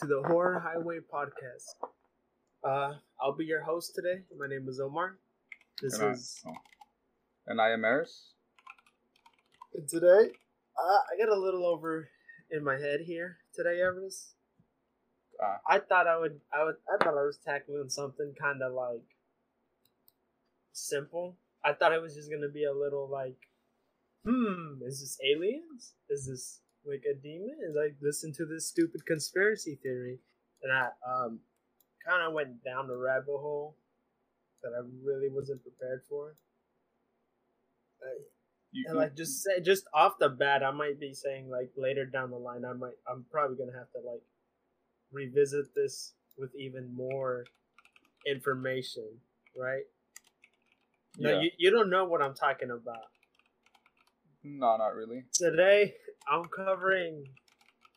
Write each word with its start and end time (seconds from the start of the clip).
to 0.00 0.06
the 0.06 0.22
Horror 0.28 0.60
Highway 0.60 0.98
podcast. 1.12 1.74
Uh, 2.62 2.94
I'll 3.20 3.36
be 3.36 3.44
your 3.44 3.62
host 3.62 3.94
today. 3.96 4.22
My 4.38 4.46
name 4.46 4.68
is 4.68 4.78
Omar. 4.78 5.18
This 5.82 5.98
and 5.98 6.14
is 6.14 6.40
I, 6.46 6.50
oh. 6.50 6.54
and 7.48 7.60
I 7.60 7.70
am 7.70 7.84
Eris. 7.84 8.34
and 9.74 9.88
today. 9.88 10.30
Uh, 10.78 10.98
I 11.12 11.18
got 11.18 11.36
a 11.36 11.40
little 11.40 11.66
over 11.66 12.08
in 12.48 12.62
my 12.62 12.74
head 12.74 13.00
here 13.06 13.38
today, 13.56 13.80
Eris. 13.80 14.34
Ah. 15.42 15.58
I 15.68 15.80
thought 15.80 16.06
I 16.06 16.16
would. 16.16 16.40
I 16.52 16.62
would. 16.62 16.76
I 16.88 17.04
thought 17.04 17.18
I 17.18 17.24
was 17.24 17.40
tackling 17.44 17.88
something 17.88 18.34
kind 18.40 18.62
of 18.62 18.74
like 18.74 19.02
simple. 20.72 21.38
I 21.64 21.72
thought 21.72 21.92
it 21.92 22.00
was 22.00 22.14
just 22.14 22.30
gonna 22.30 22.52
be 22.52 22.64
a 22.64 22.72
little 22.72 23.08
like, 23.10 23.38
hmm, 24.24 24.80
is 24.86 25.00
this 25.00 25.18
aliens? 25.24 25.94
Is 26.08 26.26
this 26.26 26.60
like 26.88 27.04
a 27.10 27.14
demon? 27.14 27.56
and 27.62 27.74
like 27.74 27.96
listen 28.00 28.32
to 28.34 28.46
this 28.46 28.66
stupid 28.66 29.04
conspiracy 29.06 29.78
theory, 29.82 30.18
and 30.62 30.72
I 30.72 30.88
um 31.06 31.40
kind 32.06 32.26
of 32.26 32.32
went 32.32 32.64
down 32.64 32.86
the 32.88 32.96
rabbit 32.96 33.26
hole 33.38 33.76
that 34.62 34.72
I 34.76 34.80
really 35.04 35.28
wasn't 35.30 35.62
prepared 35.62 36.02
for. 36.08 36.34
Uh, 38.02 38.22
You, 38.72 38.84
and 38.88 38.98
like 38.98 39.16
just 39.16 39.42
say 39.42 39.60
just 39.60 39.84
off 39.94 40.18
the 40.18 40.28
bat, 40.28 40.62
I 40.62 40.70
might 40.70 40.98
be 41.00 41.12
saying 41.14 41.48
like 41.50 41.70
later 41.76 42.04
down 42.06 42.30
the 42.30 42.38
line, 42.38 42.64
I 42.64 42.72
might 42.72 42.96
I'm 43.10 43.24
probably 43.30 43.56
gonna 43.56 43.76
have 43.78 43.90
to 43.92 43.98
like 44.00 44.22
revisit 45.12 45.74
this 45.74 46.14
with 46.36 46.54
even 46.56 46.94
more 46.94 47.44
information, 48.26 49.08
right? 49.56 49.84
No, 51.18 51.30
Yeah. 51.30 51.40
you, 51.40 51.50
you 51.58 51.70
don't 51.70 51.90
know 51.90 52.04
what 52.04 52.22
I'm 52.22 52.34
talking 52.34 52.70
about. 52.70 53.06
no, 54.44 54.76
not 54.76 54.94
really. 54.94 55.24
Today, 55.32 55.94
I'm 56.30 56.44
covering 56.46 57.28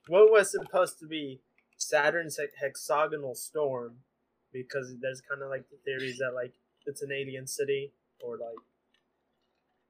what 0.08 0.32
was 0.32 0.52
supposed 0.52 1.00
to 1.00 1.08
be 1.08 1.42
Saturn's 1.78 2.40
hexagonal 2.60 3.36
storm 3.36 3.96
because 4.54 4.94
there's 5.02 5.22
kind 5.22 5.42
of 5.42 5.50
like 5.50 5.70
the 5.70 5.78
theories 5.86 6.18
that 6.20 6.34
like 6.34 6.54
it's 6.86 7.02
an 7.02 7.12
alien 7.12 7.48
city 7.48 7.92
or 8.24 8.34
like 8.38 8.60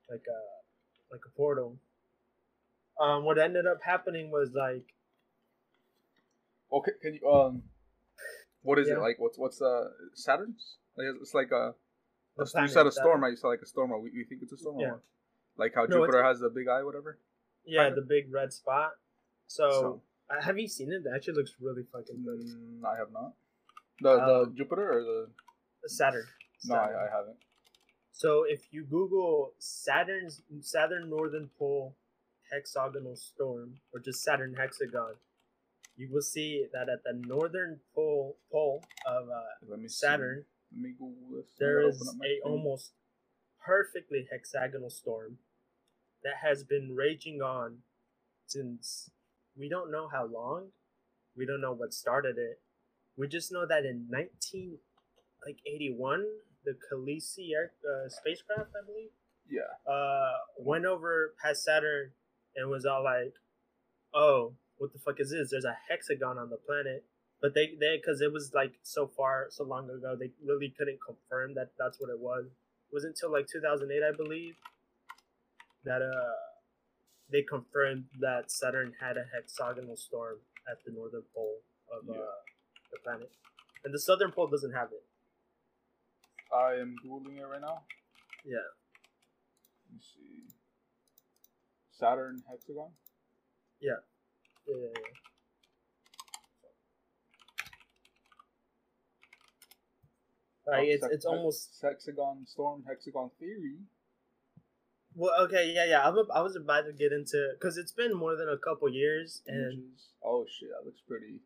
like 0.10 0.24
a 0.28 1.14
like 1.14 1.22
a 1.26 1.30
portal. 1.38 1.78
Um, 3.00 3.24
what 3.26 3.38
ended 3.40 3.66
up 3.66 3.82
happening 3.84 4.32
was 4.32 4.52
like 4.54 4.94
Okay, 6.74 6.92
can 7.02 7.14
you 7.16 7.30
um, 7.30 7.64
what 8.62 8.80
is 8.80 8.88
Yeah. 8.88 8.96
it 8.96 9.00
like? 9.00 9.20
What's 9.20 9.38
what's 9.38 9.62
uh 9.62 9.90
Saturn's? 10.14 10.78
Like, 10.98 11.08
it's 11.22 11.34
like 11.34 11.52
a, 11.52 11.74
a 12.38 12.62
you 12.62 12.68
said 12.68 12.86
a 12.88 12.92
storm, 12.92 12.92
Saturn. 12.92 13.22
right? 13.22 13.30
You 13.32 13.36
said 13.38 13.48
like 13.48 13.62
a 13.62 13.66
storm. 13.66 13.92
Or 13.92 14.00
we, 14.00 14.12
we 14.12 14.24
think 14.24 14.42
it's 14.42 14.54
a 14.54 14.58
storm. 14.58 14.80
Yeah. 14.80 14.96
Like 15.58 15.74
how 15.76 15.86
No, 15.86 16.00
Jupiter 16.00 16.24
has 16.24 16.40
the 16.40 16.50
big 16.50 16.68
eye, 16.68 16.84
whatever. 16.84 17.18
Yeah, 17.66 17.90
the 17.90 18.02
big 18.02 18.32
red 18.32 18.52
spot. 18.54 18.92
So, 19.48 19.70
So- 19.72 20.02
uh, 20.30 20.42
have 20.42 20.58
you 20.58 20.68
seen 20.68 20.92
it? 20.92 21.06
It 21.06 21.12
actually 21.14 21.36
looks 21.36 21.56
really 21.60 21.84
fucking 21.84 22.24
good. 22.24 22.40
Mm, 22.40 22.86
I 22.86 22.98
have 22.98 23.12
not. 23.12 23.34
The 24.02 24.16
the 24.18 24.40
Um, 24.48 24.56
Jupiter 24.56 24.92
or 24.98 25.04
the 25.04 25.90
Saturn. 25.90 26.26
no, 26.66 26.76
Saturn. 26.76 26.96
I, 26.96 27.06
I 27.08 27.10
haven't. 27.10 27.38
So 28.12 28.44
if 28.44 28.72
you 28.74 28.84
Google 28.86 29.54
Saturn's 29.60 30.42
Saturn 30.62 31.10
Northern 31.10 31.50
Pole 31.58 31.96
hexagonal 32.52 33.16
storm 33.16 33.80
or 33.94 34.00
just 34.00 34.22
Saturn 34.24 34.56
hexagon, 34.56 35.16
you 35.96 36.10
will 36.12 36.22
see 36.22 36.68
that 36.74 36.90
at 36.90 37.04
the 37.04 37.14
northern 37.14 37.80
pole 37.94 38.38
pole 38.52 38.84
of 39.06 39.30
uh, 39.30 39.42
Let 39.68 39.80
me. 39.80 39.88
Saturn, 39.88 40.46
Let 40.72 40.82
me 40.82 40.92
Google 40.98 41.38
this. 41.38 41.52
I 41.52 41.56
there 41.60 41.88
is 41.88 41.96
open 42.02 42.08
up 42.10 42.16
my 42.18 42.26
a 42.28 42.40
almost 42.50 42.94
perfectly 43.64 44.28
hexagonal 44.32 44.90
storm 44.90 45.38
that 46.24 46.36
has 46.42 46.64
been 46.64 46.96
raging 46.96 47.42
on 47.42 47.80
since 48.48 49.10
we 49.58 49.70
don't 49.70 49.92
know 49.92 50.08
how 50.12 50.26
long. 50.26 50.70
We 51.36 51.46
don't 51.46 51.62
know 51.62 51.74
what 51.74 51.94
started 51.94 52.38
it. 52.38 52.60
We 53.18 53.28
just 53.28 53.52
know 53.52 53.66
that 53.68 53.86
in 53.86 54.08
19 54.10 54.78
like 55.46 55.58
81, 55.66 56.24
the 56.66 56.74
Khaleesi 56.74 57.50
air, 57.56 57.72
uh, 57.82 58.08
spacecraft, 58.10 58.70
I 58.80 58.86
believe, 58.86 59.10
Yeah. 59.50 59.92
uh, 59.92 60.34
went 60.60 60.86
over 60.86 61.34
past 61.42 61.64
Saturn 61.64 62.12
and 62.56 62.70
was 62.70 62.86
all 62.86 63.04
like, 63.04 63.34
"Oh, 64.14 64.56
what 64.78 64.94
the 64.94 65.00
fuck 65.00 65.20
is 65.20 65.32
this? 65.32 65.50
There's 65.50 65.66
a 65.66 65.78
hexagon 65.90 66.38
on 66.38 66.50
the 66.52 66.58
planet." 66.58 67.06
But 67.42 67.56
they, 67.56 67.76
they, 67.76 67.98
because 67.98 68.22
it 68.22 68.32
was 68.32 68.54
like 68.54 68.74
so 68.84 69.08
far, 69.08 69.48
so 69.50 69.64
long 69.64 69.90
ago, 69.90 70.16
they 70.16 70.32
really 70.46 70.70
couldn't 70.78 71.00
confirm 71.04 71.56
that 71.56 71.72
that's 71.80 72.00
what 72.00 72.12
it 72.12 72.20
was. 72.20 72.46
It 72.46 72.94
wasn't 72.94 73.16
until 73.16 73.32
like 73.32 73.48
2008, 73.48 74.04
I 74.04 74.12
believe, 74.16 74.58
that 75.86 76.02
uh, 76.02 76.34
they 77.32 77.42
confirmed 77.44 78.06
that 78.20 78.52
Saturn 78.52 78.94
had 79.02 79.18
a 79.18 79.26
hexagonal 79.34 79.96
storm 79.96 80.38
at 80.70 80.78
the 80.86 80.92
northern 80.92 81.24
pole 81.34 81.60
of 81.92 82.10
uh, 82.10 82.14
the 82.92 83.00
planet, 83.04 83.32
and 83.84 83.94
the 83.94 84.00
southern 84.00 84.32
pole 84.32 84.48
doesn't 84.48 84.74
have 84.74 84.90
it. 84.92 85.04
I 86.54 86.74
am 86.76 86.96
googling 87.06 87.38
it 87.40 87.46
right 87.46 87.62
now. 87.62 87.84
Yeah. 88.46 88.58
Let 89.88 89.94
me 89.96 90.00
see. 90.02 90.54
Saturn 91.92 92.42
hexagon. 92.50 92.90
Yeah, 93.80 93.94
yeah, 94.68 94.76
yeah. 94.76 94.88
yeah. 94.96 95.02
Like 100.68 100.80
Oh, 100.80 100.84
it's 100.84 101.04
hex- 101.04 101.14
it's 101.16 101.26
almost 101.26 101.80
hexagon 101.82 102.46
storm 102.48 102.84
hexagon 102.88 103.32
theory. 103.40 103.78
Well 105.16 105.34
okay 105.44 105.72
yeah 105.76 105.86
yeah 105.86 106.08
I'm 106.08 106.18
a, 106.18 106.24
I 106.34 106.42
was 106.42 106.56
about 106.56 106.86
to 106.86 106.94
get 106.94 107.12
into 107.12 107.52
because 107.60 107.78
it's 107.78 107.92
been 107.92 108.14
more 108.16 108.36
than 108.36 108.48
a 108.50 108.58
couple 108.58 108.90
years 108.90 109.42
and 109.48 109.84
Oh 110.24 110.46
shit, 110.48 110.70
that 110.70 110.86
looks 110.86 111.02
pretty. 111.08 111.40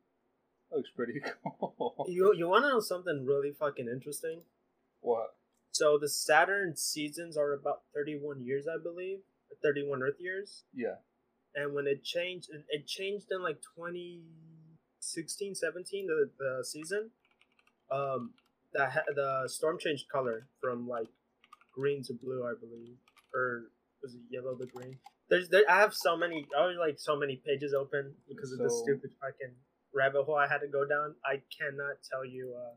That 0.70 0.78
looks 0.78 0.90
pretty 0.96 1.22
cool. 1.50 2.06
you 2.08 2.34
you 2.36 2.48
want 2.48 2.64
to 2.66 2.70
know 2.70 2.80
something 2.80 3.26
really 3.26 3.52
fucking 3.58 3.88
interesting 3.88 4.42
what? 5.02 5.36
so 5.72 5.98
the 6.00 6.10
Saturn 6.10 6.76
seasons 6.76 7.38
are 7.38 7.54
about 7.54 7.82
31 7.94 8.44
years 8.44 8.66
I 8.68 8.82
believe 8.82 9.20
31 9.64 10.02
Earth 10.04 10.20
years 10.20 10.64
Yeah. 10.74 10.96
and 11.56 11.74
when 11.74 11.88
it 11.88 12.04
changed 12.04 12.50
it, 12.70 12.88
changed 12.88 13.28
in 13.32 13.42
like 13.42 13.62
2016 15.00 15.56
17 15.56 16.08
the, 16.08 16.30
the 16.38 16.66
season 16.66 17.12
um 17.92 18.32
the 18.74 18.88
the 19.16 19.48
storm 19.48 19.78
changed 19.80 20.10
color 20.10 20.48
from 20.62 20.88
like 20.88 21.08
green 21.74 22.04
to 22.04 22.14
blue 22.14 22.44
i 22.46 22.54
believe 22.60 22.98
or 23.36 23.70
was 24.02 24.16
it 24.16 24.22
yellow 24.30 24.56
to 24.56 24.66
green 24.74 24.98
there's 25.30 25.50
there 25.50 25.64
i 25.70 25.78
have 25.80 25.94
so 25.94 26.16
many 26.16 26.46
i 26.58 26.68
have 26.68 26.78
like 26.80 26.98
so 26.98 27.16
many 27.16 27.36
pages 27.46 27.74
open 27.74 28.14
because 28.30 28.52
of 28.54 28.60
this 28.60 28.74
So- 28.80 28.84
stupid 28.86 29.12
fucking 29.22 29.54
rabbit 29.94 30.24
hole 30.24 30.36
i 30.36 30.48
had 30.48 30.60
to 30.60 30.68
go 30.68 30.84
down 30.86 31.16
i 31.26 31.42
cannot 31.58 31.96
tell 32.10 32.24
you 32.26 32.54
uh 32.64 32.76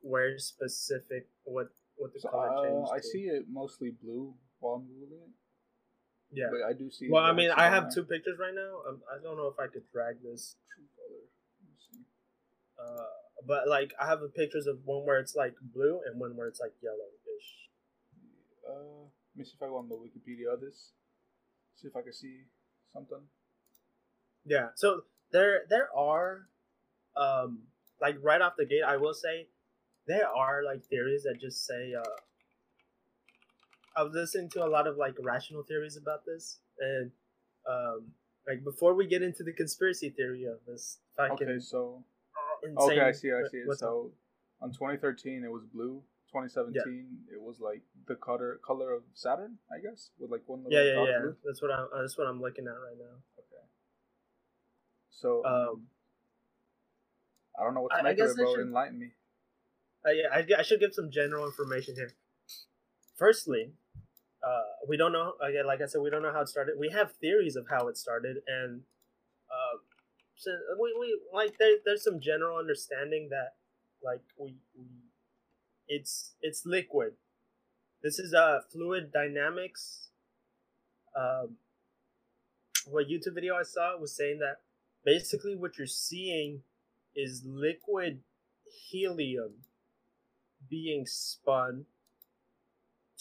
where 0.00 0.38
specific 0.38 1.28
what 1.44 1.68
what 1.96 2.12
the 2.14 2.20
So 2.20 2.28
color 2.30 2.48
uh, 2.50 2.62
changed 2.64 2.90
I 2.92 2.98
to. 2.98 3.06
see 3.12 3.24
it 3.36 3.44
mostly 3.50 3.90
blue 4.02 4.34
while 4.58 4.76
I'm 4.76 4.82
googling 4.90 5.22
it. 5.28 5.32
yeah 6.32 6.48
But 6.50 6.62
I 6.68 6.72
do 6.72 6.90
see. 6.90 7.08
well 7.10 7.22
i 7.24 7.32
mean 7.32 7.50
i 7.64 7.66
have 7.74 7.92
two 7.94 8.04
pictures 8.04 8.38
right 8.44 8.54
now 8.54 8.72
um, 8.88 9.00
i 9.12 9.22
don't 9.22 9.36
know 9.36 9.48
if 9.54 9.58
i 9.60 9.66
could 9.72 9.86
drag 9.92 10.16
this 10.24 10.56
True 10.74 10.88
color. 10.96 11.22
Let 11.60 11.68
me 11.70 11.76
see. 11.86 12.02
Uh, 12.82 13.06
but 13.46 13.68
like 13.68 13.90
I 14.02 14.06
have 14.06 14.20
the 14.20 14.28
pictures 14.40 14.66
of 14.66 14.76
one 14.84 15.04
where 15.06 15.18
it's 15.20 15.36
like 15.36 15.54
blue 15.76 16.00
and 16.06 16.18
one 16.18 16.32
where 16.36 16.48
it's 16.48 16.60
like 16.60 16.72
yellowish. 16.82 17.48
Uh, 18.70 19.04
let 19.34 19.38
me 19.38 19.44
see 19.44 19.52
if 19.56 19.62
I 19.62 19.66
go 19.66 19.78
on 19.78 19.88
the 19.88 19.94
Wikipedia 19.94 20.52
of 20.52 20.60
this. 20.60 20.92
See 21.76 21.88
if 21.88 21.96
I 21.96 22.02
can 22.02 22.12
see 22.12 22.40
something. 22.92 23.22
Yeah. 24.44 24.68
So 24.74 25.02
there 25.32 25.62
there 25.68 25.88
are 25.96 26.46
um 27.16 27.60
like 28.00 28.16
right 28.22 28.40
off 28.40 28.54
the 28.56 28.66
gate 28.66 28.82
I 28.86 28.96
will 28.96 29.14
say 29.14 29.46
there 30.06 30.28
are 30.28 30.62
like 30.64 30.84
theories 30.84 31.22
that 31.22 31.40
just 31.40 31.66
say 31.66 31.94
uh 31.94 32.16
I 33.96 34.02
was 34.02 34.12
listening 34.14 34.50
to 34.50 34.64
a 34.64 34.68
lot 34.68 34.86
of 34.86 34.96
like 34.96 35.14
rational 35.22 35.62
theories 35.62 35.96
about 35.96 36.24
this 36.26 36.58
and 36.78 37.10
um 37.68 38.12
like 38.46 38.64
before 38.64 38.94
we 38.94 39.06
get 39.06 39.22
into 39.22 39.42
the 39.42 39.52
conspiracy 39.52 40.10
theory 40.10 40.44
of 40.44 40.58
this 40.66 40.98
fucking 41.16 41.48
Okay, 41.48 41.60
so 41.60 42.04
insane 42.62 42.98
okay, 42.98 43.00
I 43.00 43.12
see, 43.12 43.30
I 43.30 43.42
see 43.50 43.58
it. 43.58 43.78
So, 43.78 44.12
on 44.60 44.70
2013, 44.70 45.44
it 45.44 45.50
was 45.50 45.62
blue. 45.72 46.02
2017, 46.32 47.28
it 47.32 47.40
was 47.40 47.60
like 47.60 47.82
the 48.08 48.14
color 48.16 48.58
color 48.66 48.92
of 48.92 49.02
Saturn, 49.14 49.58
I 49.70 49.80
guess, 49.80 50.10
with 50.18 50.30
like 50.30 50.42
one 50.46 50.64
little 50.64 50.72
yeah 50.72 50.84
yeah 50.84 51.04
yeah 51.04 51.20
blue. 51.20 51.36
that's 51.44 51.60
what 51.60 51.70
I'm 51.70 51.88
that's 51.94 52.16
what 52.16 52.26
I'm 52.26 52.40
looking 52.40 52.66
at 52.66 52.70
right 52.80 52.96
now. 52.98 53.20
Okay. 53.38 53.64
So, 55.10 55.44
Um, 55.44 55.88
I 57.58 57.64
don't 57.64 57.74
know 57.74 57.82
what 57.82 57.90
to 57.90 57.96
I- 57.96 58.00
I 58.00 58.02
make 58.02 58.12
of 58.18 58.18
guess 58.18 58.30
it, 58.30 58.40
I 58.40 58.44
bro. 58.44 58.54
should- 58.54 58.66
Enlighten 58.66 58.98
me. 58.98 59.12
Uh, 60.06 60.10
yeah, 60.10 60.28
I, 60.32 60.44
I 60.58 60.62
should 60.62 60.80
give 60.80 60.94
some 60.94 61.10
general 61.10 61.46
information 61.46 61.94
here. 61.94 62.10
Firstly, 63.16 63.72
uh, 64.42 64.62
we 64.88 64.96
don't 64.96 65.12
know. 65.12 65.34
Again, 65.40 65.66
like 65.66 65.80
I 65.80 65.86
said, 65.86 66.00
we 66.00 66.10
don't 66.10 66.22
know 66.22 66.32
how 66.32 66.40
it 66.40 66.48
started. 66.48 66.74
We 66.78 66.90
have 66.90 67.12
theories 67.20 67.54
of 67.54 67.66
how 67.68 67.86
it 67.88 67.96
started, 67.96 68.38
and 68.48 68.82
uh, 69.48 69.78
so 70.34 70.50
we, 70.80 70.96
we 70.98 71.20
like 71.32 71.56
there, 71.58 71.76
there's 71.84 72.02
some 72.02 72.18
general 72.20 72.58
understanding 72.58 73.28
that 73.30 73.54
like 74.02 74.22
we, 74.36 74.56
we 74.76 74.86
it's 75.92 76.32
it's 76.40 76.64
liquid. 76.64 77.12
This 78.02 78.18
is 78.18 78.32
uh 78.34 78.60
fluid 78.72 79.12
dynamics. 79.12 80.08
Um, 81.14 81.56
what 82.86 83.08
YouTube 83.08 83.34
video 83.34 83.54
I 83.54 83.62
saw 83.62 83.98
was 83.98 84.16
saying 84.16 84.38
that 84.38 84.60
basically 85.04 85.54
what 85.54 85.76
you're 85.76 85.86
seeing 85.86 86.62
is 87.14 87.44
liquid 87.44 88.20
helium 88.88 89.64
being 90.70 91.04
spun 91.06 91.84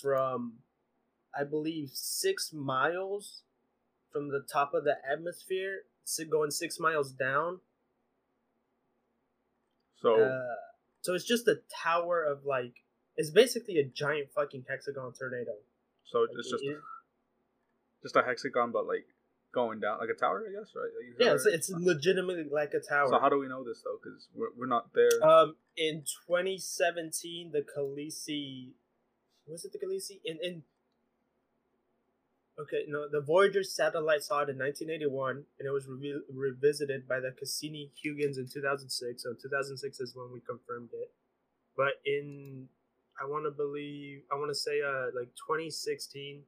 from 0.01 0.59
I 1.37 1.43
believe 1.43 1.89
six 1.93 2.51
miles 2.53 3.43
from 4.11 4.29
the 4.29 4.41
top 4.51 4.73
of 4.73 4.83
the 4.83 4.95
atmosphere, 5.09 5.81
going 6.29 6.51
six 6.51 6.79
miles 6.79 7.11
down. 7.11 7.59
So, 10.01 10.21
uh, 10.21 10.55
so 11.01 11.13
it's 11.13 11.25
just 11.25 11.47
a 11.47 11.57
tower 11.83 12.23
of 12.23 12.45
like 12.45 12.73
it's 13.17 13.29
basically 13.29 13.77
a 13.77 13.83
giant 13.83 14.29
fucking 14.33 14.65
hexagon 14.69 15.13
tornado. 15.17 15.53
So 16.05 16.19
like 16.19 16.29
it's 16.37 16.49
just 16.49 16.63
it, 16.63 16.77
just 18.01 18.15
a 18.15 18.23
hexagon, 18.23 18.71
but 18.71 18.87
like 18.87 19.05
going 19.53 19.79
down 19.79 19.99
like 19.99 20.09
a 20.09 20.19
tower, 20.19 20.43
I 20.47 20.51
guess, 20.51 20.71
right? 20.75 20.83
Like 20.83 21.19
yeah, 21.19 21.33
it's, 21.33 21.45
it's, 21.45 21.69
legitimately 21.69 22.45
like 22.51 22.73
a 22.73 22.79
tower. 22.79 23.09
So 23.09 23.19
how 23.19 23.29
do 23.29 23.39
we 23.39 23.47
know 23.47 23.63
this 23.63 23.81
though? 23.83 23.97
Because 24.01 24.27
we're, 24.33 24.49
we're 24.57 24.67
not 24.67 24.93
there. 24.93 25.23
Um, 25.23 25.55
in 25.75 26.03
2017, 26.27 27.51
the 27.51 27.61
Khaleesi, 27.61 28.71
was 29.47 29.65
it 29.65 29.73
the 29.73 29.79
Khaleesi? 29.79 30.19
In 30.23 30.37
in 30.41 30.63
Okay, 32.61 32.83
no, 32.87 33.07
the 33.09 33.21
Voyager 33.21 33.63
satellite 33.63 34.23
saw 34.23 34.39
it 34.41 34.49
in 34.49 34.57
1981, 34.59 35.43
and 35.59 35.67
it 35.67 35.71
was 35.71 35.87
re- 35.87 36.21
revisited 36.31 37.07
by 37.07 37.19
the 37.19 37.31
Cassini-Huygens 37.31 38.37
in 38.37 38.47
2006. 38.47 39.23
So 39.23 39.33
2006 39.33 39.99
is 39.99 40.15
when 40.15 40.31
we 40.31 40.41
confirmed 40.41 40.89
it. 40.93 41.11
But 41.75 41.93
in, 42.05 42.67
I 43.19 43.25
want 43.25 43.45
to 43.45 43.51
believe, 43.51 44.23
I 44.31 44.35
want 44.35 44.51
to 44.51 44.55
say, 44.55 44.81
uh, 44.85 45.05
like 45.17 45.29
2016, 45.47 46.43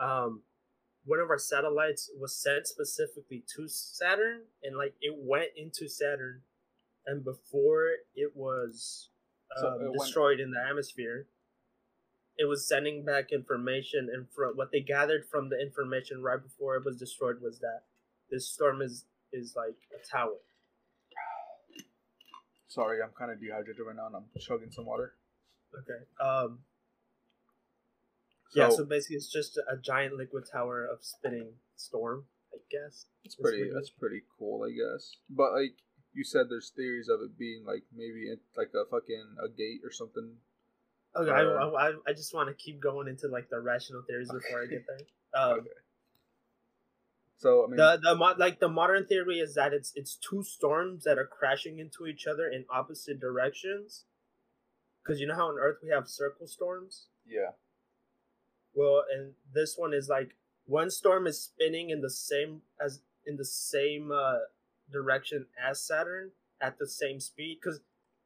um, 0.00 0.42
one 1.04 1.20
of 1.20 1.28
our 1.30 1.38
satellites 1.38 2.10
was 2.18 2.34
sent 2.34 2.66
specifically 2.66 3.44
to 3.56 3.68
Saturn, 3.68 4.40
and 4.62 4.76
like 4.76 4.94
it 5.00 5.14
went 5.16 5.50
into 5.56 5.86
Saturn, 5.88 6.40
and 7.06 7.22
before 7.22 7.90
it 8.16 8.32
was 8.34 9.10
um, 9.56 9.62
so 9.62 9.86
it 9.86 9.98
destroyed 9.98 10.38
went- 10.38 10.40
in 10.40 10.50
the 10.52 10.64
atmosphere 10.66 11.28
it 12.36 12.46
was 12.46 12.66
sending 12.66 13.04
back 13.04 13.32
information 13.32 14.08
and 14.12 14.26
from 14.34 14.56
what 14.56 14.72
they 14.72 14.80
gathered 14.80 15.24
from 15.30 15.48
the 15.48 15.60
information 15.60 16.22
right 16.22 16.42
before 16.42 16.76
it 16.76 16.84
was 16.84 16.96
destroyed 16.96 17.40
was 17.40 17.60
that 17.60 17.82
this 18.30 18.48
storm 18.48 18.82
is 18.82 19.04
is 19.32 19.54
like 19.56 19.76
a 19.92 20.10
tower. 20.10 20.36
Sorry 22.68 22.98
i'm 23.02 23.10
kind 23.16 23.30
of 23.30 23.40
dehydrated 23.40 23.82
right 23.86 23.96
now 23.96 24.06
and 24.06 24.16
i'm 24.16 24.24
chugging 24.40 24.70
some 24.70 24.86
water. 24.86 25.14
Okay 25.76 26.04
um 26.20 26.60
so, 28.50 28.60
yeah 28.60 28.68
so 28.68 28.84
basically 28.84 29.16
it's 29.16 29.32
just 29.32 29.56
a 29.56 29.76
giant 29.76 30.16
liquid 30.16 30.44
tower 30.50 30.84
of 30.84 30.98
spinning 31.02 31.52
storm 31.76 32.24
i 32.52 32.58
guess. 32.70 33.06
It's 33.24 33.36
pretty 33.36 33.70
that's 33.72 33.90
pretty 33.90 34.22
cool 34.38 34.64
i 34.64 34.70
guess. 34.70 35.16
But 35.30 35.52
like 35.52 35.74
you 36.12 36.24
said 36.24 36.46
there's 36.48 36.70
theories 36.74 37.08
of 37.08 37.20
it 37.22 37.38
being 37.38 37.64
like 37.64 37.84
maybe 37.94 38.26
like 38.56 38.70
a 38.74 38.88
fucking 38.90 39.36
a 39.44 39.48
gate 39.48 39.82
or 39.84 39.92
something 39.92 40.34
Okay, 41.16 41.30
uh, 41.30 41.34
I, 41.34 41.88
I, 41.88 41.92
I 42.08 42.12
just 42.12 42.34
want 42.34 42.48
to 42.48 42.54
keep 42.54 42.80
going 42.80 43.08
into 43.08 43.28
like 43.28 43.48
the 43.48 43.60
rational 43.60 44.02
theories 44.02 44.30
okay. 44.30 44.38
before 44.38 44.62
I 44.62 44.66
get 44.66 44.84
there. 44.86 44.98
Um, 45.36 45.58
okay. 45.58 45.70
So 47.38 47.64
I 47.64 47.66
mean, 47.66 47.76
the 47.76 47.98
the 48.00 48.14
like 48.38 48.60
the 48.60 48.68
modern 48.68 49.04
theory 49.06 49.38
is 49.38 49.54
that 49.54 49.72
it's 49.72 49.92
it's 49.96 50.16
two 50.16 50.44
storms 50.44 51.02
that 51.04 51.18
are 51.18 51.26
crashing 51.26 51.80
into 51.80 52.06
each 52.06 52.26
other 52.26 52.48
in 52.48 52.64
opposite 52.70 53.20
directions. 53.20 54.04
Because 55.02 55.20
you 55.20 55.26
know 55.26 55.34
how 55.34 55.48
on 55.48 55.58
Earth 55.58 55.78
we 55.82 55.90
have 55.90 56.08
circle 56.08 56.46
storms. 56.46 57.06
Yeah. 57.26 57.50
Well, 58.74 59.02
and 59.14 59.32
this 59.52 59.74
one 59.76 59.92
is 59.92 60.08
like 60.08 60.36
one 60.66 60.90
storm 60.90 61.26
is 61.26 61.42
spinning 61.42 61.90
in 61.90 62.00
the 62.00 62.10
same 62.10 62.62
as 62.82 63.00
in 63.26 63.36
the 63.36 63.44
same 63.44 64.10
uh, 64.10 64.38
direction 64.90 65.46
as 65.62 65.84
Saturn 65.84 66.30
at 66.60 66.78
the 66.78 66.86
same 66.86 67.20
speed. 67.20 67.58
Because 67.62 67.80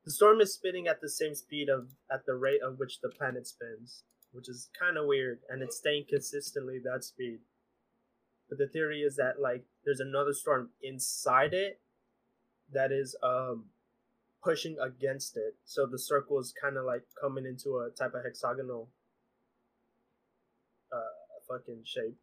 the 0.08 0.14
storm 0.14 0.40
is 0.40 0.54
spinning 0.54 0.88
at 0.88 1.02
the 1.02 1.08
same 1.10 1.34
speed 1.34 1.68
of 1.68 1.88
at 2.10 2.24
the 2.24 2.34
rate 2.34 2.62
of 2.66 2.78
which 2.78 2.98
the 3.02 3.10
planet 3.10 3.46
spins, 3.46 4.04
which 4.32 4.48
is 4.48 4.70
kind 4.80 4.96
of 4.96 5.04
weird, 5.04 5.40
and 5.50 5.62
it's 5.62 5.76
staying 5.76 6.06
consistently 6.08 6.78
that 6.82 7.04
speed. 7.04 7.40
But 8.48 8.56
the 8.56 8.68
theory 8.68 9.02
is 9.02 9.16
that 9.16 9.34
like 9.38 9.64
there's 9.84 10.00
another 10.00 10.32
storm 10.32 10.70
inside 10.82 11.52
it 11.52 11.82
that 12.72 12.90
is 12.90 13.16
um 13.22 13.66
pushing 14.42 14.78
against 14.82 15.36
it, 15.36 15.56
so 15.66 15.84
the 15.84 15.98
circle 15.98 16.38
is 16.38 16.54
kind 16.58 16.78
of 16.78 16.86
like 16.86 17.02
coming 17.20 17.44
into 17.44 17.76
a 17.76 17.90
type 17.90 18.14
of 18.14 18.24
hexagonal 18.24 18.88
uh 20.90 21.50
fucking 21.50 21.82
shape. 21.84 22.16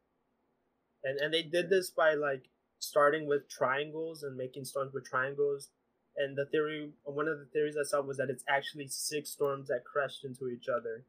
And 1.04 1.20
and 1.20 1.32
they 1.32 1.44
did 1.44 1.70
this 1.70 1.92
by 1.92 2.16
like 2.16 2.50
starting 2.80 3.28
with 3.28 3.48
triangles 3.48 4.24
and 4.24 4.36
making 4.36 4.66
storms 4.66 4.92
with 4.92 5.06
triangles 5.06 5.70
and 6.18 6.38
the 6.38 6.46
theory 6.46 6.92
one 7.04 7.28
of 7.28 7.40
the 7.40 7.46
theories 7.46 7.76
i 7.80 7.84
saw 7.84 8.02
was 8.02 8.18
that 8.18 8.30
it's 8.30 8.44
actually 8.48 8.88
six 8.88 9.32
storms 9.32 9.68
that 9.68 9.84
crashed 9.84 10.24
into 10.24 10.48
each 10.48 10.68
other 10.70 11.06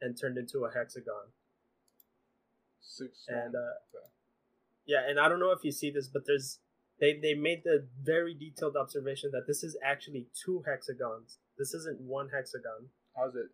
and 0.00 0.18
turned 0.18 0.38
into 0.38 0.64
a 0.64 0.72
hexagon. 0.72 1.34
Six 2.80 3.26
and 3.28 3.54
uh, 3.54 3.76
okay. 3.92 4.08
yeah 4.86 5.00
and 5.08 5.20
i 5.20 5.28
don't 5.28 5.40
know 5.40 5.52
if 5.52 5.62
you 5.62 5.72
see 5.72 5.90
this 5.90 6.08
but 6.08 6.22
there's 6.26 6.58
they 6.98 7.18
they 7.20 7.34
made 7.34 7.62
the 7.64 7.86
very 8.02 8.34
detailed 8.34 8.76
observation 8.76 9.30
that 9.32 9.46
this 9.46 9.62
is 9.62 9.76
actually 9.82 10.26
two 10.44 10.62
hexagons. 10.66 11.38
This 11.56 11.72
isn't 11.72 11.98
one 12.00 12.28
hexagon. 12.28 12.88
How's 13.16 13.34
it 13.34 13.50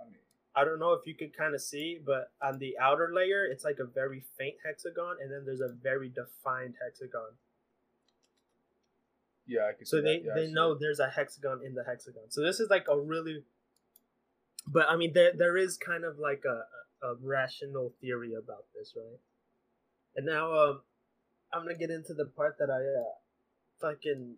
i 0.00 0.04
mean 0.04 0.20
i 0.54 0.64
don't 0.64 0.78
know 0.78 0.92
if 0.92 1.06
you 1.06 1.14
could 1.14 1.36
kind 1.36 1.54
of 1.54 1.60
see 1.60 1.98
but 2.04 2.32
on 2.42 2.58
the 2.58 2.74
outer 2.80 3.10
layer 3.14 3.44
it's 3.44 3.64
like 3.64 3.78
a 3.80 3.84
very 3.84 4.22
faint 4.38 4.56
hexagon 4.64 5.16
and 5.22 5.30
then 5.30 5.44
there's 5.44 5.60
a 5.60 5.74
very 5.82 6.08
defined 6.08 6.74
hexagon 6.82 7.36
yeah, 9.48 9.62
I 9.68 9.72
can. 9.72 9.86
So 9.86 10.02
they 10.02 10.22
yeah, 10.24 10.32
they 10.34 10.50
know 10.50 10.72
it. 10.72 10.78
there's 10.80 11.00
a 11.00 11.08
hexagon 11.08 11.60
in 11.64 11.74
the 11.74 11.82
hexagon. 11.82 12.24
So 12.28 12.42
this 12.42 12.60
is 12.60 12.68
like 12.68 12.86
a 12.88 12.98
really, 12.98 13.44
but 14.66 14.86
I 14.88 14.96
mean 14.96 15.12
there 15.14 15.32
there 15.36 15.56
is 15.56 15.78
kind 15.78 16.04
of 16.04 16.18
like 16.18 16.42
a 16.46 16.62
a 17.04 17.14
rational 17.22 17.94
theory 18.00 18.34
about 18.34 18.64
this, 18.74 18.92
right? 18.94 19.18
And 20.16 20.26
now 20.26 20.52
um, 20.52 20.80
I'm 21.52 21.62
gonna 21.62 21.78
get 21.78 21.90
into 21.90 22.12
the 22.12 22.26
part 22.26 22.56
that 22.58 22.68
I 22.70 23.88
uh, 23.88 23.90
fucking 23.90 24.36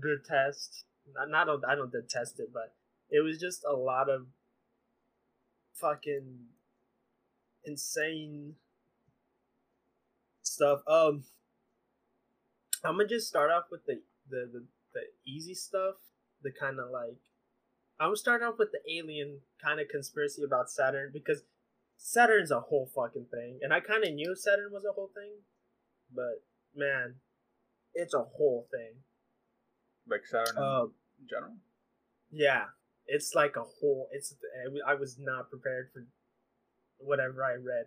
detest. 0.00 0.86
Not, 1.14 1.46
not 1.46 1.64
I 1.68 1.74
don't 1.74 1.92
detest 1.92 2.40
it, 2.40 2.48
but 2.52 2.74
it 3.10 3.20
was 3.20 3.38
just 3.38 3.64
a 3.68 3.76
lot 3.76 4.08
of 4.08 4.26
fucking 5.74 6.46
insane 7.64 8.54
stuff. 10.42 10.80
Um, 10.88 11.24
I'm 12.84 12.96
gonna 12.96 13.08
just 13.08 13.28
start 13.28 13.50
off 13.50 13.64
with 13.70 13.84
the 13.86 14.00
the 14.28 14.48
the, 14.52 14.66
the 14.94 15.30
easy 15.30 15.54
stuff, 15.54 15.96
the 16.42 16.52
kind 16.52 16.78
of 16.78 16.90
like 16.90 17.18
I'm 17.98 18.08
gonna 18.08 18.16
start 18.16 18.42
off 18.42 18.58
with 18.58 18.68
the 18.72 18.80
alien 18.92 19.40
kind 19.62 19.80
of 19.80 19.88
conspiracy 19.88 20.42
about 20.44 20.70
Saturn 20.70 21.10
because 21.12 21.42
Saturn's 21.96 22.50
a 22.50 22.60
whole 22.60 22.90
fucking 22.94 23.26
thing, 23.30 23.60
and 23.62 23.72
I 23.72 23.80
kind 23.80 24.04
of 24.04 24.12
knew 24.12 24.34
Saturn 24.34 24.70
was 24.70 24.84
a 24.84 24.92
whole 24.92 25.10
thing, 25.14 25.32
but 26.14 26.44
man, 26.74 27.14
it's 27.94 28.14
a 28.14 28.22
whole 28.22 28.68
thing. 28.70 29.00
Like 30.08 30.26
Saturn 30.26 30.62
um, 30.62 30.92
in 31.20 31.28
general. 31.28 31.56
Yeah, 32.30 32.64
it's 33.06 33.34
like 33.34 33.56
a 33.56 33.64
whole. 33.80 34.08
It's 34.12 34.34
I 34.86 34.94
was 34.94 35.16
not 35.18 35.50
prepared 35.50 35.88
for 35.92 36.06
whatever 36.98 37.42
I 37.44 37.54
read. 37.54 37.86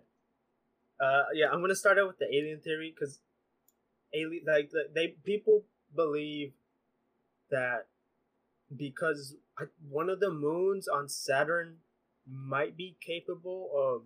Uh, 1.00 1.24
yeah, 1.34 1.46
I'm 1.52 1.60
gonna 1.60 1.76
start 1.76 1.98
out 1.98 2.08
with 2.08 2.18
the 2.18 2.26
alien 2.26 2.60
theory 2.60 2.92
because 2.94 3.20
alien 4.12 4.42
like 4.46 4.70
they 4.94 5.14
people 5.24 5.64
believe 5.94 6.52
that 7.50 7.86
because 8.74 9.34
one 9.88 10.08
of 10.08 10.20
the 10.20 10.30
moons 10.30 10.88
on 10.88 11.08
Saturn 11.08 11.76
might 12.30 12.76
be 12.76 12.96
capable 13.04 13.70
of 13.74 14.02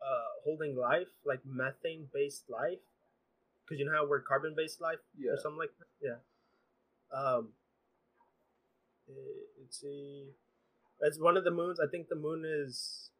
uh, 0.00 0.40
holding 0.44 0.76
life, 0.76 1.08
like 1.24 1.40
methane 1.44 2.08
based 2.12 2.44
life, 2.48 2.78
because 3.64 3.78
you 3.78 3.86
know 3.86 3.92
how 3.92 4.06
we're 4.08 4.20
carbon 4.20 4.54
based 4.56 4.80
life 4.80 4.98
yeah. 5.18 5.32
or 5.32 5.36
something 5.42 5.58
like 5.58 5.72
that. 5.78 5.86
Yeah. 6.00 7.18
Um. 7.18 7.48
Let's 9.60 9.80
see. 9.80 10.26
It's 11.00 11.20
one 11.20 11.36
of 11.36 11.44
the 11.44 11.50
moons. 11.50 11.80
I 11.80 11.90
think 11.90 12.08
the 12.08 12.16
moon 12.16 12.44
is 12.46 13.10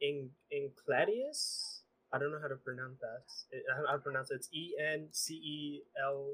in 0.00 0.30
in 0.50 0.70
Enceladus. 0.70 1.82
I 2.12 2.18
don't 2.18 2.32
know 2.32 2.40
how 2.40 2.48
to 2.48 2.56
pronounce 2.56 2.98
that. 3.00 3.56
It, 3.56 3.64
how 3.86 3.92
to 3.92 3.98
pronounce 3.98 4.30
it. 4.30 4.34
It's 4.34 4.48
E 4.52 4.74
N 4.78 5.08
C 5.10 5.34
E 5.34 5.82
L 6.02 6.32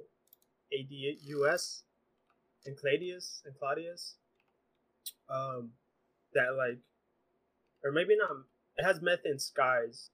A 0.73 0.83
D 0.83 1.19
U 1.25 1.49
S. 1.49 1.83
And 2.65 2.77
Claudius 2.77 3.43
and 3.45 3.55
Claudius. 3.59 4.17
Um, 5.29 5.71
that 6.35 6.57
like, 6.57 6.79
or 7.85 7.93
maybe 7.93 8.17
not. 8.17 8.31
It 8.77 8.85
has 8.85 9.01
methane 9.01 9.39
skies, 9.39 10.11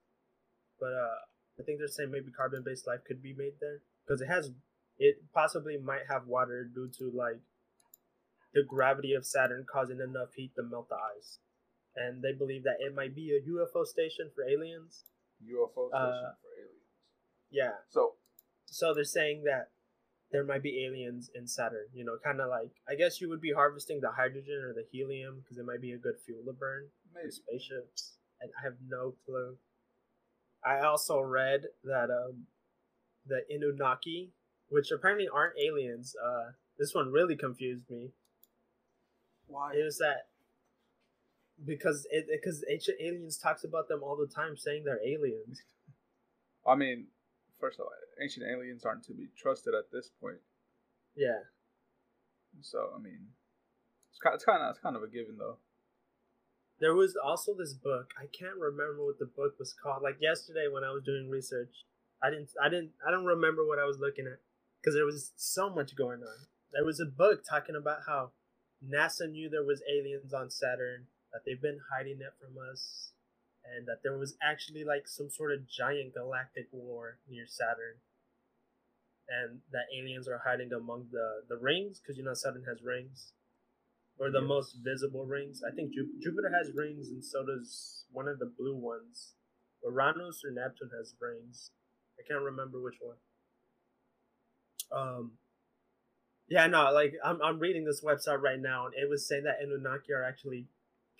but 0.78 0.92
uh, 0.92 1.18
I 1.58 1.64
think 1.64 1.78
they're 1.78 1.88
saying 1.88 2.12
maybe 2.12 2.30
carbon-based 2.30 2.86
life 2.86 3.00
could 3.04 3.20
be 3.20 3.34
made 3.36 3.54
there 3.60 3.80
because 4.06 4.20
it 4.20 4.28
has. 4.28 4.50
It 4.98 5.16
possibly 5.34 5.78
might 5.78 6.06
have 6.08 6.26
water 6.28 6.68
due 6.72 6.90
to 6.98 7.10
like 7.16 7.40
the 8.54 8.62
gravity 8.62 9.14
of 9.14 9.26
Saturn 9.26 9.64
causing 9.70 9.98
enough 9.98 10.34
heat 10.36 10.54
to 10.56 10.62
melt 10.62 10.88
the 10.88 10.96
ice. 11.16 11.38
And 11.96 12.22
they 12.22 12.32
believe 12.32 12.64
that 12.64 12.80
it 12.80 12.94
might 12.94 13.14
be 13.14 13.32
a 13.32 13.40
UFO 13.50 13.84
station 13.84 14.30
for 14.34 14.44
aliens 14.44 15.04
UFO 15.42 15.88
station 15.88 16.06
uh, 16.06 16.38
for 16.38 16.52
aliens. 16.54 16.86
Yeah. 17.50 17.82
So, 17.90 18.14
so 18.66 18.94
they're 18.94 19.04
saying 19.04 19.44
that 19.44 19.71
there 20.32 20.44
might 20.44 20.62
be 20.62 20.84
aliens 20.84 21.30
in 21.34 21.46
Saturn. 21.46 21.86
You 21.94 22.04
know, 22.04 22.16
kind 22.24 22.40
of 22.40 22.48
like 22.48 22.70
I 22.88 22.94
guess 22.94 23.20
you 23.20 23.28
would 23.28 23.40
be 23.40 23.52
harvesting 23.52 24.00
the 24.00 24.10
hydrogen 24.10 24.62
or 24.64 24.72
the 24.72 24.86
helium 24.90 25.40
because 25.42 25.58
it 25.58 25.66
might 25.66 25.80
be 25.80 25.92
a 25.92 25.98
good 25.98 26.16
fuel 26.24 26.42
to 26.46 26.52
burn 26.52 26.86
Maybe. 27.14 27.30
spaceships. 27.30 28.16
And 28.40 28.50
I 28.58 28.64
have 28.64 28.74
no 28.88 29.14
clue. 29.24 29.56
I 30.64 30.80
also 30.80 31.20
read 31.20 31.62
that 31.84 32.10
um, 32.10 32.46
the 33.26 33.42
Inunaki, 33.52 34.30
which 34.68 34.90
apparently 34.90 35.28
aren't 35.32 35.58
aliens, 35.58 36.14
uh, 36.24 36.52
this 36.78 36.94
one 36.94 37.12
really 37.12 37.36
confused 37.36 37.88
me. 37.90 38.10
Why? 39.46 39.74
It 39.74 39.84
was 39.84 39.98
that 39.98 40.28
because 41.64 42.06
it 42.10 42.26
because 42.28 42.64
ancient 42.70 42.98
aliens 43.00 43.38
talks 43.38 43.64
about 43.64 43.88
them 43.88 44.02
all 44.02 44.16
the 44.16 44.26
time, 44.26 44.56
saying 44.56 44.84
they're 44.84 45.04
aliens. 45.06 45.62
I 46.66 46.74
mean, 46.74 47.06
first 47.62 47.78
of 47.78 47.86
all, 47.86 47.92
ancient 48.20 48.44
aliens 48.44 48.84
aren't 48.84 49.04
to 49.06 49.14
be 49.14 49.30
trusted 49.38 49.72
at 49.74 49.94
this 49.94 50.10
point. 50.20 50.42
Yeah, 51.14 51.46
So 52.60 52.90
I 52.94 52.98
mean, 52.98 53.30
it's 54.10 54.18
kind, 54.18 54.34
it's 54.34 54.44
kind 54.44 54.62
of 54.62 54.70
it's 54.74 54.82
kind 54.82 54.96
of 54.98 55.02
a 55.06 55.08
given 55.08 55.38
though. 55.38 55.58
there 56.80 56.94
was 56.94 57.14
also 57.16 57.54
this 57.54 57.74
book. 57.74 58.10
I 58.18 58.26
can't 58.26 58.58
remember 58.58 59.04
what 59.06 59.18
the 59.22 59.30
book 59.30 59.54
was 59.58 59.74
called. 59.78 60.02
Like 60.02 60.18
yesterday 60.20 60.66
when 60.72 60.82
I 60.84 60.90
was 60.90 61.04
doing 61.04 61.30
research, 61.30 61.86
I 62.22 62.30
didn't 62.30 62.50
I 62.62 62.68
didn't 62.68 62.92
I 63.06 63.10
don't 63.12 63.24
remember 63.24 63.62
what 63.66 63.78
I 63.78 63.86
was 63.86 63.98
looking 64.00 64.26
at 64.26 64.40
because 64.80 64.94
there 64.96 65.06
was 65.06 65.32
so 65.36 65.70
much 65.70 65.94
going 65.94 66.20
on. 66.20 66.38
There 66.72 66.84
was 66.84 66.98
a 67.00 67.06
book 67.06 67.44
talking 67.48 67.76
about 67.76 68.00
how 68.08 68.32
NASA 68.82 69.30
knew 69.30 69.48
there 69.48 69.64
was 69.64 69.82
aliens 69.86 70.34
on 70.34 70.50
Saturn, 70.50 71.06
that 71.32 71.42
they've 71.46 71.60
been 71.62 71.78
hiding 71.94 72.18
it 72.20 72.34
from 72.40 72.56
us, 72.72 73.12
and 73.64 73.86
that 73.86 74.02
there 74.02 74.18
was 74.18 74.36
actually 74.42 74.84
like 74.84 75.06
some 75.06 75.30
sort 75.30 75.52
of 75.52 75.68
giant 75.68 76.14
galactic 76.14 76.68
war 76.72 77.18
near 77.28 77.46
Saturn. 77.46 78.02
And 79.28 79.60
that 79.70 79.86
aliens 79.96 80.28
are 80.28 80.42
hiding 80.44 80.72
among 80.72 81.06
the, 81.10 81.42
the 81.48 81.56
rings, 81.56 82.00
because 82.00 82.18
you 82.18 82.24
know 82.24 82.34
Saturn 82.34 82.64
has 82.68 82.82
rings. 82.82 83.32
Or 84.18 84.30
the 84.30 84.40
Yes. 84.40 84.48
most 84.48 84.76
visible 84.84 85.24
rings. 85.24 85.62
I 85.66 85.74
think 85.74 85.94
Ju- 85.94 86.18
Jupiter 86.20 86.50
has 86.52 86.70
rings, 86.74 87.08
and 87.08 87.24
so 87.24 87.44
does 87.46 88.04
one 88.12 88.28
of 88.28 88.38
the 88.38 88.46
blue 88.58 88.76
ones. 88.76 89.34
Uranus 89.82 90.42
or 90.44 90.50
Neptune 90.52 90.90
has 90.96 91.14
rings. 91.20 91.70
I 92.18 92.22
can't 92.28 92.44
remember 92.44 92.80
which 92.80 93.00
one. 93.00 93.16
Um, 94.92 95.38
yeah, 96.48 96.66
no, 96.66 96.92
like 96.92 97.14
I'm 97.24 97.40
I'm 97.42 97.58
reading 97.58 97.84
this 97.84 98.02
website 98.04 98.42
right 98.42 98.60
now, 98.60 98.86
and 98.86 98.94
it 98.94 99.08
was 99.08 99.26
saying 99.26 99.44
that 99.44 99.62
Anunnaki 99.62 100.12
are 100.12 100.22
actually 100.22 100.66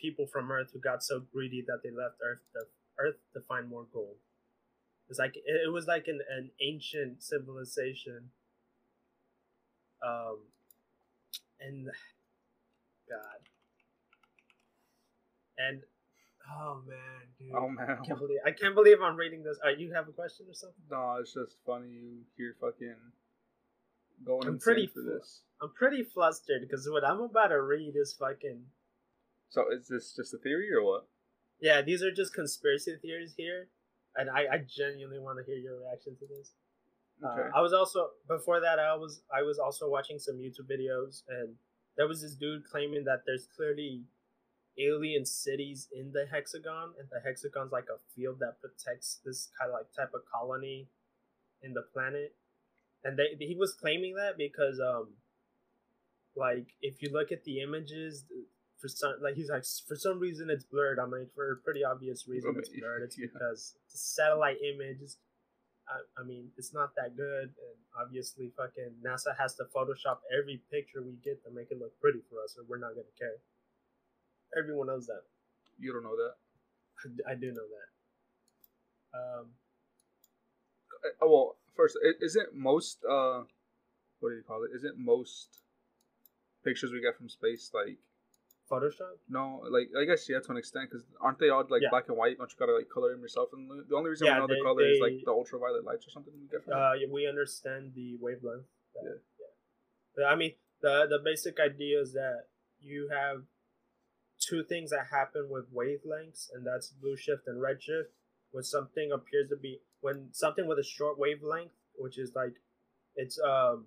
people 0.02 0.26
from 0.26 0.50
Earth 0.50 0.70
who 0.72 0.80
got 0.80 1.02
so 1.02 1.22
greedy 1.32 1.64
that 1.66 1.78
they 1.82 1.90
left 1.90 2.16
Earth 2.22 2.42
to 2.52 2.66
Earth 2.98 3.16
to 3.34 3.40
find 3.40 3.70
more 3.70 3.86
gold. 3.92 4.16
It's 5.08 5.18
like 5.18 5.34
it, 5.36 5.72
was 5.72 5.86
like 5.86 6.08
an, 6.08 6.20
an 6.36 6.50
ancient 6.60 7.22
civilization. 7.22 8.30
Um, 10.04 10.38
and 11.60 11.86
God, 13.08 13.40
and 15.58 15.82
oh 16.58 16.80
man, 16.86 16.98
dude, 17.38 17.52
Oh 17.54 17.68
man, 17.68 17.98
I 18.02 18.04
can't 18.04 18.18
believe 18.18 18.38
I 18.44 18.50
can't 18.50 18.74
believe 18.74 18.96
I'm 19.02 19.16
reading 19.16 19.42
this. 19.42 19.58
Uh, 19.64 19.70
you 19.70 19.92
have 19.94 20.08
a 20.08 20.12
question 20.12 20.46
or 20.48 20.54
something? 20.54 20.82
no, 20.90 21.18
it's 21.20 21.34
just 21.34 21.56
funny 21.64 21.88
you 21.88 22.18
hear 22.36 22.56
fucking 22.60 22.96
going 24.24 24.48
I'm 24.48 24.58
pretty 24.58 24.86
for 24.86 25.02
this. 25.02 25.42
I'm 25.60 25.72
pretty 25.74 26.02
flustered 26.02 26.62
because 26.62 26.88
what 26.90 27.06
I'm 27.06 27.20
about 27.20 27.48
to 27.48 27.60
read 27.60 27.94
is 27.96 28.16
fucking 28.18 28.64
So 29.52 29.66
is 29.70 29.86
this 29.86 30.14
just 30.16 30.32
a 30.32 30.38
theory 30.38 30.72
or 30.72 30.82
what? 30.82 31.06
yeah. 31.60 31.82
These 31.82 32.02
are 32.02 32.10
just 32.10 32.32
conspiracy 32.32 32.96
theories 33.02 33.34
here, 33.36 33.68
and 34.16 34.30
I, 34.30 34.46
I 34.50 34.58
genuinely 34.66 35.18
want 35.18 35.38
to 35.38 35.44
hear 35.44 35.60
your 35.60 35.78
reaction 35.80 36.16
to 36.16 36.26
this. 36.26 36.52
Okay. 37.22 37.48
Uh, 37.48 37.58
I 37.58 37.60
was 37.60 37.74
also 37.74 38.08
before 38.26 38.60
that 38.60 38.78
I 38.78 38.96
was 38.96 39.20
I 39.30 39.42
was 39.42 39.58
also 39.58 39.88
watching 39.88 40.18
some 40.18 40.36
YouTube 40.36 40.66
videos 40.72 41.22
and 41.28 41.54
there 41.96 42.08
was 42.08 42.22
this 42.22 42.34
dude 42.34 42.64
claiming 42.64 43.04
that 43.04 43.22
there's 43.26 43.46
clearly 43.54 44.02
alien 44.78 45.26
cities 45.26 45.88
in 45.92 46.10
the 46.12 46.24
hexagon 46.32 46.94
and 46.98 47.08
the 47.10 47.20
hexagon's 47.22 47.70
like 47.70 47.86
a 47.94 48.00
field 48.16 48.38
that 48.40 48.58
protects 48.60 49.20
this 49.24 49.50
kind 49.60 49.70
of 49.70 49.74
like 49.74 49.92
type 49.94 50.14
of 50.14 50.22
colony 50.34 50.88
in 51.62 51.74
the 51.74 51.82
planet 51.92 52.34
and 53.04 53.18
they 53.18 53.36
he 53.38 53.54
was 53.54 53.74
claiming 53.74 54.14
that 54.14 54.38
because 54.38 54.80
um 54.80 55.08
like 56.34 56.68
if 56.80 57.02
you 57.02 57.10
look 57.12 57.30
at 57.30 57.44
the 57.44 57.60
images 57.60 58.24
for 58.82 58.88
some 58.88 59.14
like 59.22 59.34
he's 59.34 59.48
like 59.48 59.62
for 59.86 59.94
some 59.94 60.18
reason 60.18 60.50
it's 60.50 60.64
blurred 60.64 60.98
i'm 60.98 61.12
like 61.12 61.32
for 61.34 61.52
a 61.52 61.56
pretty 61.62 61.84
obvious 61.84 62.26
reason 62.26 62.52
it's 62.58 62.68
blurred 62.68 63.02
it's 63.02 63.16
yeah. 63.18 63.26
because 63.32 63.76
the 63.92 63.96
satellite 63.96 64.58
image 64.60 65.00
is 65.00 65.16
I, 65.88 66.22
I 66.22 66.24
mean, 66.24 66.50
it's 66.56 66.72
not 66.72 66.94
that 66.96 67.16
good, 67.16 67.50
and 67.50 67.78
obviously, 67.98 68.52
fucking 68.56 69.02
NASA 69.04 69.36
has 69.38 69.54
to 69.56 69.64
Photoshop 69.74 70.22
every 70.30 70.62
picture 70.70 71.02
we 71.02 71.18
get 71.24 71.42
to 71.44 71.50
make 71.50 71.70
it 71.70 71.78
look 71.78 71.98
pretty 72.00 72.20
for 72.30 72.42
us, 72.42 72.56
or 72.56 72.64
we're 72.68 72.78
not 72.78 72.94
gonna 72.94 73.16
care. 73.18 73.42
Everyone 74.56 74.86
knows 74.86 75.06
that. 75.06 75.22
You 75.78 75.92
don't 75.92 76.04
know 76.04 76.16
that. 76.16 76.34
I 77.28 77.34
do 77.34 77.50
know 77.50 77.66
that. 77.66 77.88
Um, 79.18 79.46
Uh, 81.04 81.26
well, 81.26 81.56
first, 81.74 81.98
isn't 82.20 82.54
most 82.54 83.04
uh, 83.04 83.42
what 84.20 84.30
do 84.30 84.36
you 84.36 84.44
call 84.46 84.62
it? 84.62 84.70
Isn't 84.76 84.96
most 84.96 85.58
pictures 86.64 86.92
we 86.92 87.00
get 87.00 87.16
from 87.16 87.28
space 87.28 87.72
like 87.74 87.98
Photoshop. 88.72 89.16
no, 89.28 89.60
like 89.70 89.88
I 90.00 90.04
guess 90.04 90.28
yeah 90.28 90.40
to 90.40 90.50
an 90.50 90.56
extent 90.56 90.88
because 90.90 91.04
aren't 91.20 91.38
they 91.38 91.50
all 91.50 91.64
like 91.68 91.82
Yeah. 91.82 91.90
black 91.90 92.08
and 92.08 92.16
white? 92.16 92.38
Don't 92.38 92.50
you 92.50 92.56
gotta 92.58 92.72
like 92.72 92.88
color 92.88 93.10
them 93.12 93.20
yourself? 93.20 93.50
And 93.52 93.68
the- 93.88 93.94
only 93.94 94.10
reason 94.10 94.26
Yeah, 94.26 94.34
we 94.36 94.40
know 94.40 94.46
they- 94.46 94.54
the 94.54 94.62
color 94.62 94.82
is 94.82 95.00
like 95.00 95.18
the 95.24 95.30
ultraviolet 95.30 95.84
lights 95.84 96.06
or 96.06 96.10
something 96.10 96.32
from. 96.64 96.72
Uh, 96.72 96.94
yeah, 96.94 97.06
we 97.10 97.26
understand 97.26 97.92
the 97.94 98.16
wavelength. 98.16 98.66
that- 98.94 99.04
Yeah. 99.04 99.18
yeah. 99.40 99.46
But, 100.16 100.24
I 100.24 100.34
mean, 100.36 100.54
the 100.80 101.06
the 101.06 101.18
basic 101.18 101.60
idea 101.60 102.00
is 102.00 102.12
that 102.14 102.48
you 102.80 103.08
have 103.08 103.46
two 104.48 104.64
things 104.64 104.90
that 104.90 105.06
happen 105.06 105.48
with 105.48 105.70
wavelengths, 105.72 106.50
and 106.52 106.66
that's 106.66 106.90
blue 106.90 107.16
shift 107.16 107.46
and 107.46 107.60
red 107.60 107.82
shift. 107.82 108.10
When 108.50 108.64
something 108.64 109.12
appears 109.12 109.48
to 109.50 109.56
be 109.56 109.82
when 110.00 110.32
something 110.32 110.66
with 110.66 110.78
a 110.78 110.82
short 110.82 111.16
wavelength, 111.18 111.72
which 111.94 112.18
is 112.18 112.34
like 112.34 112.54
it's 113.14 113.38
um, 113.40 113.86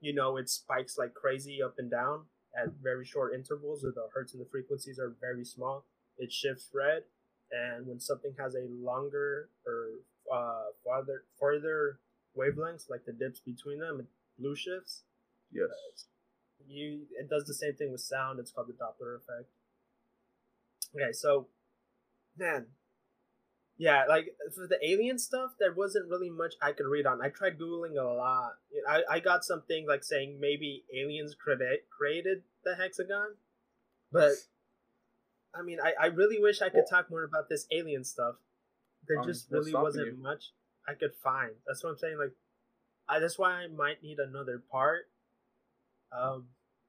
you 0.00 0.12
know, 0.14 0.36
it 0.36 0.48
spikes 0.48 0.96
like 0.98 1.12
crazy 1.14 1.62
up 1.62 1.78
and 1.78 1.90
down 1.90 2.28
at 2.56 2.72
very 2.82 3.04
short 3.04 3.34
intervals, 3.34 3.84
or 3.84 3.90
the 3.90 4.06
hertz 4.12 4.32
and 4.32 4.40
the 4.40 4.48
frequencies 4.48 4.98
are 4.98 5.14
very 5.20 5.44
small. 5.44 5.84
It 6.18 6.32
shifts 6.32 6.68
red, 6.72 7.02
and 7.50 7.86
when 7.86 8.00
something 8.00 8.34
has 8.38 8.54
a 8.54 8.66
longer 8.70 9.48
or 9.66 9.88
uh, 10.32 10.70
farther 10.84 11.24
farther 11.38 11.98
wavelengths, 12.36 12.88
like 12.88 13.04
the 13.04 13.12
dips 13.12 13.40
between 13.40 13.78
them, 13.80 14.00
it 14.00 14.06
blue 14.38 14.56
shifts. 14.56 15.02
yes. 15.52 16.06
You 16.66 17.02
it 17.18 17.28
does 17.28 17.44
the 17.44 17.54
same 17.54 17.74
thing 17.74 17.92
with 17.92 18.00
sound. 18.00 18.38
It's 18.38 18.50
called 18.50 18.68
the 18.68 18.72
Doppler 18.72 19.16
effect. 19.16 19.50
Okay, 20.94 21.12
so 21.12 21.48
man, 22.38 22.66
yeah, 23.76 24.04
like 24.08 24.26
for 24.54 24.66
the 24.66 24.78
alien 24.86 25.18
stuff, 25.18 25.52
there 25.58 25.72
wasn't 25.72 26.08
really 26.08 26.30
much 26.30 26.54
I 26.62 26.72
could 26.72 26.86
read 26.86 27.06
on. 27.06 27.20
I 27.22 27.28
tried 27.28 27.58
googling 27.58 27.98
a 27.98 28.04
lot. 28.04 28.52
I 28.88 29.02
I 29.10 29.20
got 29.20 29.44
something 29.44 29.86
like 29.86 30.04
saying 30.04 30.38
maybe 30.40 30.84
aliens 30.94 31.34
create 31.34 31.88
created 31.90 32.42
the 32.64 32.76
hexagon, 32.76 33.34
but 34.12 34.32
I 35.54 35.62
mean, 35.62 35.78
I, 35.80 35.92
I 36.00 36.06
really 36.06 36.40
wish 36.40 36.62
I 36.62 36.68
could 36.68 36.78
Well- 36.78 36.86
talk 37.02 37.10
more 37.10 37.24
about 37.24 37.48
this 37.48 37.66
alien 37.70 38.04
stuff. 38.04 38.36
There 39.06 39.18
Um, 39.18 39.26
just 39.26 39.50
really 39.50 39.72
wasn't 39.74 40.06
you? 40.06 40.16
much 40.16 40.52
I 40.88 40.94
could 40.94 41.14
find. 41.14 41.54
That's 41.66 41.82
what 41.84 41.90
I'm 41.90 41.98
saying. 41.98 42.18
Like, 42.18 42.32
I, 43.08 43.18
that's 43.18 43.38
why 43.38 43.52
I 43.52 43.66
might 43.68 44.02
need 44.02 44.18
another 44.18 44.58
part. 44.58 45.10
Um, 46.12 46.48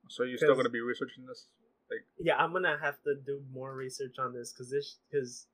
So 0.10 0.24
you're 0.24 0.38
still 0.38 0.56
gonna 0.56 0.70
be 0.70 0.82
researching 0.82 1.26
this? 1.26 1.48
Like 1.90 2.06
yeah, 2.20 2.38
I'm 2.38 2.52
gonna 2.54 2.78
have 2.80 3.02
to 3.04 3.16
do 3.16 3.44
more 3.52 3.76
research 3.76 4.18
on 4.20 4.34
this 4.34 4.54
because 4.54 4.70
this 4.70 4.98
because 5.10 5.48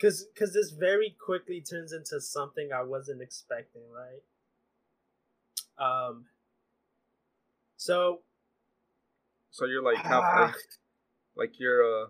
because 0.00 0.26
because 0.32 0.54
this 0.54 0.70
very 0.70 1.14
quickly 1.24 1.60
turns 1.60 1.92
into 1.92 2.20
something 2.20 2.70
I 2.74 2.82
wasn't 2.82 3.22
expecting, 3.22 3.82
right? 3.92 4.22
Um. 5.78 6.26
So 7.76 8.20
so 9.50 9.66
you're 9.66 9.82
like 9.82 9.98
half 9.98 10.22
Ah. 10.24 10.54
like, 11.36 11.58
you're 11.58 11.82
uh 11.82 12.06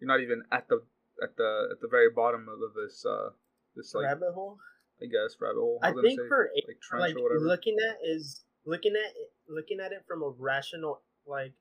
you're 0.00 0.08
not 0.08 0.20
even 0.20 0.42
at 0.52 0.68
the 0.68 0.82
at 1.22 1.36
the 1.36 1.68
at 1.72 1.80
the 1.80 1.88
very 1.88 2.10
bottom 2.14 2.46
of 2.48 2.74
this 2.74 3.04
uh 3.04 3.30
this 3.74 3.94
like 3.94 4.04
rabbit 4.04 4.32
hole. 4.34 4.58
I 5.00 5.06
guess 5.06 5.36
rabbit 5.40 5.60
hole. 5.60 5.80
I 5.82 5.90
gonna 5.90 6.02
think 6.02 6.20
say, 6.20 6.28
for 6.28 6.50
like 6.66 6.80
trench 6.80 7.14
like 7.16 7.40
looking 7.40 7.76
at 7.90 7.98
is 8.04 8.44
looking 8.66 8.94
at 8.94 9.12
looking 9.48 9.80
at 9.80 9.92
it 9.92 10.04
from 10.06 10.22
a 10.22 10.30
rational 10.38 11.02
like 11.26 11.54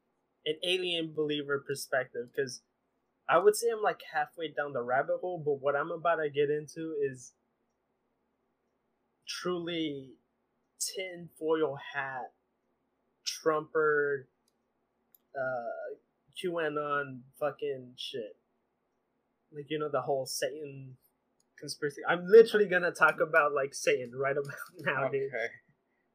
an 0.46 0.56
alien 0.64 1.14
believer 1.16 1.64
perspective 1.66 2.30
because 2.36 2.62
I 3.30 3.38
would 3.38 3.56
say 3.56 3.68
I'm 3.76 3.82
like 3.84 4.00
halfway 4.14 4.48
down 4.50 4.74
the 4.74 4.82
rabbit 4.82 5.18
hole, 5.22 5.42
but 5.44 5.62
what 5.62 5.76
I'm 5.76 5.92
about 5.92 6.16
to 6.16 6.30
get 6.30 6.50
into 6.50 6.96
is 7.02 7.34
truly 9.28 10.12
tin 10.80 11.30
foil 11.38 11.78
hat, 11.94 12.32
Trumper, 13.26 14.28
uh, 15.36 15.96
QAnon 16.42 17.22
fucking 17.40 17.94
shit. 17.98 18.38
Like 19.54 19.66
you 19.70 19.80
know 19.80 19.90
the 19.90 20.02
whole 20.02 20.26
Satan 20.26 20.98
conspiracy. 21.60 22.02
I'm 22.08 22.26
literally 22.28 22.68
gonna 22.68 22.92
talk 22.92 23.20
about 23.22 23.54
like 23.54 23.74
Satan 23.74 24.12
right 24.16 24.36
about 24.38 24.54
now, 24.80 25.08
dude. 25.10 25.30
okay. 25.34 25.48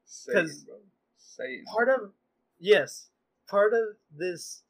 'Cause 0.04 0.60
Satan. 0.64 0.80
Satan. 1.18 1.64
Part 1.72 1.88
of 1.88 2.12
yes, 2.58 3.08
part 3.48 3.72
of 3.72 3.96
this 4.14 4.62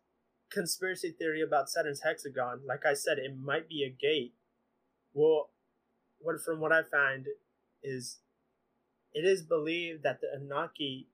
conspiracy 0.53 1.11
theory 1.11 1.43
about 1.43 1.69
Saturn's 1.71 2.03
hexagon, 2.03 2.61
like 2.67 2.85
I 2.87 2.95
said, 2.95 3.19
it 3.19 3.37
might 3.39 3.69
be 3.69 3.83
a 3.85 3.91
gate. 3.91 4.35
Well, 5.13 5.51
what 6.19 6.41
from 6.45 6.61
what 6.61 6.73
I 6.73 6.83
find 6.83 7.27
is, 7.83 8.21
it 9.13 9.25
is 9.25 9.43
believed 9.43 10.03
that 10.05 10.21
the 10.21 10.29
Anunnaki, 10.35 11.09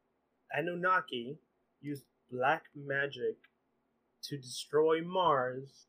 Anunnaki, 0.56 1.38
used 1.80 2.04
black 2.30 2.64
magic 2.74 3.36
to 4.24 4.36
destroy 4.36 5.00
Mars, 5.02 5.86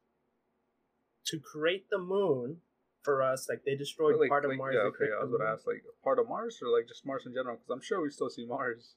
to 1.25 1.39
create 1.39 1.89
the 1.89 1.98
moon 2.00 2.58
for 3.03 3.22
us. 3.22 3.48
Like 3.50 3.63
they 3.65 3.75
destroyed 3.75 4.20
Like- 4.20 4.29
part 4.29 4.46
of 4.46 4.56
Mars. 4.56 4.75
Yeah, 4.75 4.82
okay. 4.82 5.12
I 5.12 5.24
was 5.24 5.32
gonna 5.32 5.50
ask, 5.51 5.65
like, 5.68 5.84
part 6.03 6.20
of 6.20 6.27
Mars 6.27 6.60
or 6.62 6.70
like 6.70 6.88
just 6.88 7.06
Mars 7.06 7.25
in 7.25 7.34
general? 7.34 7.58
Because 7.58 7.70
I'm 7.72 7.82
sure 7.82 8.01
we 8.01 8.10
still 8.10 8.29
see 8.29 8.46
Mars. 8.46 8.96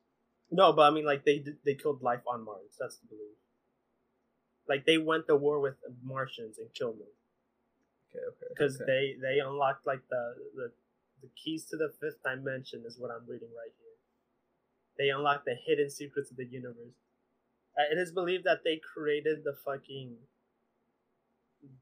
No, 0.51 0.73
but 0.73 0.83
I 0.83 0.91
mean, 0.95 1.05
like 1.05 1.25
they 1.25 1.45
they 1.65 1.75
killed 1.75 2.03
life 2.03 2.23
on 2.27 2.45
Mars. 2.45 2.77
That's 2.79 2.99
the 2.99 3.07
belief. 3.09 3.37
Like 4.69 4.87
they 4.87 4.99
went 4.99 5.27
to 5.27 5.37
war 5.37 5.61
with 5.61 5.75
Martians 6.05 6.59
and 6.59 6.73
killed 6.75 6.99
them 6.99 7.13
Okay, 8.15 8.25
okay. 8.29 8.47
because 8.51 8.81
okay. 8.81 8.85
they 8.87 9.17
they 9.21 9.39
unlocked 9.41 9.87
like 9.87 10.03
the, 10.11 10.35
the 10.55 10.73
the 11.23 11.29
keys 11.37 11.65
to 11.67 11.77
the 11.77 11.93
fifth 12.01 12.23
dimension 12.25 12.83
is 12.87 12.99
what 12.99 13.11
I'm 13.11 13.27
reading 13.29 13.49
right 13.57 13.73
here. 13.79 13.97
They 14.99 15.11
unlocked 15.11 15.47
the 15.47 15.55
hidden 15.55 15.91
secrets 15.91 16.31
of 16.31 16.37
the 16.37 16.45
universe. 16.45 16.99
Uh, 17.79 17.89
it 17.91 17.99
is 17.99 18.13
believed 18.13 18.45
that 18.45 18.65
they 18.65 18.81
created 18.95 19.45
the 19.45 19.55
fucking 19.65 20.17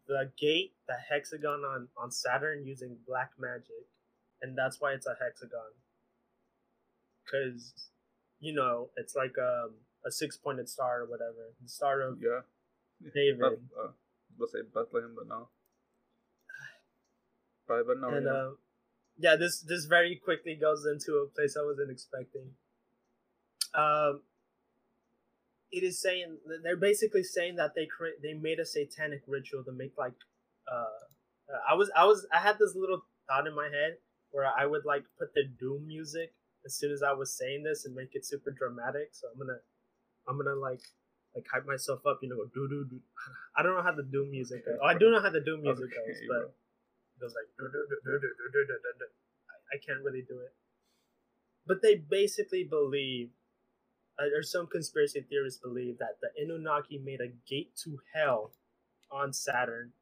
the 0.07 0.31
gate, 0.39 0.75
the 0.87 0.95
hexagon 1.11 1.65
on 1.65 1.89
on 1.97 2.11
Saturn 2.11 2.65
using 2.65 2.99
black 3.07 3.33
magic, 3.39 3.91
and 4.43 4.57
that's 4.57 4.81
why 4.81 4.93
it's 4.93 5.07
a 5.07 5.17
hexagon. 5.21 5.75
Because 7.25 7.89
you 8.39 8.55
know 8.55 8.91
it's 8.97 9.17
like 9.17 9.35
um, 9.39 9.75
a 10.07 10.13
six 10.13 10.37
pointed 10.37 10.69
star 10.69 11.01
or 11.03 11.07
whatever, 11.07 11.55
the 11.61 11.69
star 11.69 12.03
of 12.03 12.19
yeah. 12.23 12.41
David. 13.02 13.42
Uh, 13.42 13.92
was 14.38 14.52
say 14.52 14.61
Bethlehem, 14.62 15.14
but 15.16 15.28
no. 15.28 15.49
But, 17.69 17.87
but 17.87 18.00
no. 18.00 18.09
and 18.09 18.26
yeah. 18.26 18.33
uh, 18.33 18.50
yeah, 19.19 19.37
this 19.37 19.61
this 19.61 19.85
very 19.85 20.16
quickly 20.16 20.57
goes 20.61 20.85
into 20.87 21.19
a 21.19 21.28
place 21.28 21.57
I 21.59 21.64
wasn't 21.64 21.90
expecting. 21.90 22.57
Um, 23.75 24.23
it 25.71 25.85
is 25.85 26.00
saying 26.00 26.38
they're 26.62 26.76
basically 26.76 27.23
saying 27.23 27.57
that 27.57 27.75
they 27.76 27.87
create 27.87 28.23
they 28.23 28.35
made 28.35 28.59
a 28.59 28.66
satanic 28.66 29.23
ritual 29.28 29.62
to 29.64 29.73
make 29.73 29.92
like 29.97 30.14
uh, 30.71 31.54
I 31.69 31.75
was 31.75 31.90
I 31.97 32.04
was 32.04 32.26
I 32.35 32.38
had 32.38 32.59
this 32.59 32.75
little 32.75 33.02
thought 33.28 33.47
in 33.47 33.54
my 33.54 33.69
head 33.69 33.99
where 34.30 34.47
I 34.47 34.66
would 34.66 34.85
like 34.85 35.04
put 35.19 35.35
the 35.35 35.45
doom 35.45 35.87
music 35.87 36.33
as 36.64 36.76
soon 36.76 36.92
as 36.92 37.02
I 37.02 37.12
was 37.12 37.37
saying 37.37 37.62
this 37.62 37.85
and 37.85 37.95
make 37.95 38.14
it 38.14 38.26
super 38.26 38.50
dramatic. 38.50 39.11
So 39.12 39.28
I'm 39.33 39.38
gonna 39.38 39.61
I'm 40.28 40.37
gonna 40.37 40.59
like 40.59 40.83
like 41.35 41.47
hype 41.53 41.67
myself 41.67 42.01
up, 42.07 42.19
you 42.23 42.29
know, 42.29 42.37
go 42.37 42.49
do 42.55 42.69
do 42.69 42.85
do. 42.91 42.99
I 43.57 43.63
don't 43.63 43.75
know 43.75 43.83
how 43.83 43.95
the 43.95 44.02
doom 44.02 44.31
music 44.31 44.67
goes. 44.67 44.78
Oh, 44.83 44.87
I 44.87 44.99
do 44.99 45.11
know 45.11 45.21
how 45.21 45.31
the 45.31 45.41
doom 45.41 45.63
music 45.63 45.87
Okay, 45.87 45.97
goes, 46.07 46.21
but 46.28 46.43
it 46.50 47.21
goes 47.21 47.35
like 47.35 47.49
"Do, 47.59 47.67
do, 47.71 47.81
do, 47.87 47.97
do, 48.04 48.11
do, 48.11 48.28
do, 48.28 48.50
do, 48.50 48.61
do, 48.67 48.76
do, 48.76 48.91
do." 48.99 49.07
I, 49.49 49.54
I 49.75 49.78
can't 49.78 50.02
really 50.04 50.23
do 50.26 50.41
it. 50.41 50.52
But 51.67 51.83
they 51.83 51.97
basically 51.97 52.65
believe, 52.65 53.31
uh, 54.19 54.37
or 54.37 54.43
some 54.43 54.67
conspiracy 54.67 55.25
theorists 55.28 55.61
believe 55.61 55.99
that 55.99 56.19
the 56.21 56.31
Anunnaki 56.43 56.99
made 56.99 57.21
a 57.21 57.28
gate 57.49 57.76
to 57.85 57.99
hell 58.15 58.52
on 59.11 59.33
Saturn, 59.33 59.93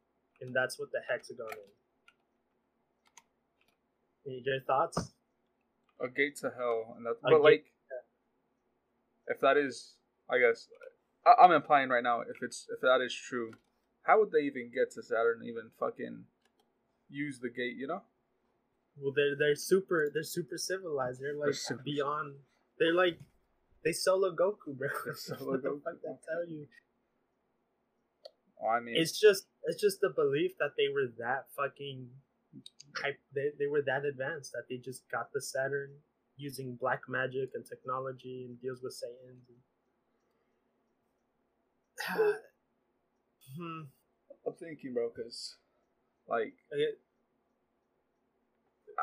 and 0.40 0.55
that's 0.55 0.79
what 0.79 0.92
the 0.92 1.00
hexagon 1.09 1.52
is. 1.52 1.74
Any 4.26 4.42
your 4.44 4.61
thoughts? 4.61 5.12
a 6.00 6.09
gate 6.09 6.37
to 6.37 6.52
hell, 6.57 6.94
and 6.96 7.07
that's 7.07 7.18
but 7.22 7.42
like, 7.42 7.64
if 9.26 9.40
that 9.40 9.57
is, 9.57 9.94
I 10.31 10.38
guess, 10.38 10.68
I, 11.26 11.44
I'm 11.44 11.52
implying 11.52 11.88
right 11.88 12.02
now, 12.02 12.20
if 12.20 12.42
it's 12.42 12.66
if 12.72 12.81
that 12.81 13.00
is 13.00 13.14
true, 13.14 13.52
how 14.02 14.20
would 14.20 14.31
they 14.31 14.46
even 14.46 14.70
get 14.74 14.92
to 14.92 15.02
Saturn? 15.02 15.42
Even 15.44 15.70
fucking 15.78 16.24
use 17.09 17.38
the 17.40 17.50
gate, 17.50 17.76
you 17.76 17.87
know? 17.87 18.02
Well, 19.00 19.12
they're 19.14 19.37
they're 19.38 19.54
super 19.54 20.11
they're 20.12 20.22
super 20.22 20.59
civilized. 20.59 21.20
They're 21.20 21.35
like 21.35 21.54
super 21.54 21.83
beyond. 21.85 22.37
They're 22.78 22.94
like 22.94 23.18
they 23.85 23.92
solo 23.92 24.35
Goku, 24.35 24.76
bro. 24.76 24.88
Solo 25.14 25.52
what 25.52 25.62
the 25.62 25.81
fuck 25.85 26.02
that 26.02 26.18
tell 26.26 26.48
you? 26.48 26.66
Oh, 28.61 28.68
I 28.68 28.81
mean, 28.81 28.96
It's 28.96 29.18
just 29.18 29.46
it's 29.64 29.81
just 29.81 30.00
the 30.00 30.11
belief 30.11 30.52
that 30.59 30.72
they 30.76 30.88
were 30.92 31.07
that 31.18 31.46
fucking 31.57 32.09
hype. 32.96 33.20
They 33.35 33.50
they 33.59 33.66
were 33.66 33.83
that 33.83 34.04
advanced 34.04 34.52
that 34.52 34.64
they 34.68 34.78
just 34.78 35.09
got 35.11 35.33
the 35.33 35.40
Saturn 35.40 35.90
using 36.37 36.76
black 36.81 37.02
magic 37.09 37.50
and 37.54 37.64
technology 37.64 38.46
and 38.48 38.61
deals 38.61 38.81
with 38.83 38.94
Saiyans. 38.94 39.46
And... 39.48 39.59
hmm. 43.57 43.83
I'm 44.47 44.55
thinking, 44.59 44.94
bro, 44.94 45.11
because 45.14 45.57
like, 46.27 46.55
It- 46.71 47.01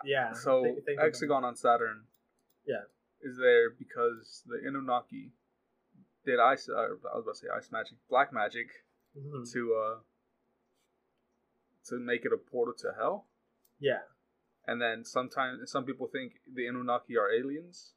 yeah. 0.04 0.34
so 0.34 0.64
think- 0.64 0.86
think 0.86 1.00
hexagon 1.00 1.44
on 1.44 1.56
Saturn, 1.56 2.08
Yeah. 2.66 2.84
is 3.22 3.38
there 3.38 3.70
because 3.70 4.44
the 4.46 4.58
Inunaki 4.58 5.32
did 6.26 6.40
ice. 6.40 6.68
Uh, 6.70 6.74
I 6.76 6.88
was 6.90 7.00
about 7.24 7.26
to 7.26 7.36
say 7.36 7.48
ice 7.50 7.72
magic, 7.72 7.98
black 8.10 8.32
magic 8.34 8.70
Mhm. 9.16 9.52
to 9.54 9.76
uh 9.76 10.00
to 11.86 12.00
make 12.00 12.26
it 12.26 12.34
a 12.34 12.38
portal 12.38 12.74
to 12.80 12.94
hell. 12.94 13.30
Yeah. 13.80 14.04
And 14.68 14.82
then 14.82 15.04
sometimes 15.04 15.70
some 15.72 15.86
people 15.86 16.08
think 16.08 16.42
the 16.52 16.64
Inunaki 16.66 17.16
are 17.18 17.30
aliens. 17.32 17.95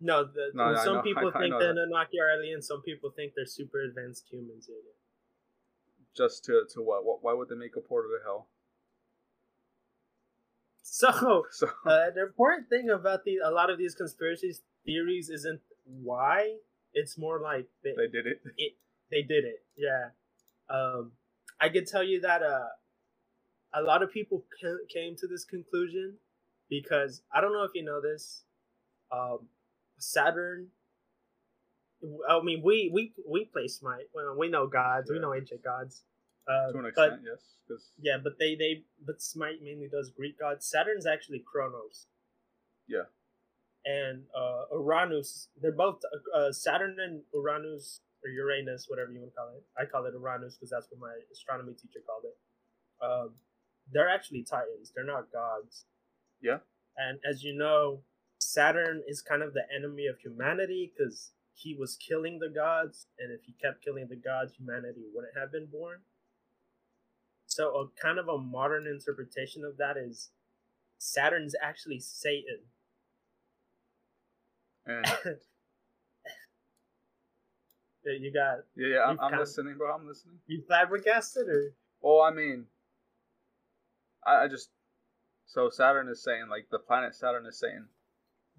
No, 0.00 0.24
the, 0.24 0.50
No, 0.54 0.64
I 0.64 0.84
some 0.84 0.96
know- 0.96 1.02
people 1.02 1.32
I 1.34 1.40
think 1.40 1.54
they're 1.58 1.74
that. 1.74 1.80
Anunnaki 1.82 2.20
are 2.20 2.30
aliens. 2.38 2.66
Some 2.68 2.82
people 2.82 3.10
think 3.10 3.32
they're 3.34 3.46
super 3.46 3.80
advanced 3.80 4.26
humans. 4.30 4.68
Alien. 4.68 4.94
Just 6.16 6.44
to 6.46 6.64
to 6.74 6.82
what? 6.82 7.04
what 7.04 7.22
why 7.22 7.32
would 7.32 7.48
they 7.48 7.54
make 7.56 7.76
a 7.76 7.80
portal 7.80 8.10
to 8.10 8.24
hell? 8.24 8.48
So 10.82 11.44
So 11.50 11.66
uh, 11.86 12.10
the 12.14 12.22
important 12.22 12.68
thing 12.68 12.90
about 12.90 13.24
the 13.24 13.38
a 13.44 13.50
lot 13.50 13.70
of 13.70 13.78
these 13.78 13.94
conspiracy 13.94 14.54
theories 14.84 15.28
isn't 15.30 15.60
why. 15.84 16.56
It's 16.94 17.18
more 17.18 17.40
like 17.40 17.66
they, 17.84 17.90
they 17.96 18.08
did 18.10 18.26
it. 18.26 18.40
they 19.10 19.22
did 19.22 19.44
it. 19.44 19.62
Yeah. 19.76 20.10
Um, 20.74 21.12
I 21.60 21.68
could 21.68 21.86
tell 21.86 22.02
you 22.02 22.20
that 22.22 22.42
uh, 22.42 22.68
a 23.74 23.82
lot 23.82 24.02
of 24.02 24.10
people 24.10 24.44
came 24.92 25.14
to 25.16 25.26
this 25.26 25.44
conclusion 25.44 26.14
because 26.68 27.22
I 27.32 27.40
don't 27.40 27.52
know 27.52 27.64
if 27.64 27.72
you 27.74 27.84
know 27.84 28.00
this. 28.00 28.44
Um, 29.12 29.48
Saturn. 29.98 30.68
I 32.28 32.40
mean, 32.42 32.62
we 32.64 32.90
we 32.92 33.12
we 33.28 33.44
play 33.44 33.68
Smite. 33.68 34.06
Well, 34.14 34.36
we 34.38 34.48
know 34.48 34.66
gods. 34.66 35.10
We 35.10 35.18
know 35.18 35.34
ancient 35.34 35.64
gods. 35.64 36.02
Uh, 36.48 36.72
to 36.72 36.78
an 36.78 36.82
but 36.82 36.88
extent, 36.88 37.22
yes. 37.24 37.42
Because 37.66 37.90
yeah, 38.00 38.16
but 38.22 38.38
they 38.38 38.54
they 38.54 38.84
but 39.04 39.20
Smite 39.20 39.62
mainly 39.62 39.88
does 39.88 40.10
Greek 40.10 40.38
gods. 40.38 40.66
Saturn's 40.66 41.06
actually 41.06 41.42
Kronos. 41.44 42.06
Yeah. 42.86 43.10
And 43.84 44.24
uh, 44.36 44.64
Uranus, 44.72 45.48
they're 45.60 45.72
both 45.72 46.00
uh, 46.34 46.52
Saturn 46.52 46.96
and 46.98 47.22
Uranus 47.32 48.00
or 48.24 48.30
Uranus, 48.30 48.86
whatever 48.88 49.12
you 49.12 49.20
want 49.20 49.32
to 49.32 49.36
call 49.36 49.48
it. 49.56 49.64
I 49.78 49.84
call 49.84 50.04
it 50.06 50.14
Uranus 50.14 50.56
because 50.56 50.70
that's 50.70 50.88
what 50.90 51.00
my 51.00 51.14
astronomy 51.32 51.72
teacher 51.74 52.00
called 52.06 52.24
it. 52.24 52.36
Um, 53.04 53.34
they're 53.92 54.08
actually 54.08 54.42
titans. 54.42 54.92
They're 54.94 55.06
not 55.06 55.32
gods. 55.32 55.84
Yeah. 56.42 56.58
And 56.96 57.18
as 57.28 57.42
you 57.44 57.56
know, 57.56 58.02
Saturn 58.38 59.02
is 59.06 59.22
kind 59.22 59.42
of 59.42 59.54
the 59.54 59.64
enemy 59.74 60.06
of 60.06 60.18
humanity 60.18 60.92
because 60.96 61.32
he 61.54 61.74
was 61.74 61.96
killing 61.96 62.38
the 62.38 62.48
gods, 62.48 63.06
and 63.18 63.32
if 63.32 63.44
he 63.44 63.52
kept 63.60 63.84
killing 63.84 64.06
the 64.08 64.16
gods, 64.16 64.52
humanity 64.58 65.02
wouldn't 65.12 65.36
have 65.36 65.50
been 65.52 65.66
born. 65.66 65.98
So, 67.46 67.70
a 67.70 68.00
kind 68.00 68.18
of 68.18 68.28
a 68.28 68.38
modern 68.38 68.86
interpretation 68.86 69.64
of 69.64 69.76
that 69.78 69.96
is 69.96 70.30
Saturn's 70.98 71.54
actually 71.62 71.98
Satan. 71.98 72.60
Uh, 74.88 75.02
You 78.16 78.32
got 78.32 78.60
yeah, 78.76 78.94
yeah, 78.94 79.04
I'm, 79.04 79.18
I'm 79.20 79.38
listening, 79.38 79.76
bro. 79.76 79.94
I'm 79.94 80.06
listening. 80.06 80.36
you 80.46 80.62
flabbergasted, 80.66 81.48
or 81.48 81.72
Well, 82.00 82.22
I 82.22 82.30
mean, 82.30 82.64
I, 84.26 84.44
I 84.44 84.48
just 84.48 84.70
so 85.46 85.68
Saturn 85.68 86.08
is 86.08 86.22
saying 86.22 86.44
like 86.48 86.68
the 86.70 86.78
planet 86.78 87.14
Saturn 87.14 87.44
is 87.46 87.58
saying 87.58 87.84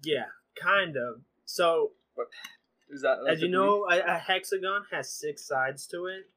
yeah, 0.02 0.24
kind 0.60 0.96
of. 0.96 1.20
So, 1.44 1.92
is 2.90 3.02
that 3.02 3.18
as 3.28 3.40
you 3.42 3.48
know, 3.48 3.86
a, 3.90 3.98
a 4.00 4.18
hexagon 4.18 4.82
has 4.90 5.12
six 5.12 5.46
sides 5.46 5.86
to 5.88 6.06
it. 6.06 6.30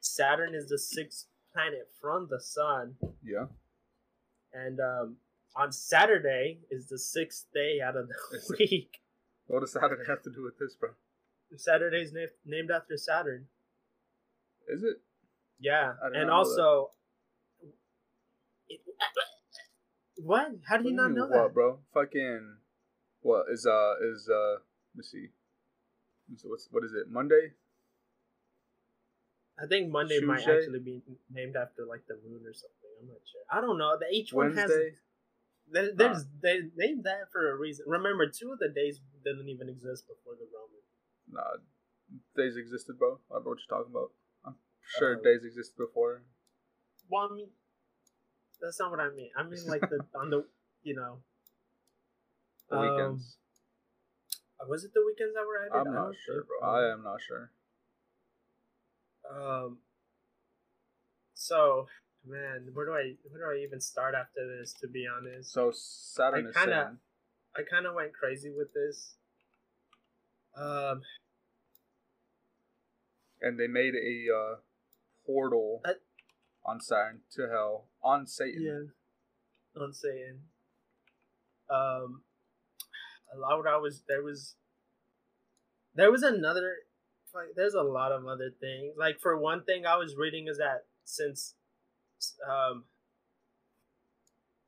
Saturn 0.00 0.54
is 0.54 0.68
the 0.68 0.78
sixth 0.78 1.26
planet 1.52 1.88
from 2.00 2.28
the 2.30 2.40
sun. 2.40 2.94
Yeah. 3.22 3.46
and 4.52 4.78
um, 4.80 5.16
on 5.56 5.72
Saturday 5.72 6.58
is 6.70 6.88
the 6.88 6.98
sixth 6.98 7.46
day 7.54 7.80
out 7.84 7.96
of 7.96 8.08
the 8.08 8.14
Is 8.36 8.50
it- 8.50 8.70
week. 8.70 8.98
What 9.46 9.60
does 9.60 9.72
Saturday 9.72 10.04
have 10.08 10.22
to 10.22 10.30
do 10.30 10.42
with 10.42 10.58
this, 10.58 10.74
bro? 10.74 10.90
Saturday's 11.56 12.12
na- 12.12 12.32
named 12.46 12.70
after 12.70 12.96
Saturn. 12.96 13.46
Is 14.68 14.82
it? 14.82 14.96
Yeah, 15.60 15.92
and 16.14 16.30
also 16.30 16.90
It, 18.68 18.80
what? 20.16 20.48
How 20.68 20.78
do 20.78 20.88
you 20.88 20.94
not 20.94 21.12
know 21.12 21.26
what, 21.26 21.48
that? 21.48 21.54
bro? 21.54 21.78
Fucking 21.92 22.56
what 23.20 23.46
is 23.50 23.66
uh 23.66 23.94
is 24.12 24.28
uh 24.28 24.58
let 24.94 24.96
me 24.96 25.02
see. 25.02 25.28
See, 26.36 26.48
What's 26.48 26.68
what 26.70 26.84
is 26.84 26.92
it? 26.92 27.10
Monday? 27.10 27.52
I 29.58 29.66
think 29.66 29.90
Monday 29.90 30.18
might 30.20 30.46
actually 30.48 30.80
be 30.80 31.02
named 31.30 31.54
after 31.54 31.84
like 31.86 32.06
the 32.08 32.14
moon 32.26 32.42
or 32.44 32.54
something. 32.54 32.90
I'm 33.00 33.06
not 33.08 33.22
sure. 33.30 33.42
I 33.50 33.60
don't 33.60 33.78
know. 33.78 33.96
The 33.98 34.06
each 34.10 34.32
one 34.32 34.54
has 34.54 34.70
there, 35.70 35.90
there's 35.94 36.24
they 36.42 36.60
named 36.76 37.04
that 37.04 37.30
for 37.32 37.52
a 37.52 37.56
reason. 37.56 37.84
Remember, 37.88 38.26
two 38.28 38.52
of 38.52 38.58
the 38.58 38.68
days 38.68 39.00
didn't 39.24 39.48
even 39.48 39.68
exist 39.68 40.06
before 40.06 40.34
the 40.34 40.46
Roman. 40.52 40.82
Nah, 41.30 41.62
days 42.36 42.56
existed, 42.56 42.98
bro. 42.98 43.18
I 43.30 43.34
don't 43.36 43.44
know 43.44 43.50
what 43.50 43.58
you're 43.64 43.78
talking 43.78 43.92
about. 43.92 44.12
I'm 44.44 44.56
sure 44.98 45.16
Oh. 45.16 45.22
days 45.22 45.44
existed 45.44 45.76
before. 45.76 46.22
Well, 47.08 47.28
I 47.30 47.34
mean, 47.34 47.48
that's 48.60 48.78
not 48.80 48.90
what 48.90 49.00
I 49.00 49.10
mean. 49.10 49.30
I 49.36 49.42
mean 49.42 49.66
like 49.66 49.80
the 49.80 50.00
on 50.18 50.30
the 50.30 50.44
you 50.82 50.94
know. 50.94 51.18
The 52.70 52.76
um, 52.78 52.82
weekends. 52.82 53.36
Was 54.66 54.84
it 54.84 54.92
the 54.94 55.04
weekends 55.04 55.34
that 55.34 55.44
were 55.46 55.66
added? 55.66 55.86
I'm 55.86 55.94
not 55.94 56.14
sure, 56.24 56.44
bro. 56.44 56.66
I 56.66 56.90
am 56.94 57.02
not 57.02 57.20
sure. 57.20 57.50
Um. 59.30 59.78
So, 61.34 61.88
man, 62.26 62.70
where 62.72 62.86
do 62.86 62.92
I 62.92 63.16
where 63.30 63.42
do 63.54 63.60
I 63.60 63.62
even 63.62 63.82
start 63.82 64.14
after 64.14 64.40
this? 64.58 64.72
To 64.80 64.88
be 64.88 65.04
honest, 65.06 65.52
So 65.52 65.72
Saturn 65.74 66.46
I 66.46 66.48
is 66.48 66.56
kinda- 66.56 66.72
saying 66.86 66.98
I 67.56 67.62
kind 67.70 67.84
of 67.86 67.94
went 67.94 68.14
crazy 68.14 68.50
with 68.50 68.72
this. 68.72 69.14
Um, 70.56 71.02
and 73.42 73.58
they 73.60 73.66
made 73.66 73.94
a 73.94 74.34
uh, 74.34 74.56
portal 75.26 75.82
on 76.64 76.80
Saturn 76.80 77.20
to 77.32 77.48
hell 77.50 77.88
on 78.04 78.26
Satan. 78.26 78.62
yeah, 78.62 79.82
on 79.82 79.92
Satan. 79.92 80.40
Um, 81.70 82.22
a 83.34 83.38
lot 83.38 83.58
what 83.58 83.66
I 83.66 83.78
was 83.78 84.02
there 84.06 84.22
was 84.22 84.54
there 85.94 86.12
was 86.12 86.22
another 86.22 86.76
like 87.34 87.54
there's 87.56 87.74
a 87.74 87.82
lot 87.82 88.12
of 88.12 88.26
other 88.26 88.50
things. 88.60 88.94
Like 88.96 89.18
for 89.20 89.36
one 89.38 89.64
thing, 89.64 89.86
I 89.86 89.96
was 89.96 90.14
reading 90.16 90.46
is 90.48 90.58
that 90.58 90.84
since 91.04 91.54
um 92.48 92.84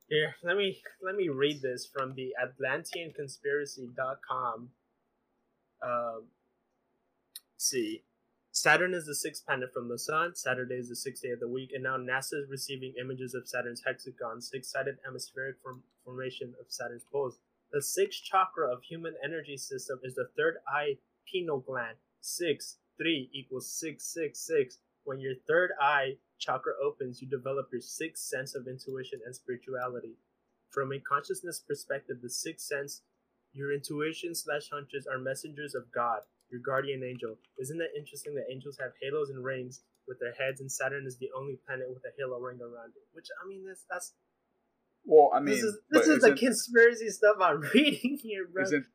here 0.07 0.35
let 0.43 0.57
me 0.57 0.81
let 1.01 1.15
me 1.15 1.29
read 1.29 1.61
this 1.61 1.87
from 1.91 2.13
the 2.15 2.33
atlanteanconspiracy.com 2.41 4.69
um 5.81 6.27
see 7.57 8.03
saturn 8.57 8.95
is 8.95 9.05
the 9.05 9.13
sixth 9.13 9.45
planet 9.45 9.69
from 9.71 9.87
the 9.87 9.99
sun 9.99 10.35
saturday 10.35 10.75
is 10.75 10.89
the 10.89 10.95
sixth 10.95 11.21
day 11.21 11.29
of 11.29 11.39
the 11.39 11.47
week 11.47 11.71
and 11.75 11.83
now 11.83 11.95
nasa 11.95 12.33
is 12.41 12.49
receiving 12.49 12.91
images 12.99 13.35
of 13.35 13.47
saturn's 13.47 13.83
hexagon 13.85 14.41
six-sided 14.41 14.95
atmospheric 15.05 15.55
form- 15.61 15.83
formation 16.03 16.55
of 16.59 16.65
saturn's 16.67 17.05
poles. 17.11 17.37
The 17.71 17.83
sixth 17.83 18.23
chakra 18.23 18.73
of 18.73 18.81
human 18.81 19.13
energy 19.23 19.57
system 19.57 19.99
is 20.03 20.15
the 20.15 20.29
third 20.35 20.55
eye 20.67 20.97
pineal 21.31 21.59
gland 21.59 21.97
six 22.19 22.77
three 22.97 23.29
equals 23.31 23.69
six 23.69 24.05
six 24.11 24.39
six 24.39 24.79
when 25.03 25.19
your 25.19 25.35
third 25.47 25.71
eye 25.79 26.17
chakra 26.39 26.73
opens, 26.83 27.21
you 27.21 27.29
develop 27.29 27.69
your 27.71 27.81
sixth 27.81 28.23
sense 28.23 28.55
of 28.55 28.67
intuition 28.67 29.19
and 29.25 29.35
spirituality. 29.35 30.15
From 30.69 30.91
a 30.91 30.99
consciousness 30.99 31.63
perspective, 31.65 32.17
the 32.21 32.29
sixth 32.29 32.65
sense, 32.65 33.03
your 33.53 33.71
intuition 33.71 34.35
slash 34.35 34.69
hunches 34.69 35.07
are 35.07 35.17
messengers 35.17 35.75
of 35.75 35.91
God, 35.93 36.21
your 36.51 36.61
guardian 36.61 37.03
angel. 37.03 37.35
Isn't 37.59 37.81
it 37.81 37.91
interesting 37.97 38.35
that 38.35 38.45
angels 38.51 38.77
have 38.79 38.91
halos 39.01 39.29
and 39.29 39.43
rings 39.43 39.81
with 40.07 40.19
their 40.19 40.33
heads, 40.33 40.61
and 40.61 40.71
Saturn 40.71 41.05
is 41.05 41.17
the 41.17 41.29
only 41.35 41.59
planet 41.65 41.87
with 41.89 42.03
a 42.05 42.13
halo 42.17 42.39
ring 42.39 42.59
around 42.61 42.95
it? 42.95 43.05
Which 43.13 43.27
I 43.43 43.47
mean, 43.47 43.65
that's 43.67 43.85
that's 43.89 44.13
Well, 45.05 45.31
I 45.33 45.39
mean, 45.39 45.55
this 45.55 45.63
is 45.63 45.77
this 45.89 46.07
is 46.07 46.21
the 46.21 46.33
conspiracy 46.33 47.09
stuff 47.09 47.37
I'm 47.41 47.61
reading 47.73 48.19
here, 48.21 48.47
bro. 48.51 48.63
Isn't, 48.63 48.85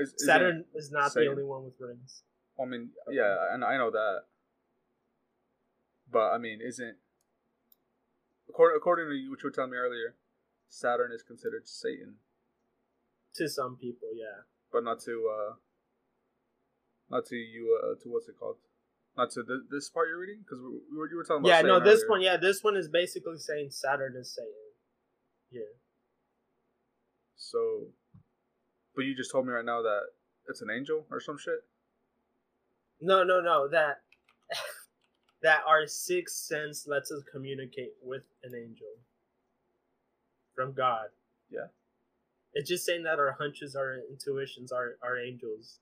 is, 0.00 0.14
Saturn 0.18 0.64
is 0.74 0.90
not 0.90 1.14
the 1.14 1.28
only 1.28 1.44
one 1.44 1.64
with 1.64 1.74
rings. 1.80 2.22
I 2.60 2.66
mean, 2.66 2.90
yeah, 3.10 3.54
and 3.54 3.64
I 3.64 3.78
know 3.78 3.90
that. 3.90 4.24
But 6.10 6.32
I 6.32 6.38
mean, 6.38 6.58
isn't 6.60 6.96
according 8.48 8.76
according 8.76 9.06
to 9.06 9.10
what 9.30 9.38
you 9.38 9.46
were 9.46 9.50
telling 9.50 9.70
me 9.70 9.78
earlier, 9.78 10.16
Saturn 10.68 11.12
is 11.12 11.22
considered 11.22 11.66
Satan, 11.66 12.16
To 13.36 13.48
some 13.48 13.76
people, 13.76 14.08
yeah. 14.14 14.42
but 14.72 14.84
not 14.84 15.00
to 15.06 15.30
uh, 15.30 15.54
not 17.10 17.26
to 17.26 17.36
you 17.36 17.78
uh, 17.82 17.94
to 18.02 18.08
what's 18.08 18.28
it 18.28 18.36
called? 18.38 18.56
Not 19.16 19.30
to 19.32 19.44
th- 19.44 19.68
this 19.70 19.90
part 19.90 20.08
you're 20.08 20.18
reading 20.18 20.44
because 20.44 20.60
we, 20.60 20.78
we 20.92 20.98
were 20.98 21.10
you 21.10 21.16
were 21.16 21.24
talking 21.24 21.44
about. 21.44 21.48
Yeah, 21.48 21.62
no, 21.62 21.80
this 21.80 22.00
earlier. 22.00 22.08
one, 22.08 22.22
yeah, 22.22 22.36
this 22.36 22.62
one 22.62 22.76
is 22.76 22.88
basically 22.88 23.38
saying 23.38 23.70
Saturn 23.70 24.14
is 24.16 24.34
Satan. 24.34 24.52
Yeah. 25.50 25.74
So, 27.36 27.88
but 28.94 29.04
you 29.04 29.16
just 29.16 29.32
told 29.32 29.46
me 29.46 29.52
right 29.52 29.64
now 29.64 29.82
that 29.82 30.02
it's 30.48 30.62
an 30.62 30.68
angel 30.70 31.06
or 31.10 31.20
some 31.20 31.38
shit. 31.38 31.64
No, 33.00 33.24
no, 33.24 33.40
no. 33.40 33.68
That 33.68 34.02
that 35.42 35.62
our 35.66 35.86
sixth 35.86 36.36
sense 36.36 36.86
lets 36.86 37.10
us 37.10 37.22
communicate 37.32 37.92
with 38.02 38.22
an 38.44 38.52
angel 38.54 38.94
from 40.54 40.72
God. 40.72 41.06
Yeah. 41.50 41.68
It's 42.54 42.68
just 42.68 42.84
saying 42.84 43.04
that 43.04 43.18
our 43.18 43.36
hunches, 43.38 43.76
our 43.76 43.98
intuitions, 44.10 44.72
are 44.72 44.96
our 45.02 45.18
angels. 45.18 45.78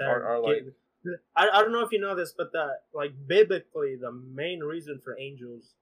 That 0.00 0.08
Are- 0.08 0.24
are 0.24 0.40
like- 0.40 0.64
I, 1.36 1.48
I 1.48 1.62
don't 1.62 1.72
know 1.72 1.84
if 1.84 1.92
you 1.92 2.00
know 2.00 2.14
this, 2.14 2.32
but 2.36 2.52
the 2.52 2.78
like 2.92 3.12
biblically, 3.26 3.96
the 3.96 4.12
main 4.12 4.60
reason 4.60 4.98
for 5.02 5.16
angels 5.18 5.74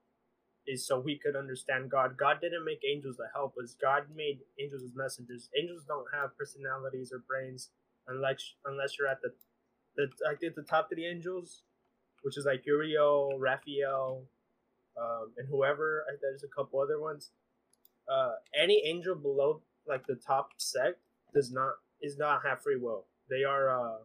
is 0.67 0.87
so 0.87 1.01
we 1.01 1.19
could 1.19 1.35
understand 1.35 1.91
God. 1.91 2.17
God 2.17 2.41
didn't 2.41 2.65
make 2.65 2.83
angels 2.89 3.17
to 3.17 3.25
help 3.35 3.55
us. 3.63 3.75
God 3.81 4.05
made 4.15 4.41
angels 4.61 4.83
as 4.83 4.95
messengers. 4.95 5.49
Angels 5.59 5.85
don't 5.89 6.07
have 6.13 6.37
personalities 6.37 7.11
or 7.13 7.21
brains 7.21 7.71
unless 8.07 8.55
unless 8.65 8.99
you're 8.99 9.09
at 9.09 9.23
the 9.23 9.33
the 9.97 10.09
I 10.29 10.35
think 10.37 10.55
the 10.55 10.63
top 10.63 10.91
of 10.93 10.97
the 10.97 11.07
angels, 11.07 11.63
which 12.23 12.37
is 12.37 12.45
like 12.45 12.65
Uriel, 12.67 13.39
Raphael, 13.39 14.23
um, 15.01 15.33
and 15.37 15.49
whoever. 15.49 16.05
uh, 16.09 16.17
There's 16.21 16.45
a 16.45 16.49
couple 16.49 16.81
other 16.81 17.01
ones. 17.01 17.31
Uh, 18.09 18.35
any 18.55 18.83
angel 18.85 19.15
below 19.17 19.63
like 19.87 20.07
the 20.07 20.15
top 20.17 20.51
sect 20.59 20.99
does 21.35 21.51
not 21.53 21.75
is 22.01 22.17
not 22.19 22.43
have 22.45 22.63
free 22.63 22.77
will. 22.77 23.07
They 23.31 23.45
are 23.45 23.71
uh, 23.71 23.99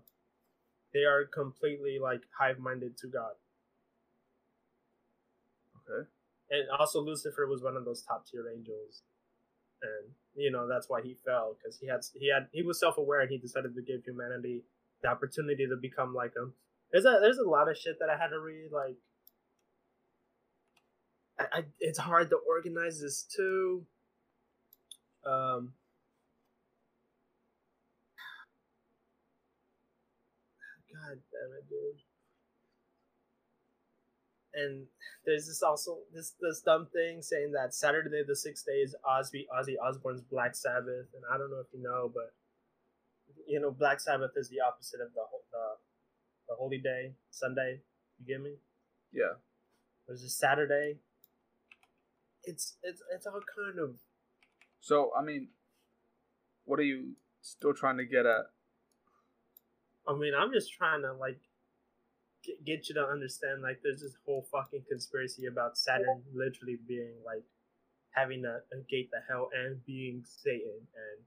they 0.94 1.02
are 1.06 1.26
completely 1.34 2.00
like 2.02 2.22
hive 2.38 2.60
minded 2.60 2.98
to 3.00 3.08
God. 3.08 3.34
Okay. 5.78 6.08
And 6.52 6.70
also 6.80 7.02
Lucifer 7.02 7.48
was 7.48 7.64
one 7.64 7.78
of 7.78 7.86
those 7.86 8.04
top 8.04 8.26
tier 8.28 8.46
angels, 8.56 9.04
and 9.82 10.14
you 10.36 10.52
know 10.52 10.68
that's 10.68 10.90
why 10.90 11.02
he 11.02 11.18
fell 11.26 11.58
because 11.58 11.80
he 11.80 11.88
had 11.88 12.02
he 12.16 12.32
had 12.32 12.48
he 12.54 12.64
was 12.64 12.80
self 12.80 12.98
aware 12.98 13.22
and 13.22 13.32
he 13.32 13.38
decided 13.38 13.76
to 13.76 13.82
give 13.82 14.04
humanity 14.06 14.64
the 15.04 15.10
opportunity 15.10 15.68
to 15.68 15.78
become 15.82 16.14
like 16.14 16.36
him. 16.36 16.54
There's 16.92 17.06
a 17.06 17.20
there's 17.22 17.40
a 17.40 17.50
lot 17.50 17.70
of 17.70 17.78
shit 17.78 17.98
that 18.00 18.10
I 18.10 18.18
had 18.18 18.30
to 18.30 18.40
read. 18.40 18.72
Like, 18.72 18.98
I, 21.40 21.60
I 21.60 21.64
it's 21.80 22.00
hard 22.00 22.30
to 22.32 22.38
organize 22.48 23.02
this 23.02 23.24
too. 23.24 23.86
Um. 25.26 25.74
God 30.94 31.20
damn 31.44 31.58
it, 31.58 31.68
dude. 31.70 32.02
And 34.56 34.86
there's 35.26 35.48
this 35.48 35.64
also 35.64 35.98
this 36.14 36.34
this 36.40 36.62
dumb 36.62 36.88
thing 36.94 37.22
saying 37.22 37.54
that 37.54 37.74
Saturday 37.74 38.22
the 38.28 38.36
sixth 38.36 38.66
day 38.66 38.86
is 38.86 38.96
Ozzy 39.04 39.46
Ozzy 39.50 39.76
Osbourne's 39.82 40.22
Black 40.22 40.56
Sabbath, 40.56 41.10
and 41.14 41.24
I 41.34 41.38
don't 41.38 41.50
know 41.50 41.60
if 41.60 41.74
you 41.74 41.82
know, 41.82 42.12
but 42.14 42.34
you 43.48 43.60
know 43.60 43.72
Black 43.72 44.00
Sabbath 44.00 44.32
is 44.36 44.50
the 44.50 44.62
opposite 44.62 45.02
of 45.02 45.12
the 45.14 45.22
the, 45.52 45.66
the 46.50 46.56
holy 46.56 46.78
day 46.78 47.14
Sunday. 47.32 47.82
You 48.20 48.28
get 48.28 48.44
me? 48.44 48.58
Yeah. 49.12 49.42
There's 50.08 50.22
a 50.24 50.30
Saturday. 50.30 50.98
It's 52.44 52.76
it's 52.84 53.02
it's 53.14 53.26
all 53.26 53.42
kind 53.58 53.80
of 53.80 53.96
So 54.82 55.12
I 55.18 55.24
mean, 55.24 55.48
what 56.66 56.80
are 56.80 56.84
you 56.84 57.14
still 57.42 57.74
trying 57.74 57.98
to 57.98 58.06
get 58.06 58.28
at? 58.28 58.53
I 60.08 60.14
mean, 60.16 60.34
I'm 60.38 60.52
just 60.52 60.74
trying 60.74 61.02
to 61.02 61.14
like 61.14 61.40
get, 62.44 62.64
get 62.66 62.90
you 62.90 62.96
to 62.96 63.06
understand 63.06 63.62
like 63.62 63.80
there's 63.84 64.02
this 64.02 64.16
whole 64.26 64.46
fucking 64.52 64.84
conspiracy 64.90 65.46
about 65.46 65.78
Saturn 65.78 66.24
literally 66.34 66.78
being 66.88 67.16
like 67.26 67.44
having 68.12 68.44
a, 68.46 68.58
a 68.76 68.82
gate 68.90 69.10
to 69.12 69.20
hell 69.28 69.50
and 69.54 69.84
being 69.86 70.24
Satan 70.26 70.88
and 70.96 71.26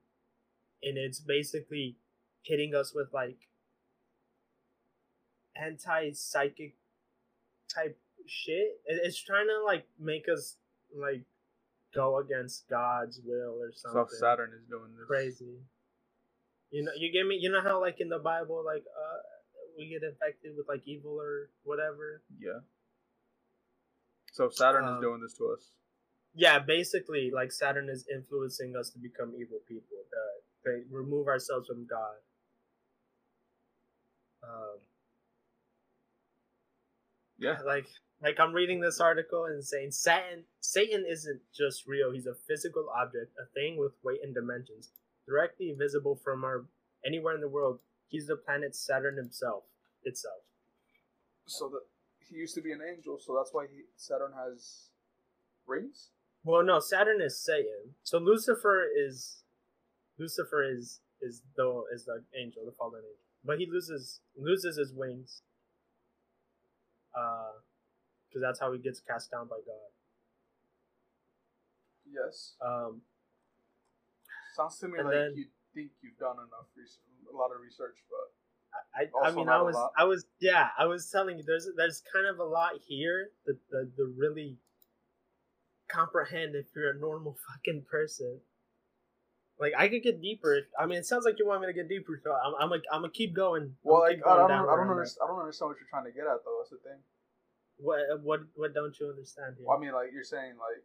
and 0.83 0.99
it's 0.99 1.21
basically 1.21 1.97
hitting 2.43 2.75
us 2.75 2.93
with 2.95 3.09
like 3.15 3.39
anti 5.57 6.13
psychic 6.13 6.75
type 7.75 7.99
shit. 8.27 8.81
It- 8.85 9.01
It's 9.05 9.21
trying 9.23 9.47
to 9.49 9.63
like 9.65 9.87
make 9.99 10.29
us 10.29 10.59
like 10.95 11.25
go 11.95 12.19
against 12.19 12.69
God's 12.69 13.21
will 13.25 13.59
or 13.61 13.73
something. 13.73 14.07
So 14.11 14.17
Saturn 14.17 14.53
is 14.53 14.67
doing 14.69 14.95
this. 14.97 15.07
crazy. 15.07 15.57
You 16.71 16.85
know, 16.85 16.93
you 16.99 17.13
get 17.13 17.27
me. 17.27 17.39
You 17.41 17.51
know 17.51 17.61
how 17.63 17.81
like 17.81 18.01
in 18.01 18.09
the 18.09 18.19
Bible, 18.19 18.63
like 18.65 18.85
uh, 18.87 19.19
we 19.79 19.89
get 19.89 20.03
infected 20.03 20.53
with 20.57 20.67
like 20.69 20.83
evil 20.87 21.19
or 21.21 21.51
whatever. 21.63 22.23
Yeah. 22.39 22.61
So 24.33 24.51
Saturn 24.51 24.85
is 24.85 24.91
Um, 24.97 25.01
doing 25.01 25.21
this 25.23 25.35
to 25.39 25.55
us. 25.57 25.71
yeah, 26.35 26.59
basically, 26.59 27.31
like 27.33 27.53
Saturn 27.53 27.89
is 27.89 28.07
influencing 28.13 28.75
us 28.77 28.91
to 28.91 28.99
become 28.99 29.35
evil 29.39 29.61
people. 29.67 29.97
To, 30.11 30.71
to 30.71 30.85
remove 30.91 31.29
ourselves 31.29 31.69
from 31.69 31.87
God. 31.87 32.17
Um, 34.43 34.79
Yeah. 37.39 37.59
like 37.65 37.87
like 38.23 38.41
I'm 38.41 38.53
reading 38.53 38.81
this 38.81 39.01
article 39.01 39.45
and 39.45 39.65
saying 39.65 39.93
Satan 39.93 40.45
Satan 40.61 41.05
isn't 41.09 41.41
just 41.55 41.87
real. 41.87 42.13
He's 42.13 42.27
a 42.27 42.35
physical 42.49 42.89
object, 42.91 43.33
a 43.41 43.47
thing 43.55 43.77
with 43.77 43.93
weight 44.03 44.21
and 44.23 44.35
dimensions, 44.35 44.91
directly 45.29 45.75
visible 45.77 46.19
from 46.23 46.45
our 46.45 46.67
anywhere 47.05 47.35
in 47.35 47.41
the 47.41 47.49
world. 47.49 47.81
He's 48.09 48.27
the 48.27 48.37
planet 48.37 48.75
Saturn 48.75 49.17
himself 49.17 49.65
itself. 50.05 50.43
So 51.47 51.69
that 51.69 51.83
he 52.29 52.37
used 52.37 52.55
to 52.55 52.63
be 52.63 52.73
an 52.73 52.81
angel, 52.83 53.19
so 53.21 53.35
that's 53.37 53.53
why 53.53 53.67
he, 53.71 53.83
Saturn 53.97 54.33
has 54.35 54.89
rings. 55.67 56.11
Well, 56.45 56.63
no, 56.63 56.79
Saturn 56.81 57.21
is 57.21 57.39
Satan. 57.39 57.95
So 58.03 58.19
Lucifer 58.19 58.85
is 58.97 59.43
Lucifer 60.19 60.65
is 60.65 61.01
is 61.21 61.43
the 61.57 61.83
is 61.95 62.05
the 62.05 62.23
angel, 62.41 62.65
the 62.65 62.73
fallen 62.73 63.01
angel. 63.01 63.17
But 63.45 63.59
he 63.59 63.67
loses 63.71 64.21
loses 64.37 64.77
his 64.77 64.93
wings. 64.95 65.43
Uh 67.17 67.61
because 68.29 68.43
that's 68.43 68.61
how 68.61 68.73
he 68.73 68.79
gets 68.79 69.01
cast 69.01 69.31
down 69.31 69.49
by 69.49 69.57
God. 69.57 69.91
Yes. 72.05 72.55
Um 72.65 73.03
Sounds 74.57 74.79
to 74.81 74.89
me 74.89 74.99
And 74.99 75.09
like 75.09 75.15
then- 75.15 75.35
you 75.37 75.47
think 75.75 75.91
you've 76.01 76.17
done 76.17 76.37
enough 76.41 76.73
research, 76.73 77.05
a 77.29 77.37
lot 77.37 77.53
of 77.53 77.61
research, 77.61 78.01
but 78.09 78.33
I, 78.97 79.29
I 79.29 79.31
mean 79.33 79.49
I 79.49 79.61
was, 79.61 79.77
I 79.97 80.05
was 80.05 80.25
yeah, 80.41 80.69
I 80.79 80.87
was 80.87 81.11
telling 81.11 81.39
you 81.39 81.45
there's 81.47 81.69
there's 81.77 82.03
kind 82.13 82.27
of 82.27 82.39
a 82.39 82.45
lot 82.45 82.73
here 82.87 83.29
that 83.45 83.57
the, 83.71 83.91
the 83.97 84.15
really 84.17 84.59
comprehend 85.89 86.55
if 86.55 86.67
you're 86.75 86.91
a 86.91 86.99
normal 86.99 87.37
fucking 87.49 87.85
person. 87.91 88.41
Like 89.59 89.73
I 89.77 89.89
could 89.89 90.03
get 90.03 90.21
deeper. 90.21 90.61
I 90.79 90.85
mean, 90.85 90.99
it 90.99 91.07
sounds 91.07 91.25
like 91.25 91.39
you 91.39 91.47
want 91.47 91.63
me 91.63 91.69
to 91.69 91.73
get 91.73 91.89
deeper, 91.89 92.21
so 92.23 92.33
I'm 92.33 92.55
I'm 92.61 92.69
gonna 92.69 92.83
I'm 92.93 93.01
gonna 93.01 93.13
keep 93.13 93.35
going. 93.35 93.77
well, 93.83 94.01
like 94.01 94.17
keep 94.17 94.27
I 94.27 94.37
going 94.37 94.49
don't, 94.49 94.69
I 94.69 94.77
don't 94.77 94.91
understand. 94.91 95.25
I 95.25 95.27
don't 95.33 95.41
understand 95.41 95.69
what 95.71 95.77
you're 95.81 95.89
trying 95.89 96.05
to 96.05 96.13
get 96.13 96.29
at, 96.29 96.45
though. 96.45 96.61
That's 96.61 96.77
the 96.77 96.81
thing. 96.85 97.01
What 97.79 98.01
what 98.23 98.41
what 98.57 98.75
don't 98.75 98.93
you 99.01 99.09
understand 99.09 99.57
here? 99.57 99.65
Well, 99.65 99.77
I 99.77 99.81
mean, 99.81 99.93
like 99.93 100.13
you're 100.13 100.29
saying, 100.29 100.61
like 100.61 100.85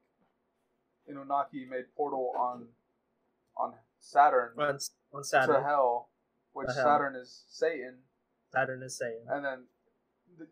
Anunnaki 1.07 1.67
made 1.67 1.91
portal 1.95 2.31
on 2.39 2.67
on 3.57 3.73
Saturn 3.99 4.51
on, 4.57 4.77
on 5.13 5.23
to 5.23 5.61
hell, 5.63 6.09
which 6.53 6.67
hell. 6.73 6.83
Saturn 6.83 7.15
is 7.15 7.45
Satan, 7.49 7.99
Saturn 8.53 8.81
is 8.83 8.97
saying. 8.97 9.25
and 9.29 9.45
then 9.45 9.59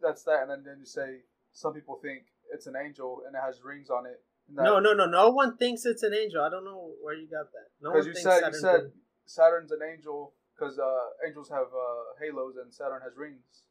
that's 0.01 0.23
that. 0.23 0.41
And 0.43 0.51
then, 0.51 0.63
then 0.63 0.77
you 0.79 0.85
say 0.85 1.21
some 1.51 1.73
people 1.73 1.99
think 2.01 2.23
it's 2.53 2.67
an 2.67 2.75
angel 2.75 3.21
and 3.25 3.35
it 3.35 3.41
has 3.43 3.61
rings 3.63 3.89
on 3.89 4.05
it. 4.05 4.23
No, 4.51 4.79
no, 4.79 4.93
no. 4.93 5.05
No 5.05 5.29
one 5.29 5.57
thinks 5.57 5.85
it's 5.85 6.01
an 6.03 6.13
angel. 6.13 6.41
I 6.41 6.49
don't 6.49 6.65
know 6.65 6.93
where 7.01 7.13
you 7.13 7.29
got 7.29 7.51
that. 7.51 7.69
No 7.81 7.91
one 7.91 8.05
you 8.05 8.13
thinks 8.13 8.23
said 8.23 8.37
you 8.37 8.41
Saturn's 8.41 8.61
said 8.61 8.79
an- 8.81 8.91
Saturn's 9.25 9.71
an 9.71 9.79
angel 9.85 10.33
because 10.55 10.79
uh, 10.79 11.25
angels 11.27 11.49
have 11.49 11.69
uh, 11.69 12.17
halos 12.19 12.55
and 12.61 12.73
Saturn 12.73 13.01
has 13.03 13.13
rings. 13.15 13.63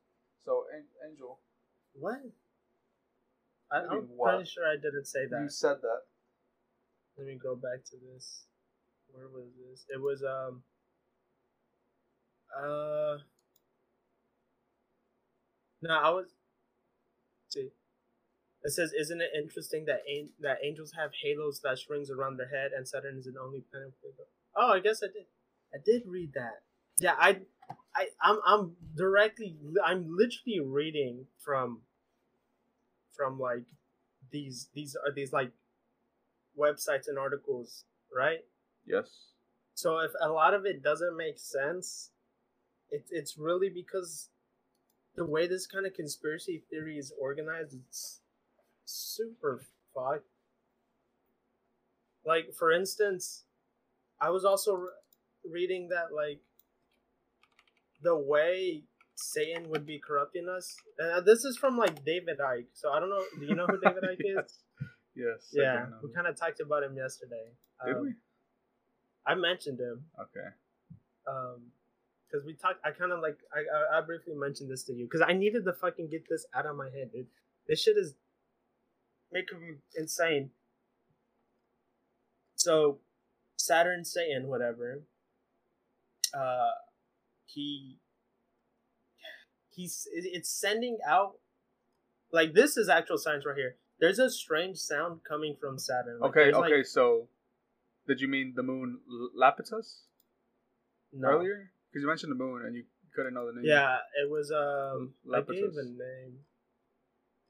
So 0.44 0.64
an- 0.72 0.86
angel, 1.10 1.40
what? 1.94 2.18
I, 3.70 3.82
you 3.82 3.88
I'm 3.90 4.08
pretty 4.16 4.48
sure 4.48 4.64
I 4.64 4.76
didn't 4.76 5.04
say 5.06 5.26
that. 5.28 5.40
you 5.42 5.48
said 5.50 5.82
that. 5.82 6.02
Let 7.18 7.26
me 7.26 7.36
go 7.42 7.54
back 7.56 7.84
to 7.90 7.96
this. 7.98 8.44
Where 9.18 9.28
was 9.28 9.50
this? 9.70 9.84
It 9.92 10.00
was 10.00 10.22
um. 10.22 10.62
Uh. 12.56 13.18
No, 15.82 15.90
I 15.94 16.10
was. 16.10 16.26
See, 17.48 17.70
it 18.62 18.70
says, 18.70 18.92
"Isn't 18.92 19.20
it 19.20 19.30
interesting 19.36 19.86
that 19.86 20.02
an- 20.08 20.32
that 20.40 20.58
angels 20.62 20.92
have 20.96 21.12
halos 21.22 21.60
slash 21.60 21.88
rings 21.90 22.10
around 22.10 22.36
their 22.38 22.48
head, 22.48 22.72
and 22.76 22.86
Saturn 22.88 23.18
is 23.18 23.26
the 23.26 23.40
only 23.40 23.62
planet 23.62 23.94
with 24.02 24.16
them?" 24.16 24.26
Oh, 24.56 24.72
I 24.72 24.80
guess 24.80 25.02
I 25.02 25.08
did. 25.08 25.26
I 25.74 25.78
did 25.84 26.02
read 26.06 26.32
that. 26.34 26.62
Yeah, 26.98 27.14
I, 27.18 27.40
I, 27.94 28.08
I'm, 28.22 28.38
I'm 28.46 28.76
directly, 28.96 29.56
I'm 29.84 30.06
literally 30.16 30.60
reading 30.60 31.26
from, 31.38 31.82
from 33.16 33.38
like, 33.38 33.64
these, 34.32 34.68
these 34.74 34.96
are 34.96 35.12
these 35.12 35.32
like, 35.32 35.52
websites 36.58 37.06
and 37.08 37.18
articles, 37.18 37.84
right? 38.14 38.40
Yes. 38.88 39.08
So 39.74 39.98
if 39.98 40.10
a 40.20 40.28
lot 40.28 40.54
of 40.54 40.64
it 40.66 40.82
doesn't 40.82 41.16
make 41.16 41.38
sense, 41.38 42.10
it, 42.90 43.04
it's 43.10 43.38
really 43.38 43.68
because 43.68 44.28
the 45.14 45.24
way 45.24 45.46
this 45.46 45.66
kind 45.66 45.86
of 45.86 45.94
conspiracy 45.94 46.62
theory 46.70 46.98
is 46.98 47.12
organized, 47.20 47.74
it's 47.74 48.20
super 48.84 49.62
fucked. 49.94 50.26
Like, 52.24 52.52
for 52.58 52.72
instance, 52.72 53.44
I 54.20 54.30
was 54.30 54.44
also 54.44 54.74
re- 54.74 54.88
reading 55.50 55.88
that, 55.90 56.14
like, 56.14 56.40
the 58.02 58.16
way 58.16 58.82
Satan 59.14 59.70
would 59.70 59.86
be 59.86 59.98
corrupting 59.98 60.48
us. 60.48 60.76
And 60.98 61.24
this 61.24 61.44
is 61.44 61.56
from, 61.56 61.76
like, 61.76 62.04
David 62.04 62.38
Icke. 62.38 62.66
So 62.74 62.90
I 62.92 63.00
don't 63.00 63.10
know. 63.10 63.22
Do 63.38 63.46
you 63.46 63.54
know 63.54 63.66
who 63.66 63.78
David 63.80 64.04
Icke 64.04 64.44
is? 64.44 64.58
Yes. 65.16 65.48
Yeah. 65.52 65.86
We 66.00 66.12
kind 66.12 66.28
of 66.28 66.36
talked 66.38 66.60
about 66.60 66.84
him 66.84 66.96
yesterday. 66.96 67.50
Did 67.84 67.96
Um, 67.96 68.02
we? 68.04 68.14
I 69.28 69.34
mentioned 69.34 69.78
him. 69.80 70.04
Okay. 70.24 70.48
um 71.26 71.60
because 72.30 72.44
we 72.44 72.52
talked 72.54 72.80
i 72.84 72.90
kind 72.90 73.12
of 73.12 73.20
like 73.20 73.38
I, 73.58 73.60
I 73.96 73.98
i 73.98 74.00
briefly 74.02 74.34
mentioned 74.34 74.70
this 74.70 74.82
to 74.84 74.92
you 74.92 75.04
because 75.06 75.22
i 75.26 75.32
needed 75.32 75.64
to 75.64 75.72
fucking 75.72 76.08
get 76.10 76.24
this 76.28 76.44
out 76.54 76.66
of 76.66 76.76
my 76.76 76.88
head 76.90 77.10
dude 77.12 77.26
this 77.66 77.82
shit 77.82 77.96
is 77.96 78.14
making 79.32 79.60
me 79.60 79.68
insane 79.96 80.50
so 82.54 82.98
saturn 83.56 84.04
satan 84.04 84.46
whatever 84.48 85.02
uh 86.34 86.70
he 87.46 87.96
he's 89.74 90.06
it's 90.12 90.50
sending 90.50 90.98
out 91.06 91.34
like 92.32 92.52
this 92.54 92.76
is 92.76 92.88
actual 92.88 93.16
science 93.18 93.44
right 93.46 93.56
here 93.56 93.76
there's 94.00 94.18
a 94.18 94.30
strange 94.30 94.76
sound 94.76 95.20
coming 95.28 95.56
from 95.60 95.78
saturn 95.78 96.20
Like, 96.20 96.30
Okay. 96.36 96.52
Okay. 96.52 96.76
like- 96.76 96.86
so, 96.86 97.28
did 98.08 98.20
you 98.20 98.26
mean 98.26 98.54
the 98.56 98.62
moon 98.62 98.98
L- 99.08 99.30
Lapitus 99.38 100.02
no. 101.12 101.28
earlier? 101.28 101.70
Because 101.88 102.02
you 102.02 102.08
mentioned 102.08 102.32
the 102.32 102.42
moon 102.44 102.64
and 102.66 102.74
you 102.74 102.84
couldn't 103.14 103.34
know 103.34 103.46
the 103.46 103.52
name. 103.52 103.64
yeah 103.64 103.96
it 104.22 104.30
was 104.30 104.52
um 104.52 105.14
i 105.34 105.40
gave 105.40 105.64
a 105.64 105.84
name 105.84 106.38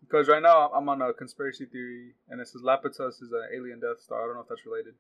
Because 0.01 0.29
right 0.29 0.43
now 0.43 0.71
I'm 0.71 0.89
on 0.89 1.03
a 1.03 1.13
conspiracy 1.13 1.67
theory, 1.67 2.15
and 2.29 2.41
it 2.41 2.49
says 2.49 2.63
Lapitus 2.63 3.21
is 3.21 3.33
an 3.33 3.49
alien 3.55 3.81
Death 3.81 4.01
Star. 4.01 4.23
I 4.23 4.27
don't 4.27 4.37
know 4.37 4.43
if 4.43 4.49
that's 4.49 4.65
related, 4.65 4.95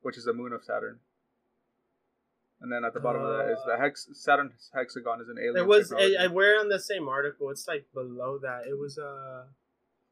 which 0.00 0.16
is 0.16 0.24
the 0.24 0.32
moon 0.32 0.52
of 0.52 0.64
Saturn. 0.64 0.98
And 2.60 2.72
then 2.72 2.84
at 2.84 2.94
the 2.94 3.00
bottom 3.00 3.22
of 3.22 3.36
that 3.36 3.52
is 3.52 3.58
the 3.66 3.76
hex 3.76 4.08
Saturn 4.14 4.50
hexagon 4.74 5.20
is 5.20 5.28
an 5.28 5.36
alien. 5.38 5.58
It 5.58 5.68
was. 5.68 5.92
I, 5.92 6.24
I 6.24 6.26
we're 6.28 6.58
on 6.58 6.68
the 6.68 6.80
same 6.80 7.06
article. 7.06 7.50
It's 7.50 7.68
like 7.68 7.84
below 7.92 8.38
that. 8.38 8.62
It 8.66 8.78
was 8.78 8.98
uh, 8.98 9.44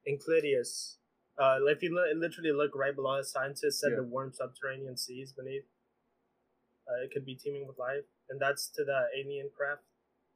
Enclidius. 0.07 0.97
Uh, 1.39 1.59
if 1.67 1.83
you 1.83 1.95
li- 1.95 2.15
literally 2.15 2.53
look 2.53 2.75
right 2.75 2.95
below 2.95 3.15
it, 3.17 3.25
scientists 3.25 3.81
said 3.81 3.91
Yeah. 3.91 3.97
the 3.97 4.03
warm 4.05 4.33
subterranean 4.33 4.97
seas 4.97 5.33
beneath. 5.33 5.65
Uh, 6.87 7.03
it 7.05 7.11
could 7.13 7.25
be 7.25 7.35
teeming 7.35 7.67
with 7.67 7.79
life, 7.79 8.05
and 8.29 8.41
that's 8.41 8.69
to 8.69 8.85
the 8.85 9.09
alien 9.17 9.51
craft 9.51 9.83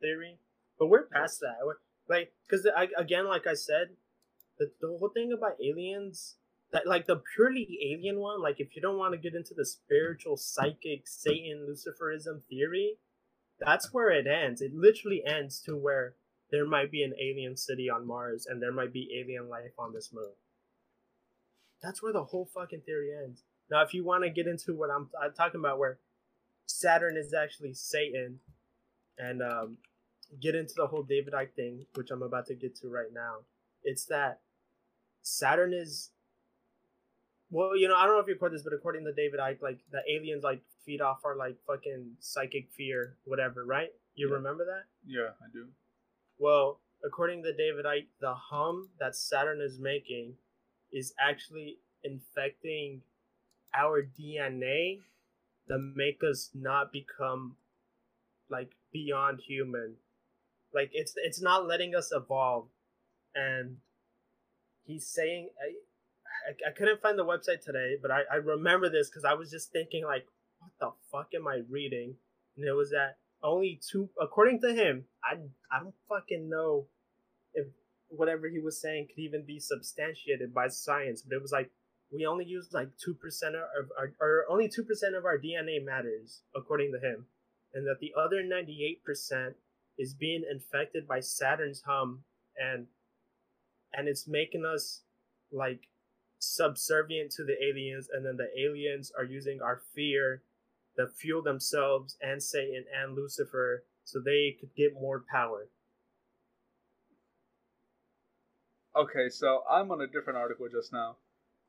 theory. 0.00 0.38
But 0.78 0.86
we're 0.86 1.06
past 1.06 1.40
that. 1.40 1.58
We're, 1.64 1.76
like, 2.08 2.32
because 2.46 2.66
again, 2.96 3.26
like 3.26 3.46
I 3.46 3.54
said, 3.54 3.96
the, 4.58 4.72
the 4.80 4.88
whole 4.88 5.10
thing 5.10 5.32
about 5.32 5.60
aliens, 5.62 6.36
that 6.72 6.86
like 6.86 7.06
the 7.06 7.22
purely 7.34 7.78
alien 7.92 8.18
one, 8.18 8.40
like 8.40 8.60
if 8.60 8.74
you 8.74 8.82
don't 8.82 8.98
want 8.98 9.12
to 9.12 9.18
get 9.18 9.34
into 9.34 9.54
the 9.54 9.64
spiritual, 9.66 10.36
psychic, 10.36 11.06
Satan, 11.06 11.66
Luciferism 11.68 12.42
theory, 12.44 12.98
that's 13.58 13.92
where 13.92 14.10
it 14.10 14.26
ends. 14.26 14.60
It 14.60 14.74
literally 14.74 15.22
ends 15.24 15.60
to 15.62 15.76
where 15.76 16.14
there 16.50 16.66
might 16.66 16.90
be 16.90 17.02
an 17.02 17.14
alien 17.20 17.56
city 17.56 17.90
on 17.90 18.06
Mars 18.06 18.46
and 18.46 18.62
there 18.62 18.72
might 18.72 18.92
be 18.92 19.10
alien 19.20 19.48
life 19.48 19.72
on 19.78 19.92
this 19.92 20.10
moon. 20.12 20.32
That's 21.82 22.02
where 22.02 22.12
the 22.12 22.24
whole 22.24 22.48
fucking 22.52 22.82
theory 22.86 23.10
ends. 23.24 23.42
Now, 23.70 23.82
if 23.82 23.94
you 23.94 24.04
want 24.04 24.24
to 24.24 24.30
get 24.30 24.46
into 24.46 24.74
what 24.74 24.90
I'm, 24.90 25.10
I'm 25.22 25.32
talking 25.32 25.60
about, 25.60 25.78
where 25.78 25.98
Saturn 26.66 27.16
is 27.16 27.32
actually 27.34 27.74
Satan, 27.74 28.40
and 29.18 29.42
um, 29.42 29.78
get 30.40 30.54
into 30.54 30.74
the 30.76 30.86
whole 30.86 31.02
David 31.02 31.32
Icke 31.34 31.54
thing, 31.54 31.86
which 31.94 32.10
I'm 32.10 32.22
about 32.22 32.46
to 32.46 32.54
get 32.54 32.76
to 32.80 32.88
right 32.88 33.12
now, 33.12 33.38
it's 33.82 34.04
that 34.06 34.40
Saturn 35.22 35.72
is. 35.72 36.10
Well, 37.50 37.76
you 37.76 37.88
know, 37.88 37.96
I 37.96 38.04
don't 38.04 38.14
know 38.14 38.20
if 38.20 38.28
you 38.28 38.36
caught 38.36 38.52
this, 38.52 38.62
but 38.62 38.74
according 38.74 39.04
to 39.06 39.12
David 39.12 39.40
Icke, 39.40 39.62
like 39.62 39.78
the 39.90 40.00
aliens 40.10 40.42
like 40.44 40.60
feed 40.84 41.00
off 41.00 41.20
our 41.24 41.34
like 41.36 41.56
fucking 41.66 42.16
psychic 42.20 42.68
fear, 42.76 43.16
whatever, 43.24 43.64
right? 43.64 43.88
You 44.14 44.28
Yeah. 44.28 44.34
remember 44.34 44.64
that? 44.66 44.84
yeah, 45.06 45.30
I 45.40 45.50
do. 45.52 45.68
Well, 46.38 46.80
according 47.04 47.42
to 47.44 47.52
David 47.54 47.86
Icke, 47.86 48.08
the 48.20 48.34
hum 48.34 48.90
that 49.00 49.16
Saturn 49.16 49.60
is 49.62 49.78
making 49.78 50.34
is 50.92 51.12
actually 51.20 51.78
infecting 52.04 53.02
our 53.76 54.02
DNA 54.02 55.00
that 55.68 55.78
make 55.94 56.20
us 56.28 56.50
not 56.54 56.92
become 56.92 57.56
like 58.50 58.72
beyond 58.92 59.40
human. 59.46 59.94
Like 60.74 60.90
it's 60.92 61.14
it's 61.16 61.40
not 61.40 61.66
letting 61.66 61.94
us 61.94 62.10
evolve, 62.12 62.68
and 63.34 63.76
he's 64.84 65.06
saying, 65.06 65.50
I, 65.60 66.50
I, 66.50 66.70
I 66.70 66.72
couldn't 66.72 67.00
find 67.00 67.18
the 67.18 67.24
website 67.24 67.64
today, 67.64 67.96
but 68.00 68.10
I, 68.10 68.22
I 68.32 68.36
remember 68.36 68.88
this 68.88 69.08
because 69.08 69.24
I 69.24 69.34
was 69.34 69.50
just 69.50 69.72
thinking 69.72 70.04
like, 70.04 70.26
what 70.58 70.70
the 70.80 70.90
fuck 71.10 71.28
am 71.34 71.46
I 71.46 71.62
reading? 71.70 72.14
And 72.56 72.66
it 72.66 72.72
was 72.72 72.90
that 72.90 73.16
only 73.42 73.80
two, 73.90 74.10
according 74.20 74.60
to 74.62 74.74
him, 74.74 75.04
I 75.24 75.36
I 75.74 75.80
don't 75.80 75.94
fucking 76.08 76.48
know 76.48 76.86
whatever 78.08 78.48
he 78.48 78.58
was 78.58 78.80
saying 78.80 79.06
could 79.08 79.20
even 79.20 79.44
be 79.44 79.58
substantiated 79.58 80.54
by 80.54 80.68
science, 80.68 81.22
but 81.22 81.34
it 81.34 81.42
was 81.42 81.52
like 81.52 81.70
we 82.10 82.26
only 82.26 82.44
use 82.44 82.68
like 82.72 82.88
two 83.02 83.14
percent 83.14 83.54
of 83.54 83.90
our, 83.98 84.12
or 84.20 84.44
only 84.50 84.68
two 84.68 84.84
percent 84.84 85.14
of 85.14 85.24
our 85.24 85.38
DNA 85.38 85.84
matters, 85.84 86.42
according 86.56 86.92
to 86.92 87.06
him, 87.06 87.26
and 87.74 87.86
that 87.86 88.00
the 88.00 88.12
other 88.18 88.42
ninety 88.42 88.84
eight 88.84 89.04
percent 89.04 89.56
is 89.98 90.14
being 90.14 90.44
infected 90.50 91.06
by 91.06 91.20
Saturn's 91.20 91.82
hum 91.84 92.22
and 92.56 92.86
and 93.92 94.08
it's 94.08 94.28
making 94.28 94.64
us 94.64 95.02
like 95.50 95.88
subservient 96.38 97.32
to 97.32 97.44
the 97.44 97.56
aliens 97.62 98.08
and 98.12 98.24
then 98.24 98.36
the 98.36 98.48
aliens 98.60 99.10
are 99.16 99.24
using 99.24 99.60
our 99.60 99.82
fear 99.94 100.42
to 100.96 101.06
fuel 101.06 101.42
themselves 101.42 102.16
and 102.20 102.42
Satan 102.42 102.84
and 102.94 103.16
Lucifer 103.16 103.84
so 104.04 104.20
they 104.20 104.56
could 104.58 104.74
get 104.76 104.94
more 104.94 105.24
power. 105.30 105.68
Okay, 108.98 109.28
so 109.28 109.62
I'm 109.70 109.90
on 109.90 110.00
a 110.00 110.06
different 110.06 110.38
article 110.38 110.66
just 110.70 110.92
now 110.92 111.16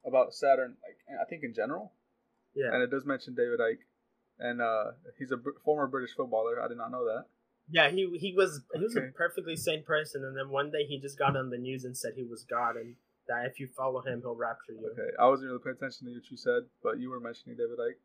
about 0.05 0.33
Saturn, 0.33 0.77
like 0.83 0.97
I 1.21 1.25
think 1.29 1.43
in 1.43 1.53
general. 1.53 1.91
Yeah. 2.55 2.73
And 2.73 2.81
it 2.81 2.89
does 2.89 3.05
mention 3.05 3.35
David 3.35 3.59
Icke, 3.59 3.85
and 4.39 4.61
uh, 4.61 4.91
he's 5.17 5.31
a 5.31 5.37
br- 5.37 5.59
former 5.63 5.87
British 5.87 6.15
footballer. 6.15 6.61
I 6.61 6.67
did 6.67 6.77
not 6.77 6.91
know 6.91 7.05
that. 7.05 7.25
Yeah, 7.71 7.89
he 7.91 8.09
he 8.19 8.33
was 8.35 8.61
he 8.73 8.81
was 8.81 8.97
Okay. 8.97 9.07
a 9.07 9.11
perfectly 9.11 9.55
sane 9.55 9.83
person, 9.83 10.23
and 10.25 10.35
then 10.35 10.49
one 10.49 10.71
day 10.71 10.85
he 10.87 10.99
just 10.99 11.19
got 11.19 11.37
on 11.37 11.51
the 11.51 11.57
news 11.57 11.83
and 11.85 11.95
said 11.95 12.13
he 12.15 12.23
was 12.23 12.43
God, 12.49 12.75
and 12.75 12.95
that 13.27 13.45
if 13.45 13.59
you 13.59 13.67
follow 13.67 14.01
him, 14.01 14.21
he'll 14.21 14.35
rapture 14.35 14.73
you. 14.73 14.89
Okay, 14.91 15.11
I 15.19 15.27
wasn't 15.27 15.49
really 15.51 15.61
paying 15.63 15.75
attention 15.75 16.07
to 16.07 16.13
what 16.13 16.31
you 16.31 16.37
said, 16.37 16.63
but 16.81 16.99
you 16.99 17.11
were 17.11 17.19
mentioning 17.19 17.55
David 17.57 17.77
Icke. 17.77 18.01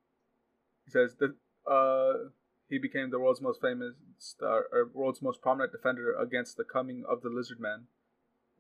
He 0.85 0.91
says 0.91 1.17
that 1.21 1.35
uh, 1.71 2.29
he 2.69 2.77
became 2.77 3.09
the 3.11 3.19
world's 3.19 3.41
most 3.41 3.63
famous, 3.63 3.95
star, 4.19 4.67
or 4.71 4.91
world's 4.93 5.23
most 5.23 5.41
prominent 5.41 5.73
defender 5.73 6.15
against 6.15 6.59
the 6.59 6.65
coming 6.65 7.03
of 7.09 7.23
the 7.23 7.31
lizard 7.31 7.59
man. 7.59 7.85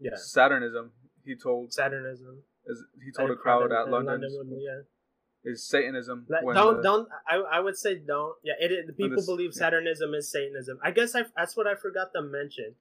Yeah, 0.00 0.16
Saturnism, 0.16 0.92
he 1.24 1.34
told, 1.36 1.72
Saturnism. 1.72 2.42
is, 2.66 2.82
he 3.04 3.12
told 3.12 3.30
a 3.30 3.36
crowd 3.36 3.72
at 3.72 3.88
London, 3.88 4.20
yeah. 4.22 5.50
is 5.50 5.66
Satanism. 5.68 6.26
Like, 6.28 6.42
don't 6.54 6.76
the- 6.78 6.82
don't 6.82 7.08
I, 7.28 7.36
I 7.36 7.60
would 7.60 7.76
say 7.76 8.00
don't 8.06 8.34
yeah 8.42 8.54
it, 8.58 8.72
it- 8.72 8.86
the 8.86 8.92
people 8.92 9.16
this- 9.16 9.26
believe 9.26 9.50
yeah. 9.54 9.60
Saturnism 9.60 10.14
is 10.14 10.30
Satanism. 10.30 10.78
I 10.82 10.90
guess 10.90 11.14
I 11.14 11.22
that's 11.36 11.56
what 11.56 11.66
I 11.66 11.74
forgot 11.74 12.08
to 12.14 12.22
mention, 12.22 12.74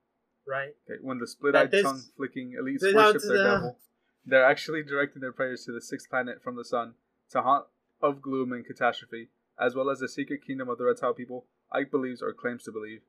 right? 0.47 0.71
Okay, 0.89 0.99
when 1.01 1.19
the 1.19 1.27
split-eyed, 1.27 1.71
tongue-flicking 1.71 2.55
elites 2.59 2.81
worship 2.93 3.21
their 3.21 3.37
uh, 3.41 3.43
devil, 3.55 3.77
they're 4.25 4.45
actually 4.45 4.83
directing 4.83 5.21
their 5.21 5.33
prayers 5.33 5.63
to 5.65 5.71
the 5.71 5.81
sixth 5.81 6.09
planet 6.09 6.41
from 6.43 6.55
the 6.55 6.65
sun, 6.65 6.93
to 7.31 7.41
haunt 7.41 7.65
of 8.01 8.21
gloom 8.21 8.51
and 8.51 8.65
catastrophe, 8.65 9.29
as 9.59 9.75
well 9.75 9.89
as 9.89 9.99
the 9.99 10.09
secret 10.09 10.41
kingdom 10.45 10.67
of 10.69 10.77
the 10.77 10.83
reptile 10.85 11.13
people. 11.13 11.45
Icke 11.73 11.89
believes 11.91 12.21
or 12.21 12.33
claims 12.33 12.63
to 12.63 12.71
believe 12.71 13.01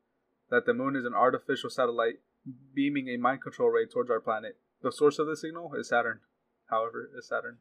that 0.51 0.65
the 0.67 0.73
moon 0.75 0.97
is 0.97 1.05
an 1.05 1.15
artificial 1.15 1.69
satellite 1.71 2.21
beaming 2.75 3.09
a 3.09 3.17
mind 3.17 3.43
control 3.43 3.71
ray 3.71 3.87
towards 3.87 4.11
our 4.11 4.21
planet. 4.21 4.57
The 4.83 4.93
source 4.93 5.19
of 5.19 5.27
the 5.27 5.37
signal 5.37 5.73
is 5.75 5.89
Saturn. 5.89 6.21
However, 6.67 7.11
is 7.17 7.29
Saturn. 7.29 7.59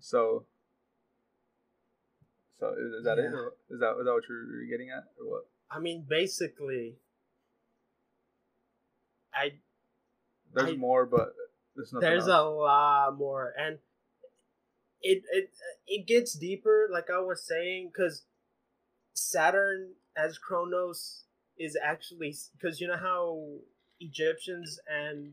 So, 0.00 0.46
so 2.60 2.68
is, 2.72 3.04
that 3.04 3.18
it? 3.18 3.32
Or 3.34 3.54
is 3.70 3.80
that 3.80 3.96
is 3.98 4.04
that 4.04 4.12
what 4.12 4.22
you're 4.28 4.44
you're 4.44 4.70
getting 4.70 4.90
at, 4.90 5.04
or 5.20 5.28
what? 5.30 5.42
I 5.70 5.78
mean, 5.80 6.06
basically, 6.08 6.96
I 9.34 9.52
There's 10.54 10.70
I- 10.70 10.76
more, 10.76 11.04
but 11.06 11.34
there's 11.76 11.92
nothing. 11.92 12.08
there's 12.08 12.28
else. 12.28 12.46
a 12.46 12.48
lot 12.48 13.16
more, 13.18 13.52
and 13.58 13.78
it 15.02 15.22
it 15.32 15.50
it 15.86 16.06
gets 16.06 16.34
deeper, 16.34 16.88
like 16.90 17.06
I 17.12 17.20
was 17.20 17.44
saying, 17.46 17.90
because 17.92 18.24
Saturn 19.14 19.94
as 20.16 20.38
Kronos 20.38 21.24
is 21.58 21.76
actually 21.82 22.34
because 22.60 22.80
you 22.80 22.86
know 22.88 22.96
how 22.96 23.58
Egyptians 24.00 24.78
and 24.88 25.32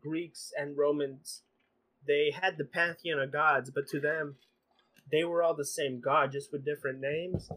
Greeks 0.00 0.52
and 0.58 0.76
Romans 0.76 1.42
they 2.06 2.30
had 2.38 2.58
the 2.58 2.64
pantheon 2.64 3.18
of 3.18 3.32
gods, 3.32 3.70
but 3.70 3.86
to 3.88 4.00
them 4.00 4.36
they 5.10 5.24
were 5.24 5.42
all 5.42 5.54
the 5.54 5.64
same 5.64 6.00
god, 6.00 6.32
just 6.32 6.52
with 6.52 6.64
different 6.64 7.00
names. 7.00 7.50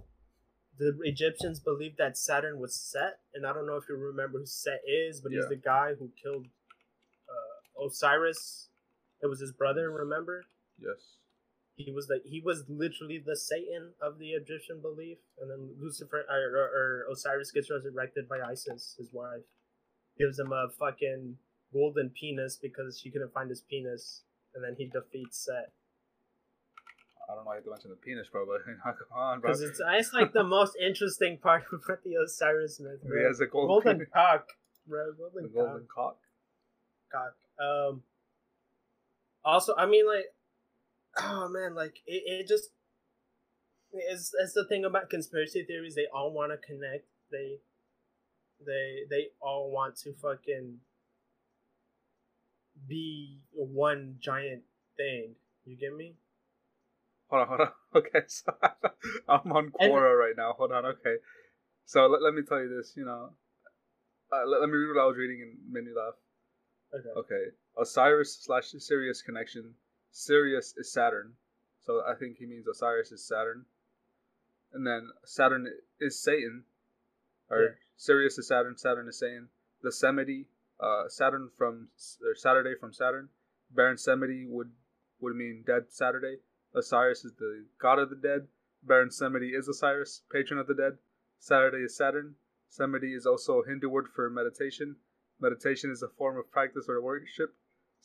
The 0.77 0.97
Egyptians 1.03 1.59
believed 1.59 1.97
that 1.97 2.17
Saturn 2.17 2.59
was 2.59 2.75
Set, 2.75 3.19
and 3.33 3.45
I 3.47 3.53
don't 3.53 3.65
know 3.65 3.77
if 3.77 3.85
you 3.89 3.95
remember 3.95 4.39
who 4.39 4.45
Set 4.45 4.81
is, 4.87 5.21
but 5.21 5.31
Yeah. 5.31 5.39
he's 5.39 5.49
the 5.49 5.55
guy 5.55 5.93
who 5.97 6.11
killed 6.21 6.47
uh, 7.27 7.83
Osiris. 7.85 8.69
It 9.21 9.27
was 9.27 9.39
his 9.39 9.51
brother. 9.51 9.89
Remember? 9.91 10.43
yes. 10.79 11.16
He 11.77 11.91
was 11.91 12.07
the 12.07 12.19
he 12.25 12.41
was 12.43 12.65
literally 12.67 13.21
the 13.23 13.35
Satan 13.37 13.93
of 14.01 14.17
the 14.17 14.31
Egyptian 14.31 14.81
belief, 14.81 15.19
and 15.39 15.49
then 15.49 15.75
Lucifer 15.79 16.25
or, 16.27 16.57
or, 16.57 16.65
or 17.05 17.11
Osiris 17.13 17.51
gets 17.51 17.69
resurrected 17.69 18.27
by 18.27 18.39
Isis, 18.41 18.95
his 18.97 19.09
wife. 19.13 19.45
Gives 20.17 20.39
him 20.39 20.51
a 20.51 20.69
fucking 20.79 21.37
golden 21.71 22.09
penis 22.09 22.57
because 22.59 22.99
she 22.99 23.11
couldn't 23.11 23.31
find 23.31 23.49
his 23.51 23.61
penis, 23.61 24.23
and 24.55 24.63
then 24.63 24.75
he 24.75 24.85
defeats 24.85 25.45
Set. 25.45 25.71
I 27.29 27.35
don't 27.35 27.45
know. 27.45 27.51
I 27.51 27.57
you 27.57 27.63
to 27.63 27.69
mention 27.69 27.89
the 27.91 27.97
penis, 27.97 28.27
bro. 28.31 28.45
But 28.47 28.65
come 28.83 28.95
on, 29.15 29.39
bro. 29.41 29.51
Because 29.51 29.61
it's 29.61 29.79
it's 29.79 30.13
like 30.13 30.33
the 30.33 30.43
most 30.43 30.75
interesting 30.81 31.37
part 31.37 31.63
about 31.71 32.03
the 32.03 32.15
Osiris 32.25 32.79
myth. 32.79 33.01
He 33.03 33.23
has 33.23 33.39
a 33.39 33.45
golden, 33.45 33.67
Golden 33.67 33.97
penis. 33.97 34.09
cock, 34.13 34.47
bro. 34.87 35.11
The 35.11 35.17
Golden, 35.17 35.51
golden 35.53 35.87
cock. 35.93 36.17
cock. 37.11 37.35
cock. 37.59 37.63
Um. 37.63 38.01
Also, 39.45 39.75
I 39.77 39.85
mean, 39.85 40.07
like, 40.07 40.25
oh 41.21 41.49
man, 41.49 41.75
like 41.75 42.01
it, 42.05 42.23
it 42.25 42.47
just 42.47 42.69
it's 43.93 44.33
it's 44.39 44.53
the 44.53 44.65
thing 44.67 44.85
about 44.85 45.09
conspiracy 45.09 45.63
theories. 45.63 45.95
They 45.95 46.07
all 46.13 46.31
want 46.31 46.51
to 46.51 46.57
connect. 46.57 47.05
They, 47.31 47.57
they, 48.65 49.01
they 49.09 49.27
all 49.41 49.71
want 49.71 49.97
to 49.97 50.13
fucking 50.13 50.77
be 52.87 53.39
one 53.51 54.15
giant 54.19 54.63
thing. 54.95 55.35
You 55.65 55.77
get 55.77 55.95
me? 55.95 56.15
Hold 57.29 57.41
on, 57.41 57.47
hold 57.47 57.61
on. 57.61 57.67
Okay, 57.95 58.19
so 58.27 58.51
I'm 59.27 59.51
on 59.53 59.71
Quora 59.71 60.19
right 60.19 60.35
now. 60.37 60.53
Hold 60.57 60.71
on. 60.71 60.85
Okay, 60.85 61.15
so 61.85 62.05
let, 62.05 62.21
let 62.21 62.33
me 62.33 62.43
tell 62.47 62.59
you 62.59 62.69
this. 62.69 62.93
You 62.95 63.05
know, 63.05 63.29
uh, 64.31 64.45
let, 64.45 64.61
let 64.61 64.69
me 64.69 64.75
read 64.75 64.95
what 64.95 65.01
I 65.01 65.05
was 65.05 65.17
reading 65.17 65.41
and 65.41 65.73
made 65.73 65.85
me 65.85 65.91
laugh. 65.95 66.13
Okay. 66.93 67.19
Okay, 67.19 67.43
Osiris 67.79 68.37
slash 68.43 68.71
Sirius 68.77 69.21
connection. 69.21 69.73
Sirius 70.17 70.73
is 70.75 70.91
Saturn, 70.91 71.35
so 71.79 72.01
I 72.03 72.15
think 72.15 72.37
he 72.37 72.47
means 72.47 72.67
Osiris 72.67 73.11
is 73.11 73.23
Saturn, 73.23 73.67
and 74.73 74.85
then 74.85 75.11
Saturn 75.23 75.67
is 75.99 76.19
Satan, 76.19 76.65
or 77.51 77.61
Yeah. 77.61 77.75
Sirius 77.95 78.39
is 78.39 78.47
Saturn. 78.47 78.75
Saturn 78.77 79.07
is 79.07 79.19
Satan. 79.19 79.49
The 79.81 79.91
Samedi, 79.91 80.47
uh, 80.79 81.07
Saturn 81.07 81.51
from 81.51 81.91
or 82.23 82.33
Saturday 82.33 82.73
from 82.73 82.93
Saturn. 82.93 83.29
Baron 83.69 83.97
Samedi 83.97 84.47
would 84.49 84.75
would 85.19 85.35
mean 85.35 85.61
dead 85.61 85.91
Saturday. 85.91 86.41
Osiris 86.73 87.23
is 87.23 87.35
the 87.35 87.67
god 87.77 87.99
of 87.99 88.09
the 88.09 88.15
dead. 88.15 88.47
Baron 88.81 89.09
Samedi 89.09 89.53
is 89.53 89.67
Osiris, 89.67 90.23
patron 90.31 90.59
of 90.59 90.65
the 90.65 90.73
dead. 90.73 90.97
Saturday 91.37 91.83
is 91.83 91.95
Saturn. 91.95 92.37
Samedi 92.67 93.15
is 93.15 93.27
also 93.27 93.61
a 93.61 93.67
Hindu 93.67 93.87
word 93.87 94.07
for 94.09 94.31
meditation. 94.31 94.97
Meditation 95.39 95.91
is 95.91 96.01
a 96.01 96.09
form 96.09 96.37
of 96.37 96.49
practice 96.49 96.89
or 96.89 96.99
worship. 97.01 97.55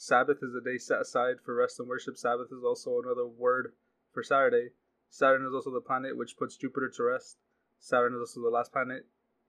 Sabbath 0.03 0.39
is 0.43 0.53
a 0.53 0.61
day 0.61 0.79
set 0.79 1.01
aside 1.01 1.37
for 1.45 1.55
rest 1.55 1.79
and 1.79 1.89
worship. 1.89 2.17
Sabbath 2.17 2.49
is 2.51 2.65
also 2.65 3.01
another 3.01 3.25
word 3.25 3.73
for 4.13 4.25
Saturday. 4.25 4.71
Saturn 5.09 5.47
is 5.47 5.55
also 5.55 5.71
the 5.71 5.81
planet 5.81 6.17
which 6.17 6.37
puts 6.37 6.57
Jupiter 6.57 6.91
to 6.97 7.03
rest. 7.05 7.37
Saturn 7.79 8.13
is 8.13 8.19
also 8.19 8.43
the 8.43 8.51
last 8.51 8.73
planet, 8.73 9.07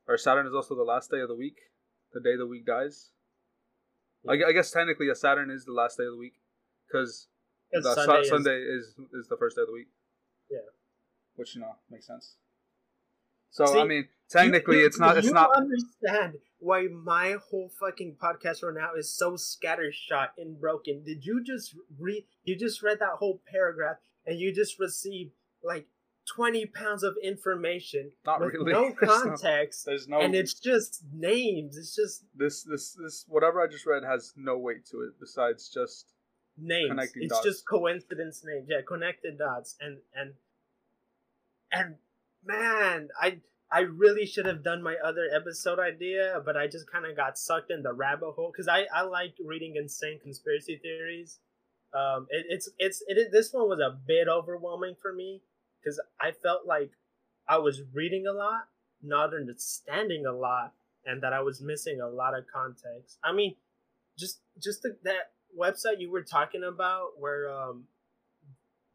or 0.07 0.15
Saturn 0.15 0.45
is 0.45 0.53
also 0.53 0.75
the 0.75 0.83
last 0.83 1.09
day 1.09 1.21
of 1.21 1.27
the 1.27 1.35
week, 1.35 1.57
the 2.13 2.19
day 2.19 2.35
the 2.37 2.45
week 2.45 2.67
dies. 2.67 3.09
I, 4.29 4.33
I 4.33 4.51
guess 4.51 4.69
technically 4.69 5.09
a 5.09 5.15
Saturn 5.15 5.49
is 5.49 5.65
the 5.65 5.73
last 5.73 5.97
day 5.97 6.05
of 6.05 6.11
the 6.11 6.19
week, 6.19 6.35
because 6.87 7.29
Sunday 7.73 8.23
Sunday, 8.23 8.61
is- 8.61 8.93
is, 8.93 9.25
is 9.25 9.27
the 9.27 9.37
first 9.37 9.55
day 9.55 9.63
of 9.63 9.69
the 9.69 9.73
week. 9.73 9.89
Yeah. 10.51 10.69
which 11.35 11.55
you 11.55 11.61
know 11.61 11.77
makes 11.89 12.05
sense. 12.05 12.35
So 13.49 13.65
See, 13.65 13.79
I 13.79 13.85
mean, 13.85 14.07
technically, 14.33 14.79
You- 14.79 14.85
it's 14.85 14.99
not. 14.99 15.17
It's 15.17 15.27
you 15.27 15.33
not. 15.33 15.55
understand 15.55 16.35
why 16.59 16.87
my 16.87 17.37
whole 17.49 17.69
fucking 17.79 18.15
podcast 18.21 18.63
right 18.63 18.73
now 18.75 18.95
is 18.97 19.09
so 19.15 19.33
scattershot 19.33 20.29
and 20.37 20.59
broken. 20.59 21.03
Did 21.03 21.25
you 21.25 21.43
just 21.43 21.75
read? 21.99 22.25
You 22.43 22.55
just 22.57 22.81
read 22.83 22.99
that 22.99 23.17
whole 23.19 23.41
paragraph, 23.51 23.97
and 24.25 24.39
you 24.39 24.53
just 24.53 24.79
received 24.79 25.31
like 25.63 25.87
twenty 26.25 26.65
pounds 26.65 27.03
of 27.03 27.15
information 27.21 28.11
Not 28.25 28.39
with 28.39 28.53
really. 28.53 28.71
no 28.71 28.81
There's 28.99 29.01
no- 29.01 29.23
context, 29.29 29.85
There's 29.85 30.07
no. 30.07 30.19
and 30.21 30.33
it's 30.33 30.53
just 30.53 31.03
names. 31.13 31.77
It's 31.77 31.93
just 31.95 32.23
this 32.35 32.63
this 32.63 32.93
this 32.93 33.25
whatever 33.27 33.61
I 33.61 33.67
just 33.67 33.85
read 33.85 34.03
has 34.03 34.33
no 34.37 34.57
weight 34.57 34.85
to 34.91 35.01
it 35.01 35.19
besides 35.19 35.67
just 35.69 36.13
names. 36.57 36.89
Connecting 36.91 37.23
it's 37.23 37.33
dots. 37.33 37.45
just 37.45 37.67
coincidence 37.67 38.41
names. 38.45 38.67
Yeah, 38.69 38.81
connected 38.87 39.37
dots. 39.37 39.75
And 39.81 39.97
and 40.15 40.33
and 41.71 41.95
man, 42.45 43.09
I 43.19 43.39
I 43.73 43.79
really 43.79 44.27
should 44.27 44.45
have 44.45 44.63
done 44.63 44.83
my 44.83 44.95
other 45.03 45.27
episode 45.35 45.79
idea, 45.79 46.39
but 46.45 46.55
I 46.55 46.67
just 46.67 46.89
kind 46.91 47.07
of 47.07 47.17
got 47.17 47.39
sucked 47.39 47.71
in 47.71 47.81
the 47.81 47.91
rabbit 47.91 48.33
hole 48.33 48.51
because 48.51 48.67
I 48.67 48.85
I 48.93 49.01
like 49.01 49.33
reading 49.43 49.75
insane 49.75 50.19
conspiracy 50.21 50.77
theories. 50.77 51.39
Um, 51.91 52.27
it, 52.29 52.45
it's 52.49 52.69
it's 52.77 53.03
it, 53.07 53.31
this 53.31 53.51
one 53.51 53.67
was 53.67 53.79
a 53.79 53.97
bit 54.07 54.27
overwhelming 54.27 54.95
for 55.01 55.11
me 55.11 55.41
because 55.79 55.99
I 56.21 56.31
felt 56.31 56.67
like 56.67 56.91
I 57.49 57.57
was 57.57 57.81
reading 57.93 58.27
a 58.27 58.31
lot, 58.31 58.67
not 59.01 59.33
understanding 59.33 60.27
a 60.27 60.33
lot, 60.33 60.73
and 61.03 61.23
that 61.23 61.33
I 61.33 61.41
was 61.41 61.59
missing 61.59 61.99
a 61.99 62.07
lot 62.07 62.37
of 62.37 62.45
context. 62.53 63.17
I 63.23 63.33
mean, 63.33 63.55
just 64.19 64.41
just 64.61 64.83
the, 64.83 64.97
that 65.03 65.31
website 65.59 65.99
you 65.99 66.11
were 66.11 66.21
talking 66.21 66.63
about 66.63 67.19
where 67.19 67.49
um 67.49 67.85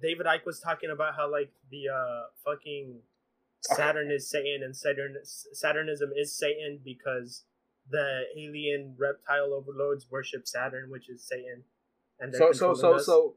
David 0.01 0.27
Icke 0.27 0.47
was 0.47 0.61
talking 0.61 0.91
about 0.91 1.17
how 1.17 1.29
like 1.29 1.51
the 1.69 1.89
uh 1.89 2.23
fucking 2.45 3.01
Oh. 3.71 3.75
Saturn 3.75 4.11
is 4.11 4.31
Satan 4.31 4.63
and 4.63 4.77
Saturn 4.77 5.17
Saturnism 5.25 6.11
is 6.17 6.37
Satan 6.37 6.81
because 6.85 7.45
the 7.91 8.23
alien 8.37 8.95
reptile 8.99 9.53
overlords 9.55 10.07
worship 10.11 10.47
Saturn, 10.47 10.91
which 10.91 11.09
is 11.09 11.27
Satan. 11.27 11.65
And 12.21 12.35
so 12.35 12.53
so 12.53 12.75
so 12.75 12.95
us. 12.95 13.07
so 13.07 13.37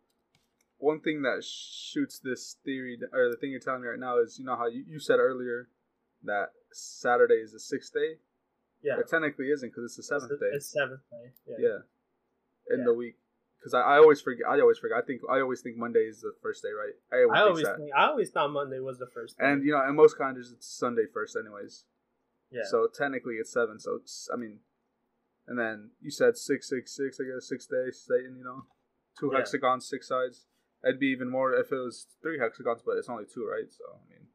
one 0.78 1.00
thing 1.00 1.22
that 1.22 1.44
shoots 1.44 2.20
this 2.20 2.58
theory 2.66 2.98
or 3.14 3.30
the 3.30 3.38
thing 3.38 3.52
you're 3.52 3.60
telling 3.60 3.82
me 3.82 3.88
right 3.88 4.00
now 4.00 4.20
is 4.20 4.38
you 4.40 4.46
know 4.46 4.56
how 4.56 4.68
you, 4.68 4.84
you 4.88 5.00
said 5.00 5.20
earlier 5.20 5.70
that 6.24 6.50
Saturday 6.72 7.36
is 7.36 7.54
the 7.54 7.60
sixth 7.60 7.94
day. 7.94 8.18
Yeah. 8.84 9.00
It 9.00 9.08
technically 9.08 9.48
isn't 9.48 9.70
because 9.70 9.86
it's 9.86 9.98
the 9.98 10.04
seventh 10.04 10.32
it's 10.32 10.42
day. 10.42 10.50
It's 10.54 10.74
seventh 10.74 11.02
day. 11.12 11.32
Yeah. 11.48 11.56
yeah. 11.60 12.74
In 12.74 12.80
yeah. 12.80 12.86
the 12.86 12.94
week 12.94 13.16
because 13.62 13.76
I, 13.76 13.82
I 13.82 13.98
always 13.98 14.22
forget. 14.22 14.48
I 14.50 14.60
always 14.60 14.80
forget. 14.80 14.98
I 14.98 15.06
think 15.06 15.22
I 15.30 15.40
always 15.40 15.62
think 15.62 15.78
Monday 15.78 16.10
is 16.10 16.22
the 16.22 16.34
first 16.42 16.64
day, 16.64 16.70
right? 16.74 16.98
I 17.14 17.24
always, 17.24 17.38
I 17.38 17.42
always 17.42 17.68
think, 17.78 17.92
I 17.96 18.06
always 18.08 18.30
thought 18.32 18.50
Monday 18.50 18.80
was 18.80 18.98
the 18.98 19.08
first. 19.14 19.38
Day. 19.38 19.46
And 19.46 19.64
you 19.64 19.72
know, 19.72 19.88
in 19.88 19.96
most 19.96 20.18
calendars, 20.18 20.52
it's 20.52 20.68
Sunday 20.68 21.06
first, 21.14 21.38
anyways. 21.38 21.86
Yeah. 22.50 22.64
So 22.66 22.88
technically, 22.92 23.36
it's 23.36 23.54
seven. 23.54 23.80
So 23.80 24.00
it's 24.02 24.30
I 24.34 24.38
mean, 24.38 24.60
and 25.48 25.60
then 25.60 25.92
you 26.02 26.10
said 26.10 26.38
six 26.38 26.70
six 26.70 26.96
six. 26.96 27.20
I 27.20 27.30
guess 27.32 27.48
six 27.48 27.68
days, 27.68 28.02
Satan. 28.02 28.36
You 28.36 28.44
know, 28.44 28.66
two 29.20 29.30
yeah. 29.32 29.40
hexagons, 29.40 29.88
six 29.88 30.08
sides. 30.08 30.48
It'd 30.84 31.00
be 31.00 31.08
even 31.08 31.30
more 31.30 31.54
if 31.54 31.72
it 31.72 31.76
was 31.76 32.08
three 32.24 32.40
hexagons, 32.40 32.82
but 32.84 32.98
it's 32.98 33.10
only 33.10 33.26
two, 33.32 33.46
right? 33.46 33.70
So 33.70 33.84
I 33.94 34.10
mean. 34.10 34.28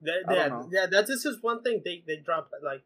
That, 0.00 0.22
yeah, 0.30 0.62
yeah. 0.70 0.86
That 0.86 1.06
this 1.06 1.24
is 1.24 1.38
one 1.40 1.62
thing 1.62 1.80
they 1.82 2.04
they 2.06 2.16
drop 2.16 2.50
like 2.62 2.82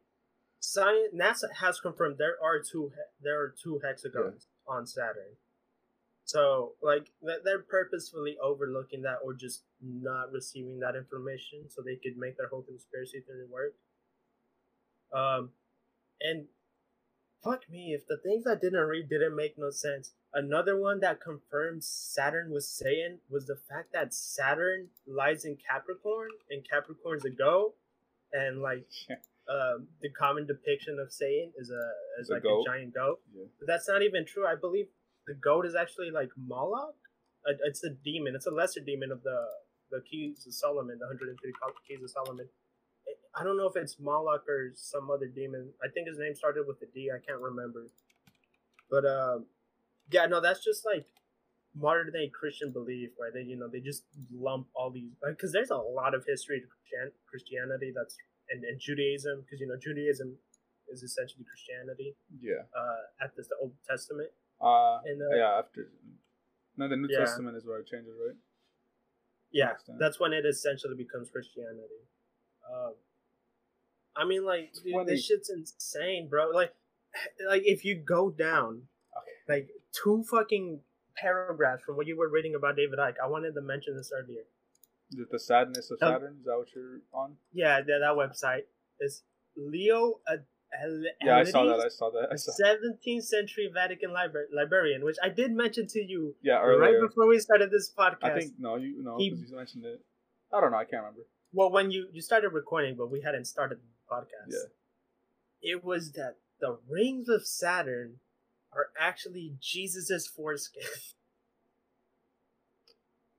science. 0.60 1.12
NASA 1.12 1.52
has 1.60 1.80
confirmed 1.80 2.16
there 2.18 2.36
are 2.42 2.62
two 2.62 2.92
there 3.20 3.38
are 3.38 3.52
two 3.62 3.80
hexagons 3.84 4.46
yeah. 4.46 4.51
On 4.66 4.86
Saturn. 4.86 5.36
So 6.24 6.72
like 6.82 7.10
they're 7.22 7.58
purposefully 7.62 8.36
overlooking 8.42 9.02
that 9.02 9.18
or 9.24 9.34
just 9.34 9.64
not 9.82 10.32
receiving 10.32 10.80
that 10.80 10.96
information 10.96 11.68
so 11.68 11.82
they 11.82 11.96
could 11.96 12.16
make 12.16 12.36
their 12.38 12.48
whole 12.48 12.62
conspiracy 12.62 13.20
theory 13.20 13.46
work. 13.50 13.74
Um, 15.12 15.50
and 16.20 16.46
fuck 17.44 17.68
me 17.70 17.94
if 17.94 18.06
the 18.06 18.16
things 18.16 18.46
I 18.46 18.54
didn't 18.54 18.86
read 18.86 19.08
didn't 19.08 19.36
make 19.36 19.58
no 19.58 19.70
sense. 19.70 20.12
Another 20.32 20.80
one 20.80 21.00
that 21.00 21.20
confirms 21.20 21.86
Saturn 21.86 22.50
was 22.50 22.68
saying 22.68 23.18
was 23.28 23.46
the 23.46 23.58
fact 23.68 23.92
that 23.92 24.14
Saturn 24.14 24.88
lies 25.06 25.44
in 25.44 25.56
Capricorn 25.56 26.30
and 26.50 26.66
Capricorn's 26.68 27.24
a 27.24 27.30
goat, 27.30 27.74
and 28.32 28.62
like 28.62 28.86
um, 29.50 29.88
the 30.00 30.10
common 30.10 30.46
depiction 30.46 30.98
of 31.02 31.12
Satan 31.12 31.52
is 31.58 31.70
a 31.70 31.84
is 32.20 32.30
like 32.30 32.44
a, 32.44 32.48
a 32.48 32.62
giant 32.66 32.94
goat. 32.94 33.18
Yeah. 33.34 33.44
But 33.58 33.66
that's 33.66 33.88
not 33.88 34.02
even 34.02 34.24
true. 34.26 34.46
I 34.46 34.54
believe 34.54 34.86
the 35.26 35.34
goat 35.34 35.66
is 35.66 35.74
actually 35.74 36.10
like 36.10 36.30
Moloch. 36.36 36.94
Uh, 37.46 37.58
it's 37.66 37.82
a 37.82 37.90
demon. 37.90 38.34
It's 38.34 38.46
a 38.46 38.54
lesser 38.54 38.80
demon 38.80 39.10
of 39.10 39.22
the 39.22 39.38
the 39.90 40.00
keys 40.08 40.46
of 40.46 40.54
Solomon, 40.54 40.98
the 40.98 41.06
103 41.06 41.36
keys 41.86 42.02
of 42.02 42.10
Solomon. 42.10 42.48
I 43.34 43.44
don't 43.44 43.56
know 43.56 43.68
if 43.68 43.76
it's 43.76 43.96
Moloch 43.98 44.44
or 44.48 44.72
some 44.74 45.10
other 45.10 45.26
demon. 45.26 45.72
I 45.82 45.88
think 45.92 46.08
his 46.08 46.18
name 46.18 46.34
started 46.34 46.64
with 46.66 46.76
a 46.82 46.86
D. 46.94 47.08
I 47.10 47.20
can't 47.24 47.40
remember. 47.40 47.88
But 48.90 49.04
um, 49.04 49.46
yeah, 50.10 50.26
no, 50.26 50.40
that's 50.40 50.64
just 50.64 50.84
like 50.84 51.06
modern 51.74 52.12
day 52.12 52.30
Christian 52.32 52.72
belief, 52.72 53.10
where 53.16 53.32
they 53.32 53.42
you 53.42 53.56
know 53.56 53.68
they 53.68 53.80
just 53.80 54.04
lump 54.32 54.68
all 54.74 54.90
these 54.90 55.12
because 55.26 55.52
there's 55.52 55.70
a 55.70 55.76
lot 55.76 56.14
of 56.14 56.24
history 56.26 56.60
to 56.60 56.66
Christianity 57.28 57.92
that's 57.94 58.16
and, 58.52 58.64
and 58.64 58.78
Judaism 58.78 59.42
because 59.42 59.60
you 59.60 59.66
know 59.66 59.80
Judaism 59.80 60.36
is 60.92 61.02
essentially 61.02 61.44
Christianity. 61.48 62.14
Yeah. 62.40 62.68
Uh, 62.76 63.24
at 63.24 63.34
this 63.36 63.48
the 63.48 63.56
Old 63.60 63.72
Testament. 63.88 64.30
Uh, 64.60 65.00
and, 65.04 65.18
uh 65.20 65.34
yeah, 65.34 65.58
after 65.58 65.88
no, 66.76 66.88
the 66.88 66.96
New 66.96 67.08
yeah. 67.10 67.20
Testament 67.20 67.56
is 67.56 67.66
where 67.66 67.80
it 67.80 67.86
changes, 67.86 68.14
right? 68.16 68.36
Yeah, 69.52 69.72
that's 69.98 70.18
when 70.18 70.32
it 70.32 70.46
essentially 70.46 70.96
becomes 70.96 71.28
Christianity. 71.30 72.08
Um, 72.72 72.94
I 74.16 74.24
mean, 74.24 74.46
like, 74.46 74.72
dude, 74.82 75.06
this 75.06 75.26
shit's 75.26 75.50
insane, 75.50 76.28
bro. 76.28 76.50
Like, 76.50 76.72
like 77.48 77.62
if 77.64 77.84
you 77.84 77.96
go 77.96 78.30
down, 78.30 78.82
okay. 79.16 79.54
like 79.54 79.68
two 79.92 80.24
fucking 80.30 80.80
paragraphs 81.16 81.82
from 81.84 81.96
what 81.96 82.06
you 82.06 82.16
were 82.16 82.30
reading 82.30 82.54
about 82.54 82.76
David 82.76 82.98
Icke, 82.98 83.16
I 83.22 83.28
wanted 83.28 83.54
to 83.54 83.60
mention 83.60 83.96
this 83.96 84.10
earlier. 84.16 84.44
Is 85.12 85.18
it 85.18 85.30
the 85.30 85.38
sadness 85.38 85.90
of 85.90 85.98
Saturn? 85.98 86.36
Is 86.40 86.46
that 86.46 86.56
what 86.56 86.68
you're 86.74 87.00
on? 87.12 87.36
Yeah, 87.52 87.80
that, 87.80 87.98
that 88.00 88.16
website 88.16 88.62
is 89.00 89.22
Leo 89.56 90.20
uh, 90.26 90.36
yeah, 91.22 91.36
I 91.36 91.44
saw 91.44 91.66
that. 91.66 91.80
I 91.84 91.88
saw 91.88 92.10
that. 92.10 92.28
A 92.30 92.36
17th 92.36 93.24
century 93.24 93.70
Vatican 93.72 94.10
libra- 94.10 94.46
librarian, 94.54 95.04
which 95.04 95.16
I 95.22 95.28
did 95.28 95.52
mention 95.52 95.86
to 95.88 96.00
you. 96.00 96.34
Yeah, 96.42 96.62
earlier. 96.62 96.80
right 96.80 97.08
before 97.08 97.28
we 97.28 97.38
started 97.40 97.70
this 97.70 97.92
podcast. 97.96 98.24
I 98.24 98.38
think 98.38 98.52
no, 98.58 98.76
you 98.76 99.02
no, 99.02 99.18
because 99.18 99.50
you 99.50 99.56
mentioned 99.56 99.84
it. 99.84 100.00
I 100.52 100.60
don't 100.60 100.70
know. 100.70 100.78
I 100.78 100.84
can't 100.84 101.02
remember. 101.02 101.26
Well, 101.52 101.70
when 101.70 101.90
you 101.90 102.08
you 102.12 102.22
started 102.22 102.54
recording, 102.54 102.96
but 102.96 103.10
we 103.10 103.20
hadn't 103.20 103.44
started 103.44 103.80
the 103.80 104.14
podcast. 104.14 104.48
Yeah. 104.48 105.74
It 105.74 105.84
was 105.84 106.12
that 106.12 106.36
the 106.60 106.78
rings 106.88 107.28
of 107.28 107.46
Saturn 107.46 108.16
are 108.72 108.86
actually 108.98 109.54
Jesus's 109.60 110.26
foreskin. 110.26 110.82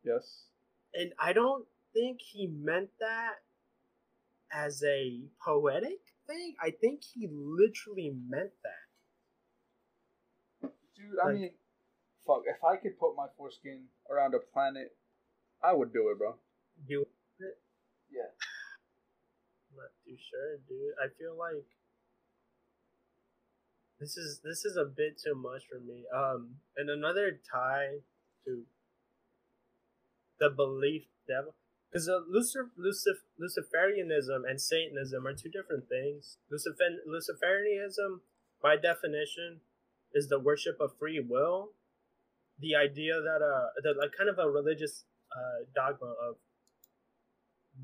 Yes. 0.05 0.47
And 0.93 1.13
I 1.19 1.33
don't 1.33 1.65
think 1.93 2.21
he 2.21 2.47
meant 2.47 2.89
that 2.99 3.41
as 4.51 4.83
a 4.83 5.21
poetic 5.43 5.99
thing. 6.27 6.55
I 6.61 6.71
think 6.71 7.03
he 7.03 7.27
literally 7.31 8.13
meant 8.29 8.51
that. 8.63 10.69
Dude, 10.95 11.19
I 11.23 11.31
mean, 11.31 11.51
fuck. 12.25 12.43
If 12.45 12.63
I 12.63 12.77
could 12.77 12.99
put 12.99 13.15
my 13.15 13.27
foreskin 13.37 13.85
around 14.09 14.35
a 14.35 14.39
planet, 14.39 14.95
I 15.63 15.73
would 15.73 15.91
do 15.91 16.09
it, 16.09 16.19
bro. 16.19 16.35
Do 16.87 17.01
it? 17.01 17.57
Yeah. 18.11 18.29
I'm 19.71 19.77
not 19.77 19.91
too 20.05 20.15
sure, 20.15 20.57
dude. 20.69 20.93
I 21.01 21.07
feel 21.17 21.35
like 21.37 21.65
this 23.99 24.17
is 24.17 24.39
this 24.43 24.65
is 24.65 24.77
a 24.77 24.85
bit 24.85 25.19
too 25.23 25.35
much 25.35 25.63
for 25.69 25.79
me. 25.79 26.05
Um, 26.13 26.59
and 26.77 26.89
another 26.89 27.39
tie 27.51 28.01
to 28.45 28.63
the 30.39 30.49
belief 30.49 31.03
devil 31.27 31.55
because 31.93 32.09
uh, 32.09 32.21
Lucif- 32.27 32.73
Lucif- 32.79 33.29
Luciferianism 33.39 34.49
and 34.49 34.59
Satanism 34.59 35.27
are 35.27 35.33
two 35.33 35.49
different 35.49 35.87
things. 35.87 36.37
Lucif- 36.51 37.05
Luciferianism, 37.07 38.21
by 38.61 38.75
definition, 38.75 39.61
is 40.13 40.27
the 40.27 40.39
worship 40.39 40.77
of 40.81 40.97
free 40.97 41.19
will. 41.19 41.69
The 42.59 42.75
idea 42.75 43.21
that 43.21 43.45
uh, 43.45 43.67
that 43.83 43.95
like 43.99 44.11
kind 44.17 44.29
of 44.29 44.39
a 44.39 44.49
religious 44.49 45.05
uh, 45.31 45.65
dogma 45.75 46.15
of 46.27 46.37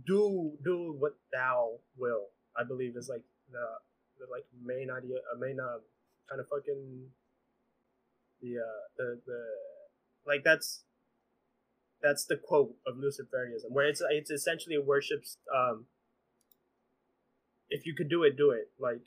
do 0.06 0.54
do 0.64 0.96
what 0.98 1.14
thou 1.32 1.80
will. 1.96 2.30
I 2.58 2.64
believe 2.64 2.96
is 2.98 3.10
like 3.10 3.24
the 3.52 3.66
the 4.20 4.26
like 4.32 4.46
main 4.64 4.90
idea, 4.90 5.18
uh, 5.18 5.38
main 5.40 5.60
uh, 5.60 5.80
kind 6.30 6.42
of 6.42 6.48
fucking 6.50 7.10
the 8.42 8.58
uh 8.58 8.82
the 8.98 9.22
the 9.26 9.42
like 10.26 10.44
that's 10.44 10.84
that's 12.02 12.26
the 12.26 12.38
quote 12.38 12.76
of 12.88 12.96
Luciferianism, 12.96 13.70
where 13.70 13.88
it's 13.88 14.02
it's 14.10 14.32
essentially 14.32 14.78
worships. 14.78 15.38
Um, 15.54 15.86
if 17.70 17.86
you 17.86 17.94
could 17.94 18.10
do 18.10 18.24
it, 18.24 18.38
do 18.38 18.52
it. 18.52 18.70
Like, 18.80 19.02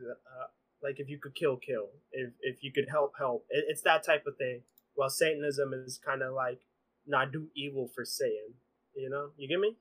uh, 0.00 0.46
like 0.82 1.00
if 1.00 1.08
you 1.08 1.18
could 1.18 1.34
kill, 1.34 1.56
kill. 1.56 1.88
If 2.12 2.32
if 2.40 2.62
you 2.62 2.72
could 2.72 2.88
help, 2.90 3.12
help. 3.18 3.46
It, 3.50 3.64
it's 3.68 3.82
that 3.82 4.04
type 4.04 4.24
of 4.26 4.36
thing. 4.36 4.62
While 4.94 5.10
Satanism 5.10 5.72
is 5.74 6.00
kind 6.04 6.22
of 6.22 6.34
like 6.34 6.60
not 7.06 7.32
do 7.32 7.48
evil 7.54 7.90
for 7.94 8.04
Satan. 8.04 8.54
You 8.94 9.10
know, 9.10 9.30
you 9.36 9.48
get 9.48 9.60
me? 9.60 9.76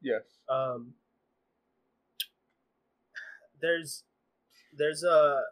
Yes. 0.00 0.22
Um. 0.48 0.94
There's, 3.60 4.02
there's 4.76 5.04
a, 5.04 5.42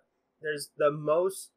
there's 0.43 0.70
the 0.76 0.91
most 0.91 1.51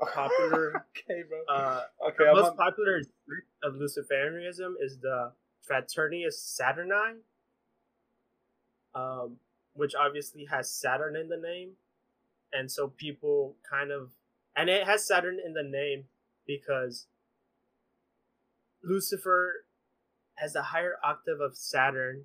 popular. 0.14 0.86
okay, 0.96 1.22
bro. 1.28 1.56
Uh, 1.56 1.80
okay, 2.08 2.24
the 2.26 2.32
most 2.32 2.50
on... 2.50 2.56
popular 2.56 3.00
of 3.62 3.74
Luciferianism 3.74 4.74
is 4.80 4.98
the 4.98 5.32
Fraternitas 5.68 6.36
Saturni, 6.60 7.20
um, 8.94 9.36
which 9.74 9.94
obviously 9.94 10.46
has 10.50 10.70
Saturn 10.70 11.16
in 11.16 11.28
the 11.28 11.36
name, 11.36 11.72
and 12.52 12.70
so 12.70 12.88
people 12.88 13.56
kind 13.68 13.90
of, 13.90 14.10
and 14.56 14.68
it 14.68 14.86
has 14.86 15.06
Saturn 15.06 15.38
in 15.44 15.54
the 15.54 15.62
name 15.62 16.04
because 16.46 17.06
Lucifer 18.82 19.64
has 20.36 20.54
a 20.54 20.62
higher 20.62 20.96
octave 21.04 21.40
of 21.40 21.56
Saturn. 21.56 22.24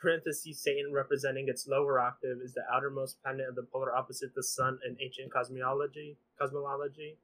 Parentheses 0.00 0.60
Satan 0.60 0.92
representing 0.92 1.48
its 1.48 1.66
lower 1.66 2.00
octave 2.00 2.38
is 2.42 2.52
the 2.52 2.62
outermost 2.72 3.22
planet 3.22 3.48
of 3.48 3.54
the 3.54 3.62
polar 3.62 3.94
opposite 3.94 4.34
the 4.34 4.42
sun 4.42 4.78
in 4.86 4.96
ancient 5.00 5.32
cosmology 5.32 6.18
cosmology. 6.38 7.16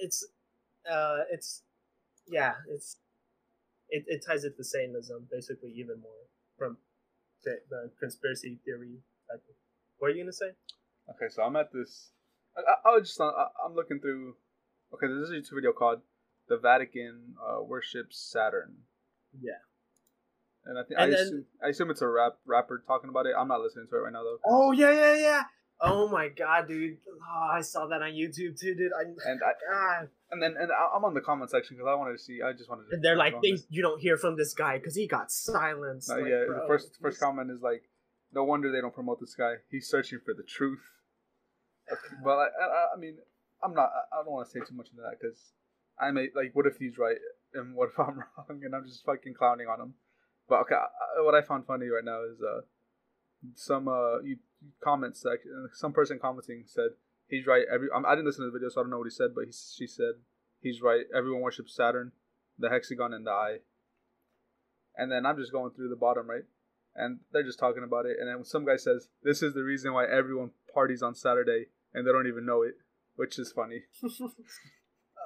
It's 0.00 0.26
uh 0.90 1.24
it's 1.30 1.62
yeah 2.28 2.54
it's 2.68 2.96
it, 3.88 4.04
it 4.06 4.24
ties 4.26 4.44
it 4.44 4.56
to 4.56 4.64
Satanism 4.64 5.26
basically 5.30 5.72
even 5.76 6.00
more 6.00 6.30
from 6.56 6.78
the, 7.44 7.58
the 7.68 7.90
conspiracy 7.98 8.58
theory. 8.64 9.02
Type 9.30 9.42
what 9.98 10.08
are 10.08 10.14
you 10.14 10.22
gonna 10.22 10.32
say? 10.32 10.52
Okay, 11.10 11.28
so 11.28 11.42
I'm 11.42 11.56
at 11.56 11.72
this. 11.72 12.10
I, 12.56 12.88
I, 12.88 12.92
was 12.94 13.08
just 13.08 13.20
I, 13.20 13.30
I'm 13.64 13.74
looking 13.74 14.00
through. 14.00 14.34
Okay, 14.94 15.06
this 15.06 15.28
is 15.28 15.30
a 15.30 15.34
YouTube 15.34 15.56
video 15.56 15.72
called 15.72 16.00
"The 16.48 16.56
Vatican 16.58 17.34
uh, 17.38 17.62
Worships 17.62 18.18
Saturn." 18.32 18.74
Yeah. 19.40 19.60
And 20.64 20.78
I 20.78 20.82
think 20.82 21.00
I, 21.00 21.06
then- 21.06 21.14
assume, 21.14 21.44
I 21.64 21.68
assume 21.68 21.90
it's 21.90 22.02
a 22.02 22.08
rap 22.08 22.36
rapper 22.46 22.82
talking 22.86 23.10
about 23.10 23.26
it. 23.26 23.32
I'm 23.38 23.48
not 23.48 23.60
listening 23.60 23.86
to 23.90 23.96
it 23.96 24.00
right 24.00 24.12
now 24.12 24.22
though. 24.22 24.38
Oh 24.46 24.72
yeah 24.72 24.92
yeah 24.92 25.14
yeah. 25.16 25.42
Oh 25.82 26.08
my 26.08 26.28
god, 26.28 26.68
dude! 26.68 26.98
Oh, 27.08 27.48
I 27.52 27.62
saw 27.62 27.86
that 27.86 28.02
on 28.02 28.10
YouTube 28.10 28.58
too, 28.60 28.74
dude. 28.74 28.92
I, 28.92 29.02
And 29.30 29.40
I, 29.42 29.52
God. 29.98 30.08
and 30.30 30.42
then 30.42 30.54
and 30.60 30.70
I'm 30.70 31.04
on 31.04 31.14
the 31.14 31.22
comment 31.22 31.50
section 31.50 31.76
because 31.76 31.88
I 31.88 31.94
wanted 31.94 32.12
to 32.12 32.18
see. 32.18 32.40
I 32.42 32.52
just 32.52 32.68
wanted 32.68 32.88
to. 32.90 32.96
And 32.96 33.04
they're 33.04 33.16
like, 33.16 33.40
they, 33.42 33.56
you 33.70 33.80
don't 33.80 34.00
hear 34.00 34.18
from 34.18 34.36
this 34.36 34.52
guy 34.52 34.76
because 34.76 34.94
he 34.94 35.06
got 35.06 35.30
silenced. 35.30 36.10
No, 36.10 36.16
Like, 36.16 36.24
yeah, 36.30 36.44
bro, 36.46 36.60
the 36.60 36.66
first 36.66 36.98
first 37.00 37.18
comment 37.18 37.50
is 37.50 37.62
like, 37.62 37.82
no 38.32 38.44
wonder 38.44 38.70
they 38.70 38.80
don't 38.82 38.94
promote 38.94 39.20
this 39.20 39.34
guy. 39.34 39.54
He's 39.70 39.88
searching 39.88 40.18
for 40.24 40.34
the 40.34 40.42
truth. 40.42 40.82
But 42.22 42.36
I, 42.36 42.44
I, 42.44 42.86
I 42.96 42.98
mean, 42.98 43.16
I'm 43.64 43.72
not. 43.74 43.88
I 43.88 44.20
I 44.20 44.22
don't 44.22 44.32
want 44.32 44.48
to 44.48 44.52
say 44.52 44.60
too 44.60 44.76
much 44.76 44.88
into 44.90 45.02
that 45.02 45.16
because 45.18 45.52
I 45.98 46.10
may 46.10 46.28
like, 46.34 46.50
what 46.54 46.66
if 46.66 46.76
he's 46.76 46.98
right 46.98 47.16
and 47.54 47.74
what 47.74 47.88
if 47.88 47.98
I'm 47.98 48.18
wrong 48.18 48.60
and 48.62 48.74
I'm 48.74 48.84
just 48.86 49.04
fucking 49.04 49.34
clowning 49.34 49.66
on 49.66 49.80
him. 49.80 49.94
But 50.48 50.60
okay, 50.62 50.74
I, 50.74 51.22
what 51.22 51.34
I 51.34 51.42
found 51.42 51.66
funny 51.66 51.86
right 51.86 52.04
now 52.04 52.20
is 52.24 52.38
uh, 52.42 52.60
some 53.54 53.88
uh, 53.88 54.20
you 54.20 54.36
comments 54.82 55.22
section. 55.22 55.68
Some 55.74 55.92
person 55.92 56.18
commenting 56.18 56.64
said 56.66 56.90
he's 57.28 57.46
right. 57.46 57.64
Every 57.72 57.88
I'm, 57.94 58.06
I 58.06 58.10
didn't 58.10 58.26
listen 58.26 58.44
to 58.44 58.50
the 58.50 58.58
video, 58.58 58.68
so 58.68 58.80
I 58.80 58.84
don't 58.84 58.90
know 58.90 58.98
what 58.98 59.06
he 59.06 59.10
said. 59.10 59.30
But 59.34 59.46
he, 59.46 59.52
she 59.52 59.86
said 59.86 60.14
he's 60.60 60.82
right. 60.82 61.04
Everyone 61.16 61.42
worships 61.42 61.74
Saturn, 61.74 62.12
the 62.58 62.70
hexagon, 62.70 63.12
and 63.14 63.26
the 63.26 63.30
eye. 63.30 63.58
And 64.96 65.10
then 65.10 65.24
I'm 65.24 65.38
just 65.38 65.52
going 65.52 65.70
through 65.70 65.88
the 65.88 65.96
bottom 65.96 66.28
right, 66.28 66.44
and 66.94 67.20
they're 67.32 67.44
just 67.44 67.58
talking 67.58 67.84
about 67.84 68.06
it. 68.06 68.16
And 68.20 68.28
then 68.28 68.44
some 68.44 68.66
guy 68.66 68.76
says 68.76 69.08
this 69.22 69.42
is 69.42 69.54
the 69.54 69.62
reason 69.62 69.94
why 69.94 70.06
everyone 70.06 70.50
parties 70.74 71.02
on 71.02 71.14
Saturday, 71.14 71.66
and 71.94 72.06
they 72.06 72.12
don't 72.12 72.26
even 72.26 72.44
know 72.44 72.62
it, 72.62 72.74
which 73.16 73.38
is 73.38 73.52
funny. 73.52 73.82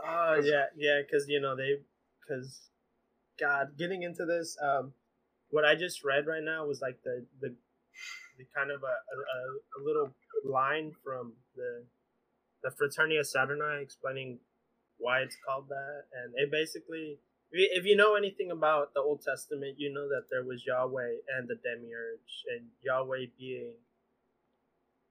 Oh 0.07 0.41
yeah, 0.43 0.67
yeah, 0.77 1.01
because 1.01 1.29
you 1.29 1.41
know 1.41 1.57
they, 1.57 1.77
because, 2.21 2.69
God, 3.41 3.79
getting 3.79 4.03
into 4.03 4.27
this, 4.27 4.57
um, 4.63 4.93
what 5.51 5.65
I 5.65 5.75
just 5.75 6.05
read 6.05 6.27
right 6.27 6.43
now 6.43 6.67
was 6.67 6.81
like 6.83 6.99
the 7.05 7.25
the, 7.41 7.55
the 8.39 8.45
kind 8.55 8.71
of 8.71 8.83
a, 8.83 8.87
a, 8.87 9.41
a 9.79 9.81
little 9.85 10.15
line 10.45 10.93
from 11.05 11.35
the 11.57 11.85
the 12.63 12.71
Fraternia 12.71 13.21
Saturni 13.21 13.83
explaining 13.83 14.39
why 14.99 15.21
it's 15.21 15.37
called 15.47 15.69
that, 15.69 16.05
and 16.13 16.33
it 16.37 16.51
basically, 16.51 17.19
if 17.51 17.85
you- 17.85 17.97
know 17.97 18.15
anything 18.15 18.51
about 18.51 18.95
the 18.95 19.01
Old 19.01 19.21
Testament, 19.23 19.79
you 19.79 19.93
know 19.93 20.09
that 20.09 20.29
there 20.31 20.43
was 20.45 20.65
Yahweh 20.67 21.17
and 21.37 21.47
the 21.49 21.57
Demiurge, 21.57 22.45
and 22.49 22.71
Yahweh 22.83 23.27
being 23.39 23.75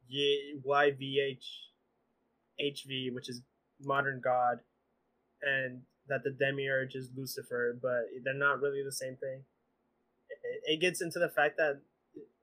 Ye- 0.07 0.59
YVH 0.65 1.69
HV, 2.59 3.13
which 3.13 3.30
is 3.30 3.41
modern 3.82 4.21
God, 4.24 4.59
and 5.41 5.84
that 6.07 6.24
the 6.24 6.32
demiurge 6.32 6.95
is 6.95 7.09
Lucifer, 7.15 7.78
but 7.82 8.05
they're 8.24 8.34
not 8.34 8.61
really 8.61 8.84
the 8.84 8.91
same 8.91 9.15
thing. 9.15 9.43
It 10.65 10.82
gets 10.82 11.01
into 11.01 11.19
the 11.19 11.30
fact 11.30 11.57
that 11.57 11.82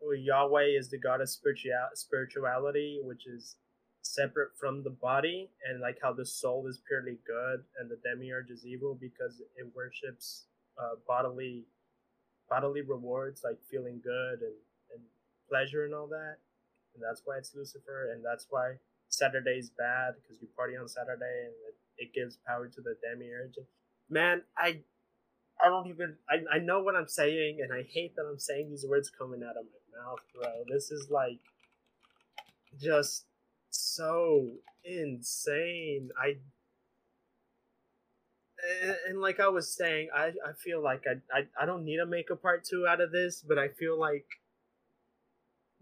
Yahweh 0.03 0.77
is 0.79 0.89
the 0.91 0.99
god 0.99 1.21
of 1.21 1.29
spiritual 1.29 1.73
spirituality, 1.95 3.01
which 3.03 3.27
is 3.27 3.57
separate 4.03 4.51
from 4.59 4.83
the 4.83 4.91
body, 4.91 5.51
and 5.69 5.81
like 5.81 5.99
how 6.03 6.13
the 6.13 6.27
soul 6.27 6.67
is 6.67 6.81
purely 6.89 7.19
good, 7.27 7.65
and 7.79 7.91
the 7.91 7.99
demiurge 8.03 8.51
is 8.51 8.65
evil 8.67 8.97
because 9.01 9.41
it 9.41 9.67
worships 9.75 10.47
uh, 10.79 10.97
bodily 11.07 11.65
bodily 12.49 12.81
rewards, 12.83 13.43
like 13.45 13.59
feeling 13.71 14.01
good 14.03 14.41
and, 14.41 14.57
and 14.93 15.03
pleasure 15.49 15.85
and 15.85 15.95
all 15.95 16.09
that, 16.09 16.37
and 16.95 17.03
that's 17.03 17.23
why 17.25 17.37
it's 17.39 17.55
Lucifer, 17.55 18.11
and 18.13 18.25
that's 18.25 18.47
why 18.51 18.75
Saturday's 19.09 19.71
bad 19.71 20.15
because 20.23 20.41
you 20.41 20.49
party 20.57 20.77
on 20.77 20.89
Saturday 20.89 21.45
and 21.45 21.55
it, 21.69 21.77
it 21.99 22.15
gives 22.15 22.39
power 22.47 22.69
to 22.69 22.81
the 22.81 22.97
demiurge. 23.03 23.57
Man, 24.09 24.43
I 24.57 24.81
I 25.65 25.69
don't 25.69 25.89
even 25.89 26.17
I, 26.29 26.57
I 26.57 26.59
know 26.59 26.83
what 26.83 26.97
I'm 26.97 27.09
saying 27.09 27.59
and 27.63 27.73
I 27.73 27.83
hate 27.93 28.15
that 28.17 28.23
I'm 28.31 28.39
saying 28.39 28.71
these 28.71 28.87
words 28.89 29.11
coming 29.11 29.43
out 29.43 29.57
of 29.57 29.65
my 29.67 30.03
mouth, 30.05 30.21
bro. 30.35 30.51
This 30.73 30.91
is 30.91 31.09
like 31.11 31.41
just 32.81 33.27
so 33.71 34.49
insane. 34.85 36.11
I 36.23 36.37
and, 38.83 38.97
and 39.09 39.21
like 39.21 39.41
I 39.41 39.49
was 39.49 39.75
saying, 39.75 40.09
I, 40.15 40.27
I 40.27 40.53
feel 40.63 40.83
like 40.83 41.05
I, 41.07 41.39
I 41.39 41.43
I 41.63 41.67
don't 41.67 41.85
need 41.85 41.97
to 41.97 42.07
make 42.07 42.31
a 42.31 42.37
part 42.37 42.65
two 42.65 42.87
out 42.87 43.01
of 43.01 43.11
this, 43.13 43.43
but 43.47 43.59
I 43.59 43.69
feel 43.69 43.99
like 43.99 44.27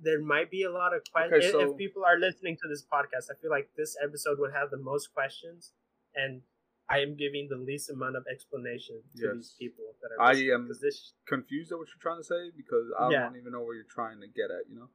there 0.00 0.20
might 0.22 0.50
be 0.50 0.62
a 0.62 0.70
lot 0.70 0.94
of 0.94 1.02
questions. 1.12 1.44
Okay, 1.44 1.46
if, 1.46 1.52
so- 1.52 1.72
if 1.72 1.76
people 1.76 2.04
are 2.04 2.18
listening 2.18 2.56
to 2.62 2.68
this 2.68 2.84
podcast, 2.84 3.30
I 3.30 3.40
feel 3.40 3.50
like 3.50 3.70
this 3.76 3.96
episode 4.02 4.38
would 4.38 4.52
have 4.54 4.70
the 4.70 4.78
most 4.78 5.12
questions, 5.12 5.72
and 6.14 6.42
I 6.90 7.00
am 7.00 7.16
giving 7.16 7.48
the 7.50 7.56
least 7.56 7.90
amount 7.90 8.16
of 8.16 8.24
explanation 8.32 9.02
to 9.18 9.34
these 9.34 9.54
people 9.58 9.84
that 10.00 10.08
are 10.18 10.22
I 10.22 10.32
am 10.54 10.68
this 10.68 11.12
confused 11.26 11.70
at 11.72 11.78
what 11.78 11.88
you're 11.88 12.00
trying 12.00 12.20
to 12.20 12.24
say 12.24 12.50
because 12.56 12.86
I 12.98 13.10
Yeah. 13.10 13.24
don't 13.24 13.36
even 13.36 13.52
know 13.52 13.62
where 13.62 13.74
you're 13.74 13.84
trying 13.92 14.20
to 14.20 14.26
get 14.26 14.50
at. 14.50 14.68
You 14.70 14.76
know, 14.76 14.88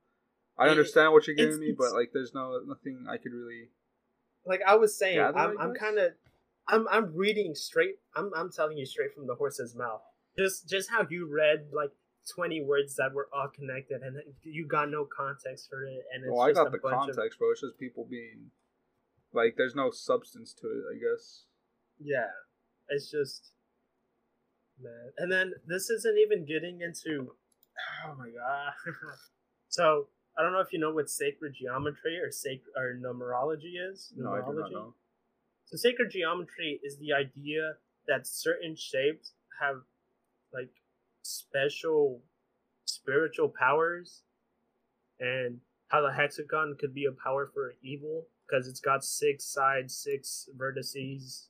I 0.58 0.68
It- 0.68 0.72
understand 0.72 1.14
what 1.14 1.28
you're 1.28 1.36
it's- 1.36 1.48
giving 1.56 1.60
me, 1.68 1.72
but 1.78 1.94
like, 1.94 2.12
there's 2.14 2.34
no 2.34 2.60
nothing 2.66 3.06
I 3.08 3.18
could 3.18 3.34
really. 3.34 3.70
like 4.46 4.62
I 4.66 4.76
was 4.76 4.98
saying, 4.98 5.18
Gather, 5.18 5.38
I'm, 5.38 5.58
I'm 5.60 5.74
kind 5.76 5.98
of, 6.00 6.14
I'm, 6.68 6.88
I'm 6.90 7.14
reading 7.16 7.54
straight. 7.56 8.00
I'm, 8.16 8.32
I'm 8.36 8.52
telling 8.52 8.78
you 8.78 8.86
straight 8.86 9.14
from 9.14 9.28
the 9.28 9.36
horse's 9.36 9.76
mouth. 9.76 10.02
Just, 10.38 10.68
just 10.68 10.90
how 10.90 11.06
you 11.10 11.28
read 11.32 11.70
like 11.72 11.92
20 12.36 12.62
words 12.64 12.96
that 12.96 13.14
were 13.14 13.30
all 13.32 13.50
connected, 13.50 14.02
and 14.02 14.18
you 14.42 14.66
got 14.68 14.90
no 14.90 15.06
context 15.06 15.70
for 15.70 15.84
it, 15.86 16.04
and 16.14 16.24
it's 16.26 16.32
Well, 16.32 16.42
I 16.42 16.52
got 16.54 16.72
the 16.72 16.78
bunch 16.80 17.10
of 17.10 17.16
context, 17.16 17.38
bro. 17.38 17.52
It's 17.52 17.62
just 17.62 17.78
people 17.78 18.06
being 18.10 18.52
like, 19.32 19.56
there's 19.58 19.76
no 19.76 19.92
substance 19.92 20.54
to 20.56 20.68
it. 20.68 20.84
I 20.92 20.96
guess. 21.00 21.46
Yeah. 22.04 22.30
It's 22.90 23.10
just, 23.10 23.52
man. 24.82 25.12
And 25.18 25.32
then 25.32 25.54
this 25.68 25.90
isn't 25.90 26.18
even 26.18 26.46
getting 26.46 26.82
into. 26.82 27.32
Oh 28.06 28.16
my 28.18 28.30
god. 28.30 28.74
so 29.70 30.08
I 30.38 30.44
don't 30.44 30.54
know 30.54 30.60
if 30.60 30.72
you 30.72 30.80
know 30.80 30.94
what 30.94 31.10
sacred 31.10 31.56
geometry 31.60 32.20
or 32.20 32.32
sacred 32.32 32.72
or 32.76 33.00
numerology 33.02 33.74
is. 33.92 34.14
No, 34.16 34.34
I 34.34 34.40
do 34.40 34.54
not 34.60 34.72
know. 34.72 34.94
So 35.66 35.78
sacred 35.78 36.12
geometry 36.12 36.80
is 36.84 36.98
the 36.98 37.14
idea 37.14 37.74
that 38.08 38.28
certain 38.28 38.76
shapes 38.76 39.34
have 39.62 39.78
like 40.54 40.70
special 41.22 42.22
spiritual 42.86 43.50
powers 43.58 44.24
and 45.20 45.60
how 45.88 46.02
the 46.02 46.12
hexagon 46.12 46.76
could 46.80 46.94
be 46.94 47.06
a 47.06 47.12
power 47.24 47.50
for 47.54 47.74
evil 47.82 48.26
because 48.46 48.68
it's 48.68 48.80
got 48.80 49.04
six 49.04 49.46
sides, 49.46 49.96
six 49.96 50.50
vertices. 50.58 51.48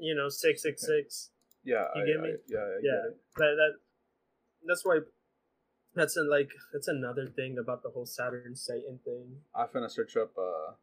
You 0.00 0.14
know, 0.14 0.28
six 0.28 0.62
six 0.62 0.86
six. 0.86 1.30
Yeah, 1.64 1.84
You 1.94 2.02
I, 2.02 2.06
get 2.06 2.20
me? 2.20 2.28
I, 2.28 2.36
yeah, 2.48 2.58
I 2.58 2.78
Yeah. 2.82 2.90
get 3.02 3.10
it. 3.10 3.20
That 3.36 3.54
that 3.56 3.72
that's 4.66 4.84
why 4.84 5.00
that's 5.94 6.16
a, 6.16 6.22
like 6.22 6.50
that's 6.72 6.88
another 6.88 7.26
thing 7.26 7.56
about 7.58 7.82
the 7.82 7.90
whole 7.90 8.06
Saturn 8.06 8.54
Satan 8.54 9.00
thing. 9.04 9.40
I'm 9.54 9.68
finna 9.68 9.90
search 9.90 10.16
up 10.16 10.32
uh, 10.36 10.74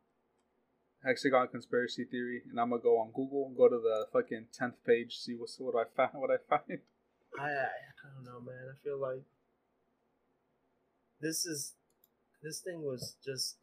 hexagon 1.05 1.47
conspiracy 1.49 2.05
theory, 2.05 2.41
and 2.49 2.59
I'm 2.59 2.69
gonna 2.71 2.81
go 2.81 2.99
on 2.99 3.11
Google 3.11 3.45
and 3.47 3.55
go 3.57 3.69
to 3.69 3.77
the 3.79 4.07
fucking 4.11 4.47
tenth 4.51 4.75
page, 4.85 5.17
see 5.17 5.35
what's 5.35 5.57
what 5.59 5.75
I 5.75 5.85
find. 5.95 6.11
What 6.21 6.31
I 6.31 6.37
find. 6.49 6.79
I 7.39 7.45
I 7.45 8.07
don't 8.15 8.25
know, 8.25 8.39
man. 8.41 8.73
I 8.73 8.75
feel 8.83 8.99
like 8.99 9.23
this 11.21 11.45
is 11.45 11.73
this 12.41 12.59
thing 12.59 12.81
was 12.83 13.15
just 13.23 13.57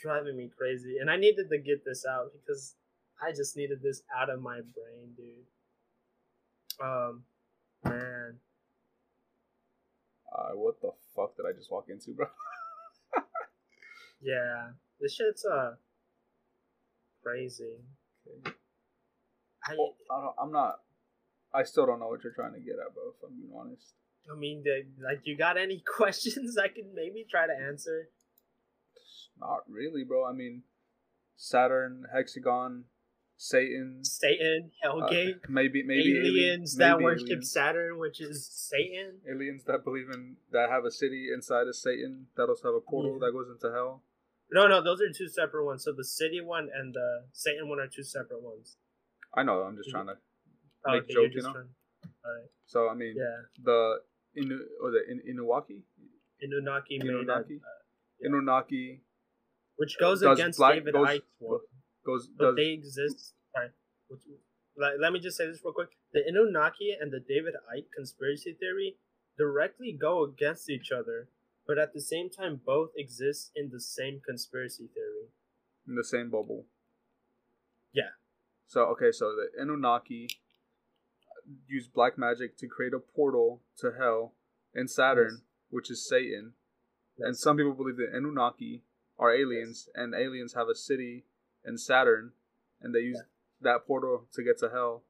driving 0.00 0.36
me 0.36 0.48
crazy, 0.56 0.96
and 1.00 1.10
I 1.10 1.16
needed 1.16 1.50
to 1.50 1.58
get 1.58 1.84
this 1.84 2.04
out 2.08 2.32
because 2.32 2.74
I 3.20 3.32
just 3.32 3.56
needed 3.56 3.82
this 3.82 4.02
out 4.16 4.30
of 4.30 4.40
my 4.40 4.60
brain, 4.60 5.14
dude. 5.16 5.46
Um, 6.80 7.24
man, 7.84 8.38
Uh, 10.38 10.54
what 10.54 10.80
the 10.80 10.92
fuck 11.16 11.36
did 11.36 11.46
I 11.46 11.52
just 11.52 11.70
walk 11.70 11.86
into, 11.88 12.12
bro? 12.12 12.26
yeah, 14.22 14.70
this 15.00 15.14
shit's 15.14 15.44
uh 15.44 15.74
crazy. 17.22 17.78
I 19.66 19.74
Well, 19.76 19.96
I 20.10 20.20
don't, 20.20 20.34
I'm 20.40 20.52
not. 20.52 20.80
I 21.52 21.64
still 21.64 21.86
don't 21.86 21.98
know 21.98 22.08
what 22.08 22.22
you're 22.22 22.34
trying 22.34 22.52
to 22.52 22.60
get 22.60 22.74
at, 22.74 22.94
bro. 22.94 23.04
If 23.08 23.22
I'm 23.24 23.36
being 23.36 23.52
honest. 23.58 23.94
I 24.30 24.38
mean, 24.38 24.62
the, 24.62 24.84
like, 25.02 25.22
you 25.24 25.36
got 25.36 25.56
any 25.56 25.82
questions 25.96 26.58
I 26.58 26.68
can 26.68 26.94
maybe 26.94 27.26
try 27.28 27.46
to 27.46 27.52
answer? 27.52 28.10
Not 29.40 29.60
really, 29.68 30.04
bro. 30.04 30.26
I 30.26 30.32
mean, 30.32 30.64
Saturn, 31.36 32.04
hexagon, 32.12 32.84
Satan, 33.40 34.04
Satan, 34.04 34.72
uh, 34.84 34.88
Hellgate. 34.88 35.48
maybe 35.48 35.84
maybe 35.86 36.18
aliens 36.18 36.74
that 36.74 36.94
maybe 36.98 37.04
worship 37.04 37.26
aliens. 37.28 37.52
Saturn, 37.52 37.98
which 37.98 38.20
is 38.20 38.44
Satan. 38.50 39.20
aliens 39.30 39.62
that 39.64 39.84
believe 39.84 40.10
in 40.12 40.36
that 40.50 40.68
have 40.70 40.84
a 40.84 40.90
city 40.90 41.28
inside 41.32 41.68
of 41.68 41.76
Satan 41.76 42.26
that 42.36 42.48
also 42.48 42.66
have 42.68 42.74
a 42.74 42.80
portal 42.80 43.12
Yeah. 43.12 43.26
that 43.28 43.32
goes 43.32 43.46
into 43.48 43.72
hell. 43.72 44.02
No, 44.50 44.66
no, 44.66 44.82
those 44.82 45.00
are 45.00 45.12
two 45.16 45.28
separate 45.28 45.64
ones. 45.64 45.84
So 45.84 45.92
the 45.92 46.04
city 46.04 46.40
one 46.40 46.68
and 46.74 46.92
the 46.92 47.26
Satan 47.32 47.68
one 47.68 47.78
are 47.78 47.86
two 47.86 48.02
separate 48.02 48.42
ones. 48.42 48.76
I 49.32 49.44
know. 49.44 49.62
I'm 49.62 49.76
just 49.76 49.90
trying 49.90 50.08
to 50.08 50.18
Oh, 50.86 50.92
make 50.92 51.04
okay, 51.04 51.12
joke, 51.14 51.32
you 51.32 51.42
know. 51.42 51.52
trying-. 51.52 52.48
So 52.66 52.88
I 52.88 52.94
mean, 52.94 53.14
Yeah. 53.16 53.42
the 53.62 54.02
Inu 54.36 54.58
or 54.82 54.90
the 54.90 55.02
In, 55.08 55.20
Inuwaki, 55.36 55.84
Inunaki 56.42 56.98
made 56.98 57.02
a, 57.02 57.18
Inunnaki, 57.20 57.60
yeah. 57.62 58.26
Inunnaki 58.26 59.04
which 59.76 59.96
goes 60.00 60.22
against 60.22 60.58
black- 60.58 60.74
David 60.74 60.92
goes- 60.94 61.06
Icke's 61.08 61.34
one. 61.38 61.60
Goes 62.08 62.28
But 62.32 62.44
does 62.46 62.56
they 62.56 62.70
exist. 62.72 63.34
Sorry. 63.54 63.68
Let, 64.76 65.00
let 65.00 65.12
me 65.12 65.20
just 65.20 65.36
say 65.36 65.46
this 65.46 65.60
real 65.64 65.74
quick. 65.74 65.90
The 66.12 66.20
Anunnaki 66.26 66.96
and 66.98 67.12
the 67.12 67.20
David 67.20 67.54
Icke 67.76 67.90
conspiracy 67.96 68.56
theory 68.58 68.96
directly 69.36 69.92
go 69.92 70.24
against 70.24 70.70
each 70.70 70.90
other, 70.92 71.28
but 71.66 71.78
at 71.78 71.92
the 71.92 72.00
same 72.00 72.30
time 72.30 72.60
both 72.64 72.90
exist 72.96 73.50
in 73.54 73.70
the 73.72 73.80
same 73.80 74.20
conspiracy 74.24 74.88
theory. 74.94 75.26
in 75.86 75.94
the 75.96 76.04
same 76.04 76.30
bubble. 76.30 76.66
Yeah. 77.92 78.12
So 78.66 78.82
okay, 78.92 79.10
so 79.12 79.32
the 79.38 79.46
Anunnaki 79.62 80.28
use 81.66 81.88
black 81.88 82.18
magic 82.18 82.56
to 82.58 82.66
create 82.68 82.92
a 82.92 82.98
portal 83.00 83.62
to 83.78 83.92
hell 83.98 84.34
in 84.74 84.86
Saturn, 84.86 85.36
Yes. 85.40 85.42
which 85.70 85.90
is 85.90 86.06
Satan. 86.06 86.52
And 87.18 87.36
some 87.36 87.56
people 87.56 87.72
believe 87.74 87.96
that 87.96 88.14
Anunnaki 88.14 88.84
are 89.18 89.34
aliens, 89.34 89.88
and 89.94 90.14
aliens 90.14 90.54
have 90.54 90.68
a 90.68 90.74
city 90.74 91.24
in 91.64 91.76
Saturn, 91.78 92.32
and 92.80 92.94
they 92.94 93.00
use 93.00 93.16
Yeah. 93.16 93.26
that 93.72 93.86
portal 93.86 94.28
to 94.32 94.42
get 94.42 94.58
to 94.58 94.70
hell. 94.70 95.04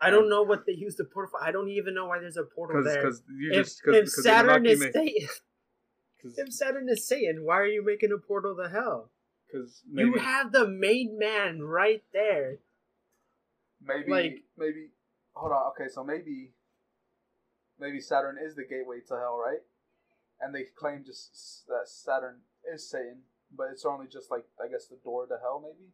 I 0.00 0.10
don't 0.10 0.28
know 0.28 0.42
what 0.42 0.66
they 0.66 0.72
use 0.72 0.96
the 0.96 1.04
portal 1.04 1.30
for. 1.30 1.42
I 1.42 1.50
don't 1.50 1.68
even 1.70 1.94
know 1.94 2.06
why 2.06 2.18
there's 2.18 2.36
a 2.36 2.44
portal 2.44 2.82
Because 2.82 2.92
there. 2.94 3.02
because 3.02 3.22
you 3.28 3.50
If, 3.52 3.64
just 3.66 3.82
cause, 3.82 3.94
if 3.94 4.04
'cause 4.04 4.22
Saturn 4.24 4.66
is 4.66 4.80
Satan, 4.80 5.28
'cause- 6.22 6.38
if 6.38 6.52
Saturn 6.52 6.88
is 6.88 7.06
Satan, 7.06 7.44
why 7.44 7.58
are 7.60 7.66
you 7.66 7.82
making 7.82 8.12
a 8.12 8.18
portal 8.18 8.56
to 8.56 8.68
hell? 8.68 9.10
Because 9.46 9.82
You 9.86 10.14
have 10.18 10.52
the 10.52 10.66
main 10.68 11.18
man 11.18 11.62
right 11.62 12.04
there. 12.12 12.58
maybe 13.80 14.10
like- 14.10 14.44
maybe 14.56 14.90
hold 15.34 15.52
on 15.52 15.66
okay 15.72 15.88
so 15.88 16.02
maybe 16.02 16.54
maybe 17.78 18.00
saturn 18.00 18.38
is 18.38 18.54
the 18.54 18.64
gateway 18.64 19.00
to 19.00 19.14
hell 19.18 19.36
right 19.36 19.60
and 20.40 20.54
they 20.54 20.64
claim 20.64 21.04
just 21.04 21.66
that 21.66 21.86
saturn 21.86 22.40
is 22.72 22.88
satan 22.88 23.24
but 23.56 23.68
it's 23.72 23.84
only 23.84 24.06
just 24.06 24.30
like 24.30 24.44
i 24.62 24.68
guess 24.68 24.86
the 24.86 24.96
door 25.04 25.26
to 25.26 25.34
hell 25.42 25.62
maybe? 25.62 25.90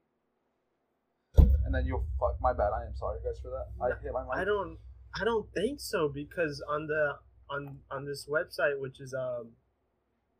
And 1.65 1.75
then 1.75 1.87
you'll 1.87 2.07
fuck 2.19 2.37
my 2.41 2.53
bad 2.53 2.71
i 2.75 2.85
am 2.85 2.97
sorry 2.97 3.19
guys 3.25 3.41
for 3.41 3.51
that. 3.51 3.69
I 3.81 3.91
hit 4.03 4.13
my 4.13 4.27
I 4.35 4.45
don't 4.45 4.79
I 5.15 5.25
don't 5.25 5.47
think 5.55 5.81
so 5.81 6.09
because 6.09 6.63
on 6.69 6.87
the 6.87 7.19
on 7.51 7.79
on 7.91 8.07
this 8.07 8.29
website 8.29 8.81
which 8.81 9.01
is 9.01 9.15
um 9.15 9.53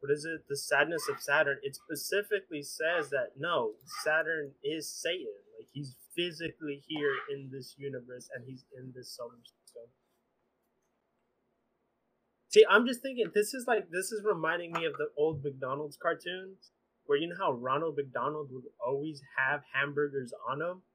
what 0.01 0.11
is 0.11 0.25
it? 0.25 0.49
The 0.49 0.57
sadness 0.57 1.09
of 1.11 1.21
Saturn 1.21 1.59
it 1.63 1.77
specifically 1.77 2.63
says 2.63 3.11
that 3.11 3.39
no 3.39 3.73
Saturn 4.03 4.53
is 4.65 4.91
Satan. 4.91 5.45
Like 5.59 5.69
he's 5.73 5.97
physically 6.17 6.83
here 6.87 7.15
in 7.33 7.51
this 7.53 7.75
universe 7.79 8.29
and 8.35 8.45
he's 8.47 8.65
in 8.77 8.93
this 8.95 9.15
solar 9.15 9.39
system. 9.45 9.91
See, 12.49 12.65
I'm 12.69 12.87
just 12.87 13.03
thinking 13.03 13.31
this 13.35 13.55
is 13.55 13.67
like 13.69 13.91
this 13.91 14.11
is 14.11 14.23
reminding 14.25 14.73
me 14.73 14.85
of 14.85 14.95
the 14.95 15.09
old 15.17 15.45
McDonald's 15.45 15.97
cartoons 15.97 16.73
where 17.11 17.19
you 17.19 17.27
know 17.27 17.35
how 17.43 17.51
Ronald 17.51 17.99
McDonald 17.99 18.55
would 18.55 18.71
always 18.79 19.19
have 19.35 19.67
hamburgers 19.75 20.31
on 20.47 20.63
him 20.63 20.87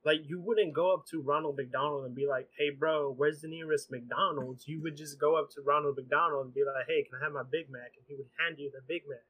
like 0.00 0.24
you 0.24 0.40
wouldn't 0.40 0.72
go 0.72 0.96
up 0.96 1.04
to 1.12 1.20
Ronald 1.20 1.60
McDonald 1.60 2.08
and 2.08 2.16
be 2.16 2.24
like, 2.24 2.48
"Hey, 2.56 2.72
bro, 2.72 3.12
where's 3.12 3.44
the 3.44 3.52
nearest 3.52 3.92
McDonald's?" 3.92 4.66
You 4.66 4.80
would 4.80 4.96
just 4.96 5.20
go 5.20 5.36
up 5.36 5.52
to 5.52 5.60
Ronald 5.60 6.00
McDonald 6.00 6.46
and 6.48 6.54
be 6.56 6.64
like, 6.64 6.88
"Hey, 6.88 7.04
can 7.04 7.20
I 7.20 7.24
have 7.28 7.36
my 7.36 7.44
Big 7.44 7.68
Mac?" 7.68 7.92
And 8.00 8.06
he 8.08 8.16
would 8.16 8.32
hand 8.40 8.58
you 8.58 8.72
the 8.72 8.80
Big 8.80 9.04
Mac. 9.06 9.28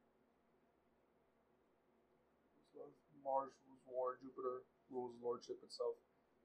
mars 3.26 3.50
rules 3.66 3.82
war 3.86 4.18
jupiter 4.22 4.62
rules 4.90 5.14
lordship 5.22 5.58
itself 5.62 5.94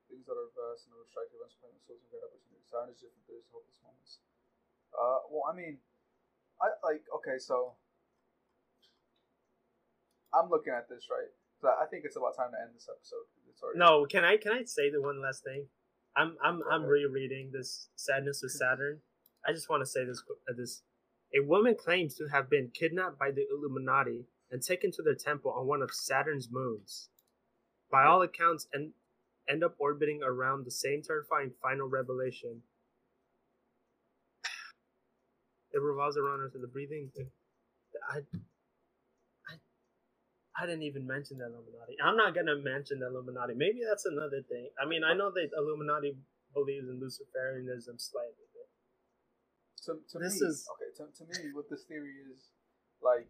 things 0.09 0.25
that 0.25 0.37
are 0.37 0.49
vast 0.57 0.89
and 0.89 0.93
strike 1.09 1.29
events 1.33 1.57
claim 1.61 1.73
themselves 1.73 2.01
in 2.01 2.09
great 2.09 2.25
opportunity 2.25 2.65
saturn 2.65 2.93
is 2.93 3.01
different 3.01 3.25
there's 3.25 3.49
hopeless 3.49 3.81
moments 3.81 4.21
uh 4.93 5.19
well 5.33 5.45
i 5.49 5.53
mean 5.57 5.81
i 6.61 6.69
like 6.85 7.01
okay 7.09 7.41
so 7.41 7.73
i'm 10.34 10.49
looking 10.49 10.73
at 10.73 10.89
this 10.89 11.07
right 11.11 11.32
so 11.61 11.69
i 11.69 11.86
think 11.86 12.03
it's 12.05 12.17
about 12.17 12.36
time 12.36 12.51
to 12.51 12.59
end 12.59 12.75
this 12.75 12.88
episode. 12.89 13.28
No, 13.75 14.05
can 14.05 14.23
I 14.23 14.38
can 14.38 14.53
I 14.53 14.63
say 14.65 14.89
the 14.89 15.01
one 15.01 15.21
last 15.21 15.43
thing? 15.43 15.65
I'm 16.15 16.38
I'm 16.43 16.61
I'm 16.69 16.84
rereading 16.84 17.51
this 17.51 17.89
Sadness 17.95 18.43
of 18.43 18.51
Saturn. 18.51 18.99
I 19.47 19.51
just 19.51 19.69
want 19.69 19.82
to 19.82 19.86
say 19.86 20.05
this 20.05 20.23
uh, 20.49 20.53
this 20.55 20.84
a 21.36 21.45
woman 21.45 21.75
claims 21.75 22.15
to 22.15 22.28
have 22.28 22.49
been 22.49 22.71
kidnapped 22.73 23.19
by 23.19 23.32
the 23.32 23.45
Illuminati 23.51 24.25
and 24.49 24.61
taken 24.61 24.91
to 24.93 25.01
their 25.01 25.15
temple 25.15 25.51
on 25.51 25.67
one 25.67 25.82
of 25.82 25.91
Saturn's 25.93 26.49
moons. 26.51 27.09
By 27.91 28.05
all 28.05 28.21
accounts, 28.21 28.67
and 28.73 28.91
end 29.49 29.63
up 29.63 29.75
orbiting 29.80 30.21
around 30.23 30.65
the 30.65 30.71
same 30.71 31.01
terrifying 31.01 31.51
final 31.61 31.88
revelation. 31.88 32.61
It 35.71 35.82
revolves 35.82 36.17
around 36.17 36.39
her 36.39 36.51
the 36.53 36.67
breathing. 36.67 37.11
I, 38.09 38.19
I 40.58 40.66
didn't 40.66 40.84
even 40.84 41.05
mention 41.05 41.38
the 41.38 41.45
Illuminati. 41.45 41.95
I'm 42.03 42.18
not 42.18 42.34
gonna 42.34 42.58
mention 42.58 42.99
the 42.99 43.08
Illuminati. 43.08 43.53
Maybe 43.53 43.86
that's 43.88 44.05
another 44.05 44.41
thing. 44.49 44.70
I 44.82 44.86
mean, 44.89 45.03
I 45.05 45.14
know 45.14 45.30
that 45.32 45.49
Illuminati 45.55 46.18
believes 46.53 46.89
in 46.89 46.97
Luciferianism 46.99 48.01
slightly. 48.01 48.47
But 48.53 48.68
to, 49.86 49.91
to 50.12 50.16
This 50.20 50.41
me, 50.41 50.47
is- 50.47 50.66
okay. 50.74 50.89
To, 50.97 51.03
to 51.14 51.24
me, 51.30 51.53
what 51.53 51.70
this 51.70 51.84
theory 51.86 52.16
is 52.34 52.49
like, 53.01 53.30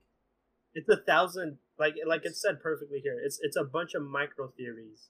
it's 0.74 0.88
a 0.88 0.98
thousand, 1.04 1.58
like 1.78 1.96
like 2.08 2.24
it 2.24 2.38
said 2.38 2.62
perfectly 2.64 3.00
here. 3.04 3.20
It's 3.20 3.40
it's 3.44 3.58
a 3.58 3.64
bunch 3.66 3.94
of 3.94 4.04
micro 4.08 4.48
theories, 4.56 5.10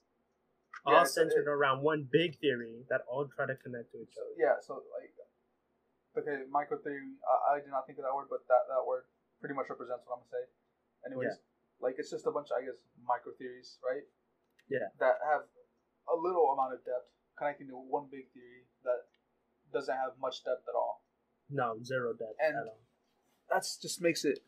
Yeah, 0.86 0.98
all 1.00 1.06
centered 1.06 1.46
it- 1.46 1.54
around 1.54 1.82
one 1.86 2.08
big 2.10 2.38
theory 2.42 2.82
that 2.90 3.02
all 3.06 3.28
try 3.30 3.46
to 3.46 3.54
connect 3.54 3.92
to 3.94 3.98
each 4.02 4.16
other. 4.18 4.34
yeah. 4.36 4.58
So 4.60 4.82
like, 4.90 5.14
okay, 6.18 6.42
micro 6.50 6.78
theory. 6.82 7.14
I, 7.22 7.54
I 7.54 7.60
did 7.62 7.70
not 7.70 7.86
think 7.86 7.98
of 8.02 8.04
that 8.10 8.14
word, 8.16 8.26
but 8.26 8.42
that 8.50 8.66
that 8.66 8.82
word 8.82 9.04
pretty 9.38 9.54
much 9.54 9.70
represents 9.70 10.02
what 10.02 10.18
I'm 10.18 10.26
gonna 10.26 10.34
say. 10.34 10.44
Anyways, 11.06 11.38
like 11.80 11.94
it's 11.98 12.10
just 12.10 12.26
a 12.26 12.30
bunch 12.30 12.48
of 12.50 12.58
I 12.60 12.64
guess 12.66 12.78
micro 13.06 13.32
theories, 13.38 13.78
right? 13.84 14.04
Yeah. 14.68 14.88
That 15.00 15.16
have 15.30 15.42
a 16.12 16.16
little 16.16 16.50
amount 16.52 16.74
of 16.74 16.84
depth 16.84 17.08
connecting 17.38 17.68
to 17.68 17.74
one 17.76 18.08
big 18.10 18.28
theory 18.34 18.66
that 18.84 19.06
doesn't 19.72 19.94
have 19.94 20.12
much 20.20 20.44
depth 20.44 20.64
at 20.68 20.74
all. 20.74 21.02
No, 21.50 21.76
zero 21.82 22.12
depth 22.12 22.36
And- 22.40 22.56
at 22.56 22.66
all. 22.66 22.80
That's 23.50 23.78
just 23.78 24.02
makes 24.02 24.24
it 24.26 24.40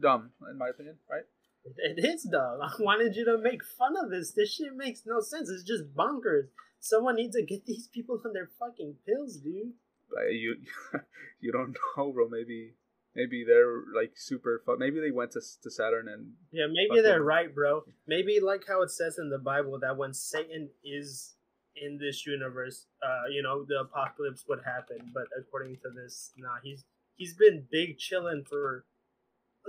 dumb, 0.00 0.32
in 0.50 0.58
my 0.58 0.68
opinion, 0.68 0.98
right? 1.08 1.24
It 1.64 2.04
is 2.04 2.24
dumb. 2.24 2.60
I 2.62 2.70
wanted 2.78 3.16
you 3.16 3.24
to 3.24 3.38
make 3.38 3.64
fun 3.64 3.94
of 3.96 4.10
this. 4.10 4.32
This 4.32 4.52
shit 4.54 4.76
makes 4.76 5.02
no 5.06 5.20
sense. 5.20 5.48
It's 5.48 5.64
just 5.64 5.94
bonkers. 5.94 6.48
Someone 6.80 7.16
needs 7.16 7.36
to 7.36 7.42
get 7.42 7.64
these 7.64 7.88
people 7.88 8.20
on 8.24 8.32
their 8.34 8.50
fucking 8.58 8.96
pills, 9.06 9.36
dude. 9.38 9.72
Like 10.14 10.32
you, 10.32 10.56
you 11.40 11.52
don't 11.52 11.74
know, 11.96 12.12
bro. 12.12 12.28
Maybe, 12.28 12.74
maybe 13.18 13.44
they're 13.44 13.82
like 13.94 14.12
super. 14.16 14.62
Fu- 14.64 14.78
maybe 14.78 15.00
they 15.00 15.10
went 15.10 15.32
to 15.32 15.40
to 15.62 15.70
Saturn 15.70 16.08
and 16.08 16.32
Yeah, 16.52 16.66
maybe 16.70 17.02
they're 17.02 17.22
right, 17.22 17.52
bro. 17.52 17.82
Maybe 18.06 18.38
like 18.40 18.64
how 18.66 18.82
it 18.82 18.90
says 18.90 19.18
in 19.18 19.28
the 19.28 19.38
Bible 19.38 19.78
that 19.80 19.96
when 19.96 20.14
Satan 20.14 20.70
is 20.84 21.34
in 21.76 21.98
this 21.98 22.26
universe, 22.26 22.86
uh, 23.02 23.26
you 23.30 23.42
know, 23.42 23.64
the 23.68 23.80
apocalypse 23.80 24.44
would 24.48 24.60
happen. 24.64 24.98
But 25.12 25.24
according 25.38 25.76
to 25.82 25.90
this, 25.94 26.32
nah, 26.38 26.58
he's 26.62 26.84
he's 27.16 27.34
been 27.34 27.66
big 27.70 27.98
chilling 27.98 28.44
for. 28.48 28.84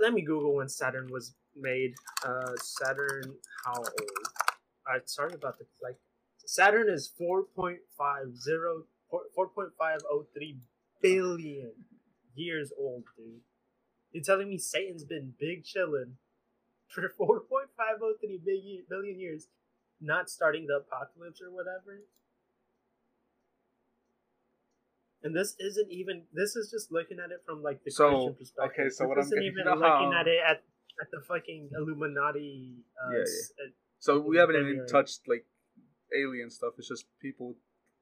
Let 0.00 0.14
me 0.14 0.22
Google 0.22 0.54
when 0.54 0.68
Saturn 0.68 1.08
was 1.10 1.34
made. 1.56 1.92
Uh, 2.24 2.54
Saturn, 2.56 3.34
how 3.64 3.74
old? 3.74 4.28
Uh, 4.88 5.00
sorry 5.04 5.34
about 5.34 5.58
the 5.58 5.66
like. 5.82 5.96
Saturn 6.46 6.88
is 6.88 7.12
4.50 7.20 7.76
4.503 9.12 10.56
billion 11.02 11.72
years 12.34 12.72
old, 12.78 13.04
dude. 13.16 13.40
You're 14.12 14.24
telling 14.24 14.48
me 14.50 14.58
Satan's 14.58 15.04
been 15.04 15.34
big 15.38 15.64
chilling 15.64 16.16
for 16.88 17.02
4.503 17.20 18.44
big 18.44 18.88
billion 18.88 19.18
years, 19.20 19.48
not 20.00 20.28
starting 20.30 20.66
the 20.66 20.76
apocalypse 20.84 21.40
or 21.40 21.50
whatever? 21.54 22.02
And 25.22 25.36
this 25.36 25.54
isn't 25.60 25.90
even. 25.92 26.22
This 26.32 26.56
is 26.56 26.70
just 26.70 26.90
looking 26.90 27.18
at 27.22 27.30
it 27.30 27.42
from 27.46 27.62
like 27.62 27.84
the 27.84 27.90
So, 27.90 28.08
Christian 28.08 28.34
perspective. 28.34 28.72
okay, 28.72 28.88
so 28.88 29.04
this 29.04 29.08
what 29.08 29.18
I'm 29.18 29.24
isn't 29.24 29.38
getting- 29.38 29.52
even 29.52 29.64
looking 29.80 30.12
at 30.18 30.26
it 30.26 30.40
at, 30.44 30.62
at 31.00 31.10
the 31.12 31.20
fucking 31.28 31.70
Illuminati. 31.76 32.76
Uh, 32.96 33.10
Yeah, 33.12 33.18
yeah. 33.18 33.64
uh, 33.66 33.70
So 33.98 34.18
we 34.20 34.38
haven't 34.38 34.56
even 34.56 34.86
touched 34.86 35.28
like 35.28 35.44
alien 36.16 36.48
stuff. 36.50 36.72
It's 36.78 36.88
just 36.88 37.04
people, 37.20 37.56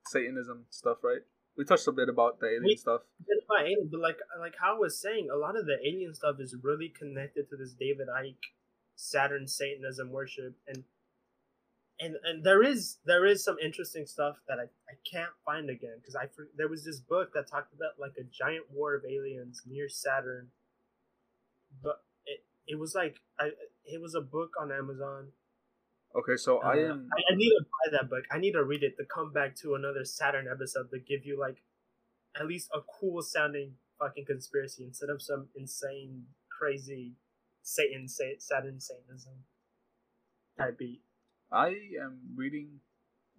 Satanism 0.06 0.66
stuff, 0.70 0.98
right? 1.02 1.22
We 1.58 1.64
touched 1.64 1.88
a 1.88 1.92
bit 1.92 2.08
about 2.08 2.38
the 2.38 2.46
alien 2.46 2.64
We- 2.64 2.76
stuff. 2.76 3.02
Fine, 3.48 3.88
but 3.90 4.00
like 4.00 4.18
like 4.38 4.54
how 4.60 4.76
I 4.76 4.78
was 4.78 5.00
saying, 5.00 5.30
a 5.32 5.36
lot 5.36 5.56
of 5.56 5.64
the 5.64 5.78
alien 5.82 6.14
stuff 6.14 6.36
is 6.38 6.54
really 6.62 6.90
connected 6.90 7.48
to 7.48 7.56
this 7.56 7.72
David 7.72 8.06
Icke, 8.08 8.36
Saturn 8.94 9.48
Satanism 9.48 10.12
worship, 10.12 10.54
and 10.66 10.84
and 11.98 12.16
and 12.24 12.44
there 12.44 12.62
is 12.62 12.98
there 13.06 13.24
is 13.24 13.42
some 13.42 13.56
interesting 13.58 14.04
stuff 14.04 14.36
that 14.48 14.58
I, 14.58 14.64
I 14.64 14.94
can't 15.10 15.32
find 15.46 15.70
again 15.70 15.96
because 15.98 16.14
I 16.14 16.28
there 16.58 16.68
was 16.68 16.84
this 16.84 17.00
book 17.00 17.32
that 17.32 17.48
talked 17.48 17.72
about 17.72 17.98
like 17.98 18.12
a 18.20 18.24
giant 18.24 18.66
war 18.70 18.94
of 18.94 19.04
aliens 19.06 19.62
near 19.66 19.88
Saturn, 19.88 20.48
but 21.82 22.04
it 22.26 22.44
it 22.66 22.78
was 22.78 22.94
like 22.94 23.16
I 23.40 23.52
it 23.86 24.00
was 24.02 24.14
a 24.14 24.20
book 24.20 24.50
on 24.60 24.70
Amazon. 24.70 25.28
Okay, 26.14 26.36
so 26.36 26.58
I 26.58 26.72
Uh, 26.84 26.90
am. 26.92 27.10
I, 27.12 27.32
I 27.32 27.36
need 27.36 27.50
to 27.50 27.64
buy 27.64 27.98
that 27.98 28.08
book. 28.10 28.24
I 28.30 28.38
need 28.38 28.52
to 28.52 28.64
read 28.64 28.82
it 28.82 28.96
to 28.96 29.04
come 29.04 29.32
back 29.32 29.54
to 29.56 29.74
another 29.74 30.04
Saturn 30.04 30.48
episode 30.50 30.90
to 30.90 30.98
give 30.98 31.24
you 31.26 31.38
like 31.38 31.62
at 32.34 32.46
least 32.46 32.70
a 32.74 32.80
cool 32.80 33.22
sounding 33.22 33.74
fucking 33.98 34.24
conspiracy 34.26 34.84
instead 34.84 35.10
of 35.10 35.20
some 35.20 35.48
insane, 35.54 36.24
crazy 36.50 37.14
Satan 37.62 38.08
Saturn 38.08 38.80
Satanism 38.80 39.44
type 40.56 40.78
beat. 40.78 41.02
I 41.52 41.68
am 42.00 42.20
reading 42.34 42.80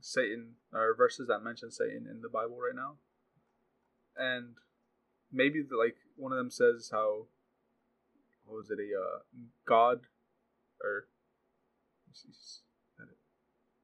Satan 0.01 0.55
or 0.74 0.95
verses 0.95 1.28
that 1.28 1.39
mention 1.39 1.72
Satan 1.72 2.07
in 2.09 2.22
the 2.22 2.30
Bible 2.30 2.57
right 2.59 2.76
now, 2.76 2.97
and 4.15 4.55
maybe 5.32 5.61
the, 5.61 5.76
like 5.78 5.97
one 6.15 6.32
of 6.32 6.38
them 6.38 6.51
says 6.51 6.89
how 6.91 7.26
what 8.45 8.55
was 8.57 8.70
it 8.72 8.80
a 8.80 8.99
uh, 8.99 9.20
God 9.65 10.01
or 10.84 11.07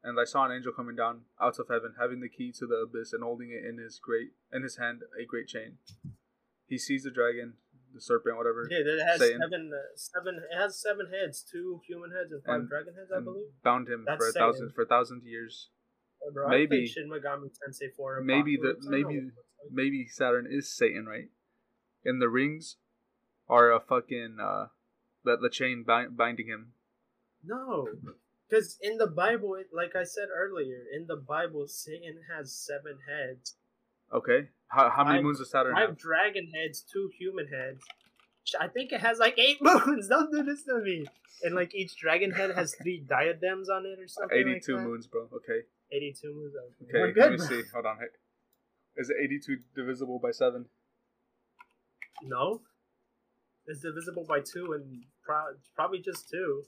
and 0.03 0.19
I 0.19 0.23
saw 0.26 0.45
an 0.45 0.51
angel 0.51 0.71
coming 0.73 0.95
down 0.95 1.21
out 1.41 1.57
of 1.59 1.67
heaven, 1.69 1.95
having 1.99 2.19
the 2.21 2.30
key 2.30 2.51
to 2.59 2.67
the 2.67 2.86
abyss 2.86 3.13
and 3.13 3.23
holding 3.23 3.49
it 3.49 3.65
in 3.67 3.78
his 3.78 3.99
great 3.99 4.32
in 4.53 4.61
his 4.63 4.78
hand 4.78 5.01
a 5.19 5.26
great 5.26 5.47
chain. 5.47 5.78
He 6.67 6.78
sees 6.78 7.03
the 7.03 7.11
dragon, 7.11 7.53
the 7.93 8.01
serpent, 8.01 8.38
whatever, 8.38 8.67
Yeah, 8.69 8.80
it 8.86 9.05
has 9.05 9.19
Satan. 9.19 9.39
seven, 9.41 9.71
uh, 9.73 9.95
seven. 9.95 10.36
It 10.51 10.55
has 10.57 10.80
seven 10.82 11.07
heads, 11.11 11.43
two 11.43 11.80
human 11.88 12.11
heads 12.11 12.32
and 12.32 12.43
five 12.43 12.59
And- 12.61 12.69
dragon 12.69 12.93
heads, 12.95 13.11
I 13.15 13.19
believe. 13.21 13.49
bound 13.63 13.88
him 13.89 14.03
That's 14.05 14.17
for 14.23 14.30
a 14.30 14.32
Satan. 14.32 14.47
thousand 14.47 14.69
for 14.73 14.82
a 14.84 14.86
thousand 14.88 15.23
years. 15.26 15.69
Uh, 16.26 16.32
bro, 16.32 16.49
maybe- 16.49 16.88
Shin 16.88 17.09
Megami 17.09 17.49
Tensei 17.53 17.93
4 17.95 18.21
maybe 18.21 18.57
the- 18.57 18.69
Apocalypse. 18.78 18.88
I 18.88 18.89
know 18.89 18.97
maybe- 18.97 19.05
what 19.05 19.13
it 19.13 19.26
looks 19.36 19.53
like. 19.63 19.71
maybe 19.71 20.07
Saturn 20.07 20.47
is 20.49 20.76
Satan, 20.76 21.05
right? 21.05 21.30
And 22.03 22.21
the 22.21 22.30
rings 22.30 22.78
are 23.47 23.71
a 23.71 23.80
fucking 23.80 24.39
uh 24.39 24.69
the 25.23 25.38
the 25.38 25.49
chain 25.49 25.84
bind, 25.84 26.15
binding 26.17 26.47
him. 26.47 26.73
No, 27.45 27.87
because 28.49 28.77
in 28.81 28.97
the 28.97 29.07
Bible, 29.07 29.55
it, 29.55 29.67
like 29.73 29.95
I 29.95 30.03
said 30.03 30.27
earlier, 30.35 30.83
in 30.95 31.07
the 31.07 31.15
Bible, 31.15 31.67
Satan 31.67 32.15
has 32.35 32.53
seven 32.53 32.97
heads, 33.07 33.55
Okay, 34.13 34.49
how 34.67 34.89
how 34.89 35.03
many 35.03 35.17
Five- 35.17 35.23
moons 35.23 35.39
does 35.39 35.49
Saturn 35.49 35.73
five 35.73 35.89
have? 35.89 35.97
dragon 35.97 36.51
heads, 36.53 36.81
two 36.91 37.09
human 37.19 37.47
heads. 37.47 37.81
I 38.59 38.67
think 38.67 38.91
it 38.91 39.01
has 39.01 39.17
like 39.17 39.37
eight 39.39 39.57
moons. 39.61 40.07
Don't 40.07 40.31
do 40.31 40.43
this 40.43 40.63
to 40.65 40.79
me. 40.79 41.05
And 41.43 41.55
like 41.55 41.73
each 41.75 41.97
dragon 41.97 42.31
head 42.31 42.51
has 42.55 42.75
three 42.81 42.99
diadems 43.07 43.67
on 43.69 43.85
it 43.85 43.99
or 43.99 44.07
something. 44.07 44.37
like 44.37 44.45
Eighty-two 44.47 44.77
that. 44.77 44.83
moons, 44.83 45.07
bro. 45.07 45.27
Okay, 45.33 45.61
Eighty-two 45.91 46.33
moons. 46.33 46.53
Oh, 46.55 46.69
okay, 46.83 46.97
okay. 46.99 47.13
We're 47.19 47.21
let 47.21 47.31
me 47.31 47.37
bro. 47.37 47.45
see. 47.47 47.61
Hold 47.73 47.85
on. 47.87 47.97
Is 48.97 49.09
it 49.09 49.17
eighty-two 49.21 49.57
divisible 49.75 50.19
by 50.19 50.31
seven? 50.31 50.65
No, 52.23 52.61
it's 53.65 53.81
divisible 53.81 54.25
by 54.29 54.39
two, 54.39 54.73
and 54.73 55.03
pro- 55.25 55.55
probably 55.75 55.99
just 55.99 56.29
two. 56.29 56.63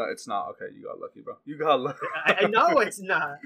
No, 0.00 0.10
it's 0.10 0.26
not. 0.26 0.48
Okay, 0.56 0.72
you 0.74 0.84
got 0.84 0.98
lucky, 0.98 1.20
bro. 1.20 1.34
You 1.44 1.58
got 1.58 1.78
lucky. 1.80 1.98
I, 2.24 2.36
I 2.40 2.46
know 2.48 2.78
it's 2.80 3.00
not. 3.14 3.36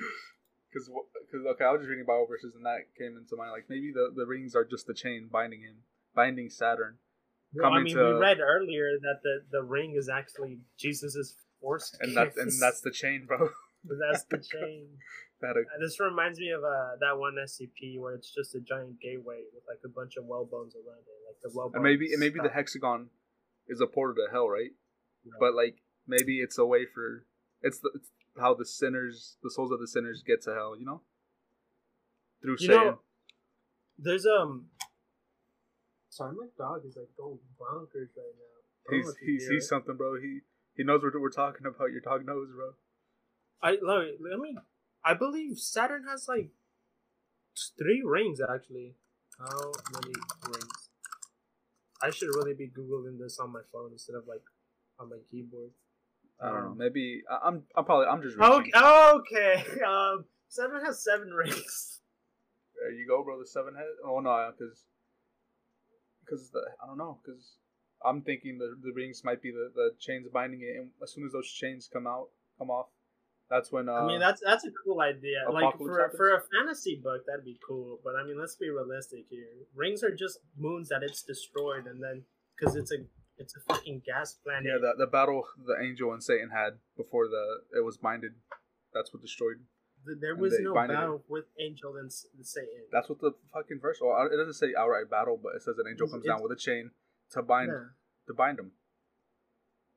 Because, 0.71 0.89
because 1.31 1.47
okay, 1.55 1.65
I 1.65 1.71
was 1.73 1.81
just 1.81 1.91
reading 1.91 2.05
Bible 2.07 2.27
verses, 2.29 2.55
and 2.55 2.65
that 2.65 2.87
came 2.99 3.17
into 3.17 3.35
mind. 3.37 3.51
Like 3.51 3.67
maybe 3.69 3.91
the, 3.93 4.13
the 4.15 4.27
rings 4.27 4.55
are 4.55 4.65
just 4.65 4.87
the 4.87 4.95
chain 4.95 5.29
binding 5.31 5.63
him, 5.63 5.83
binding 6.15 6.51
Saturn. 6.51 6.99
Well, 7.55 7.73
I 7.73 7.83
mean, 7.83 7.97
to- 7.97 8.15
we 8.15 8.21
read 8.21 8.39
earlier 8.41 8.99
that 9.03 9.19
the, 9.23 9.43
the 9.51 9.63
ring 9.63 9.95
is 9.97 10.09
actually 10.09 10.59
Jesus's 10.79 11.35
force, 11.61 11.95
and 12.01 12.17
that's 12.17 12.37
and 12.37 12.51
that's 12.61 12.81
the 12.81 12.91
chain, 12.91 13.27
bro. 13.27 13.49
that's 13.85 14.25
the 14.25 14.39
chain. 14.39 14.89
that 15.41 15.57
a, 15.57 15.61
Uh, 15.61 15.79
This 15.81 16.01
reminds 16.01 16.39
me 16.39 16.51
of 16.51 16.63
uh, 16.65 16.97
that 17.01 17.19
one 17.19 17.35
SCP 17.35 17.99
where 18.01 18.15
it's 18.15 18.35
just 18.35 18.55
a 18.55 18.61
giant 18.61 19.01
gateway 19.01 19.43
with 19.55 19.63
like 19.69 19.79
a 19.85 19.89
bunch 19.89 20.17
of 20.17 20.25
well 20.27 20.45
bones 20.45 20.75
around 20.75 21.03
it, 21.07 21.19
like 21.27 21.39
the 21.43 21.51
well. 21.55 21.71
and 21.75 21.83
maybe 21.83 22.11
and 22.13 22.19
maybe 22.21 22.41
the 22.43 22.49
hexagon 22.51 23.11
is 23.69 23.81
a 23.81 23.87
portal 23.87 24.17
to 24.25 24.33
hell, 24.33 24.49
right? 24.49 24.71
Yeah. 25.25 25.33
But 25.39 25.55
like 25.55 25.77
maybe 26.07 26.39
it's 26.39 26.59
a 26.59 26.65
way 26.67 26.87
for 26.93 27.27
it's, 27.63 27.79
the, 27.79 27.91
it's 27.95 28.11
how 28.39 28.55
the 28.55 28.67
sinners, 28.67 29.37
the 29.43 29.51
souls 29.51 29.73
of 29.73 29.81
the 29.81 29.87
sinners, 29.87 30.23
get 30.27 30.43
to 30.43 30.55
hell. 30.55 30.77
You 30.79 30.85
know, 30.85 31.03
through 32.43 32.57
You 32.59 32.67
Satan. 32.67 32.85
know, 32.85 32.99
there's 33.99 34.27
um. 34.27 34.67
Sorry, 36.11 36.35
my 36.35 36.47
dog 36.57 36.83
is 36.87 36.97
like 36.97 37.09
going 37.17 37.39
bonkers 37.61 38.11
right 38.17 38.35
now. 38.39 38.93
I 38.93 38.97
He's 38.97 39.15
he 39.25 39.41
sees 39.41 39.69
something, 39.69 39.97
bro. 39.97 40.21
He 40.21 40.41
he 40.77 40.85
knows 40.85 41.03
what 41.03 41.13
we're 41.21 41.31
talking 41.31 41.67
about. 41.67 41.91
Your 41.91 42.01
dog 42.01 42.27
knows, 42.27 42.49
bro. 42.55 42.75
I 43.63 43.79
let 43.83 44.01
me, 44.01 44.17
let 44.21 44.39
me. 44.39 44.57
I 45.05 45.15
believe 45.15 45.59
Saturn 45.59 46.05
has 46.09 46.29
like 46.29 46.51
three 47.79 48.03
rings 48.05 48.41
actually. 48.41 48.95
How 49.39 49.73
many 49.93 50.15
rings? 50.47 50.91
I 52.03 52.11
should 52.11 52.29
really 52.29 52.55
be 52.55 52.69
googling 52.69 53.19
this 53.19 53.39
on 53.39 53.53
my 53.53 53.61
phone 53.73 53.91
instead 53.93 54.15
of 54.15 54.27
like 54.29 54.43
on 55.01 55.11
my 55.11 55.19
keyboard. 55.31 55.71
I 56.43 56.49
don't 56.49 56.55
know. 56.65 56.71
Um, 56.71 56.79
Maybe 56.79 57.23
I, 57.31 57.49
I'm 57.49 57.63
I'm 57.77 57.85
probably 57.85 58.07
I'm 58.07 58.23
just 58.23 58.39
Okay, 58.39 58.71
reaching. 58.73 58.73
okay. 58.83 59.65
Um, 59.87 60.25
Saturn 60.49 60.85
has 60.85 61.03
seven 61.03 61.31
rings. 61.31 62.01
There 62.81 62.93
you 62.93 63.07
go, 63.09 63.23
bro. 63.25 63.39
The 63.39 63.47
seven 63.47 63.75
head. 63.75 63.87
Oh 64.07 64.21
no, 64.21 64.51
because 64.57 64.85
because 66.25 66.51
the 66.51 66.61
I 66.83 66.87
don't 66.87 66.99
know 66.99 67.19
because 67.25 67.57
I'm 68.05 68.23
thinking 68.23 68.59
the 68.59 68.77
the 68.83 68.93
rings 68.95 69.23
might 69.25 69.43
be 69.43 69.51
the 69.51 69.71
the 69.75 69.91
chains 69.99 70.27
binding 70.33 70.61
it, 70.63 70.77
and 70.81 70.91
as 71.03 71.13
soon 71.13 71.25
as 71.25 71.33
those 71.33 71.49
chains 71.49 71.89
come 71.93 72.07
out 72.07 72.29
come 72.59 72.71
off, 72.71 72.87
that's 73.51 73.71
when 73.73 73.89
uh, 73.89 73.93
I 73.93 74.07
mean, 74.07 74.21
that's 74.21 74.43
that's 74.45 74.65
a 74.65 74.71
cool 74.85 75.01
idea. 75.01 75.45
Like 75.51 75.77
for 75.79 76.01
happens? 76.01 76.17
for 76.17 76.35
a 76.35 76.43
fantasy 76.53 77.01
book, 77.03 77.23
that'd 77.27 77.45
be 77.45 77.59
cool. 77.67 78.01
But 78.05 78.17
I 78.17 78.25
mean, 78.25 78.39
let's 78.39 78.57
be 78.57 78.71
realistic 78.71 79.27
here. 79.31 79.47
Rings 79.75 80.03
are 80.03 80.15
just 80.15 80.39
moons 80.59 80.89
that 80.89 81.03
it's 81.03 81.23
destroyed, 81.23 81.87
and 81.87 82.03
then 82.03 82.25
because 82.59 82.77
it's 82.77 82.93
a 82.93 82.97
it's 83.37 83.55
a 83.57 83.61
fucking 83.61 84.03
gas 84.07 84.35
planet. 84.35 84.65
yeah 84.67 84.79
the 84.81 84.95
the 84.99 85.07
battle 85.11 85.45
the 85.67 85.77
angel 85.83 86.13
and 86.13 86.23
Satan 86.23 86.51
had 86.51 86.79
before 86.97 87.27
the 87.29 87.45
it 87.79 87.85
was 87.85 87.97
binded. 87.97 88.33
That's 88.93 89.13
what 89.13 89.23
destroyed. 89.23 89.59
Th- 90.07 90.19
There 90.21 90.37
was 90.37 90.55
no 90.61 90.75
binded 90.75 90.95
it. 90.95 91.01
battle 91.01 91.25
with 91.29 91.47
Angel 91.59 91.97
and 91.97 92.07
S- 92.07 92.27
Satan. 92.43 92.87
That's 92.93 93.09
what 93.09 93.19
the 93.21 93.33
fucking 93.53 93.81
verse. 93.81 93.99
Well, 94.01 94.15
it 94.31 94.37
doesn't 94.37 94.55
say 94.55 94.73
outright 94.79 95.11
battle, 95.11 95.37
but 95.43 95.57
it 95.57 95.63
says 95.63 95.79
an 95.79 95.87
angel 95.91 96.07
It's- 96.07 96.13
comes 96.13 96.25
down 96.27 96.43
with 96.43 96.53
a 96.53 96.61
chain 96.61 96.93
to 97.33 97.43
bind 97.43 97.73
Yeah. 97.73 97.89
to 98.29 98.35
bind 98.35 98.59
them. 98.59 98.73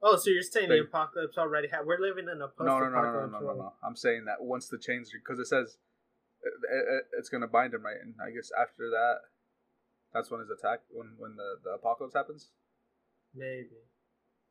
Oh, 0.02 0.16
so 0.16 0.30
you're 0.30 0.42
saying 0.42 0.70
They- 0.70 0.80
the 0.80 0.86
apocalypse 0.86 1.38
already 1.38 1.68
happened? 1.68 1.88
We're 1.88 2.00
living 2.00 2.30
in 2.30 2.42
a 2.42 2.48
post 2.48 2.66
No, 2.66 2.80
no, 2.80 2.90
no, 2.90 3.02
no, 3.02 3.12
no, 3.12 3.26
no, 3.28 3.40
no, 3.40 3.54
no. 3.54 3.74
I'm 3.84 3.96
saying 3.96 4.26
that 4.26 4.42
once 4.42 4.68
the 4.68 4.78
chains, 4.80 5.12
because 5.12 5.40
it 5.40 5.46
says 5.48 5.78
it, 6.42 6.54
it, 6.70 7.06
it's 7.18 7.30
gonna 7.30 7.48
bind 7.48 7.74
him, 7.74 7.84
right? 7.84 7.98
And 8.02 8.16
I 8.22 8.30
guess 8.32 8.50
after 8.58 8.90
that, 8.90 9.22
that's 10.14 10.30
when 10.32 10.40
his 10.40 10.50
attack, 10.50 10.82
when 10.90 11.16
when 11.18 11.36
the 11.36 11.60
the 11.64 11.72
apocalypse 11.72 12.14
happens. 12.16 12.52
Maybe. 13.38 13.78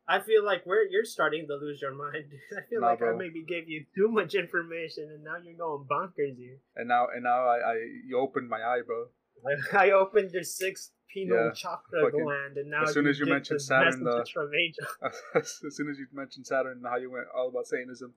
I 0.09 0.21
feel 0.21 0.45
like 0.45 0.65
we're 0.65 0.85
you're 0.89 1.05
starting 1.05 1.47
to 1.49 1.57
lose 1.57 1.83
your 1.83 1.93
mind. 1.95 2.31
dude. 2.31 2.41
I 2.59 2.63
feel 2.71 2.81
Nah, 2.81 2.87
like 2.89 3.03
I 3.03 3.07
bro. 3.11 3.17
maybe 3.19 3.45
gave 3.45 3.69
you 3.69 3.85
too 3.95 4.09
much 4.09 4.35
information, 4.35 5.11
and 5.13 5.25
now 5.25 5.37
you're 5.43 5.55
going 5.59 5.85
bonkers 5.91 6.37
here. 6.39 6.59
And 6.77 6.89
now, 6.89 7.09
and 7.13 7.25
now, 7.25 7.47
I, 7.49 7.57
I 7.59 7.75
you 8.07 8.19
opened 8.19 8.49
my 8.49 8.59
eye, 8.63 8.83
bro. 8.87 9.07
I 9.73 9.91
opened 9.91 10.31
your 10.33 10.45
sixth 10.45 10.93
pineal 11.13 11.37
Yeah, 11.47 11.51
chakra 11.55 12.03
fucking- 12.05 12.23
gland, 12.25 12.57
and 12.57 12.71
now 12.71 12.85
as 12.85 12.93
soon 12.95 13.07
as 13.09 13.19
you 13.19 13.27
mentioned 13.27 13.61
Saturn, 13.61 14.05
the- 14.05 14.25
as 15.35 15.59
soon 15.71 15.91
as 15.91 15.99
you 15.99 16.07
mentioned 16.13 16.47
Saturn 16.47 16.79
and 16.79 16.87
how 16.87 16.97
you 16.97 17.11
went 17.11 17.27
all 17.37 17.49
about 17.49 17.67
Satanism, 17.67 18.15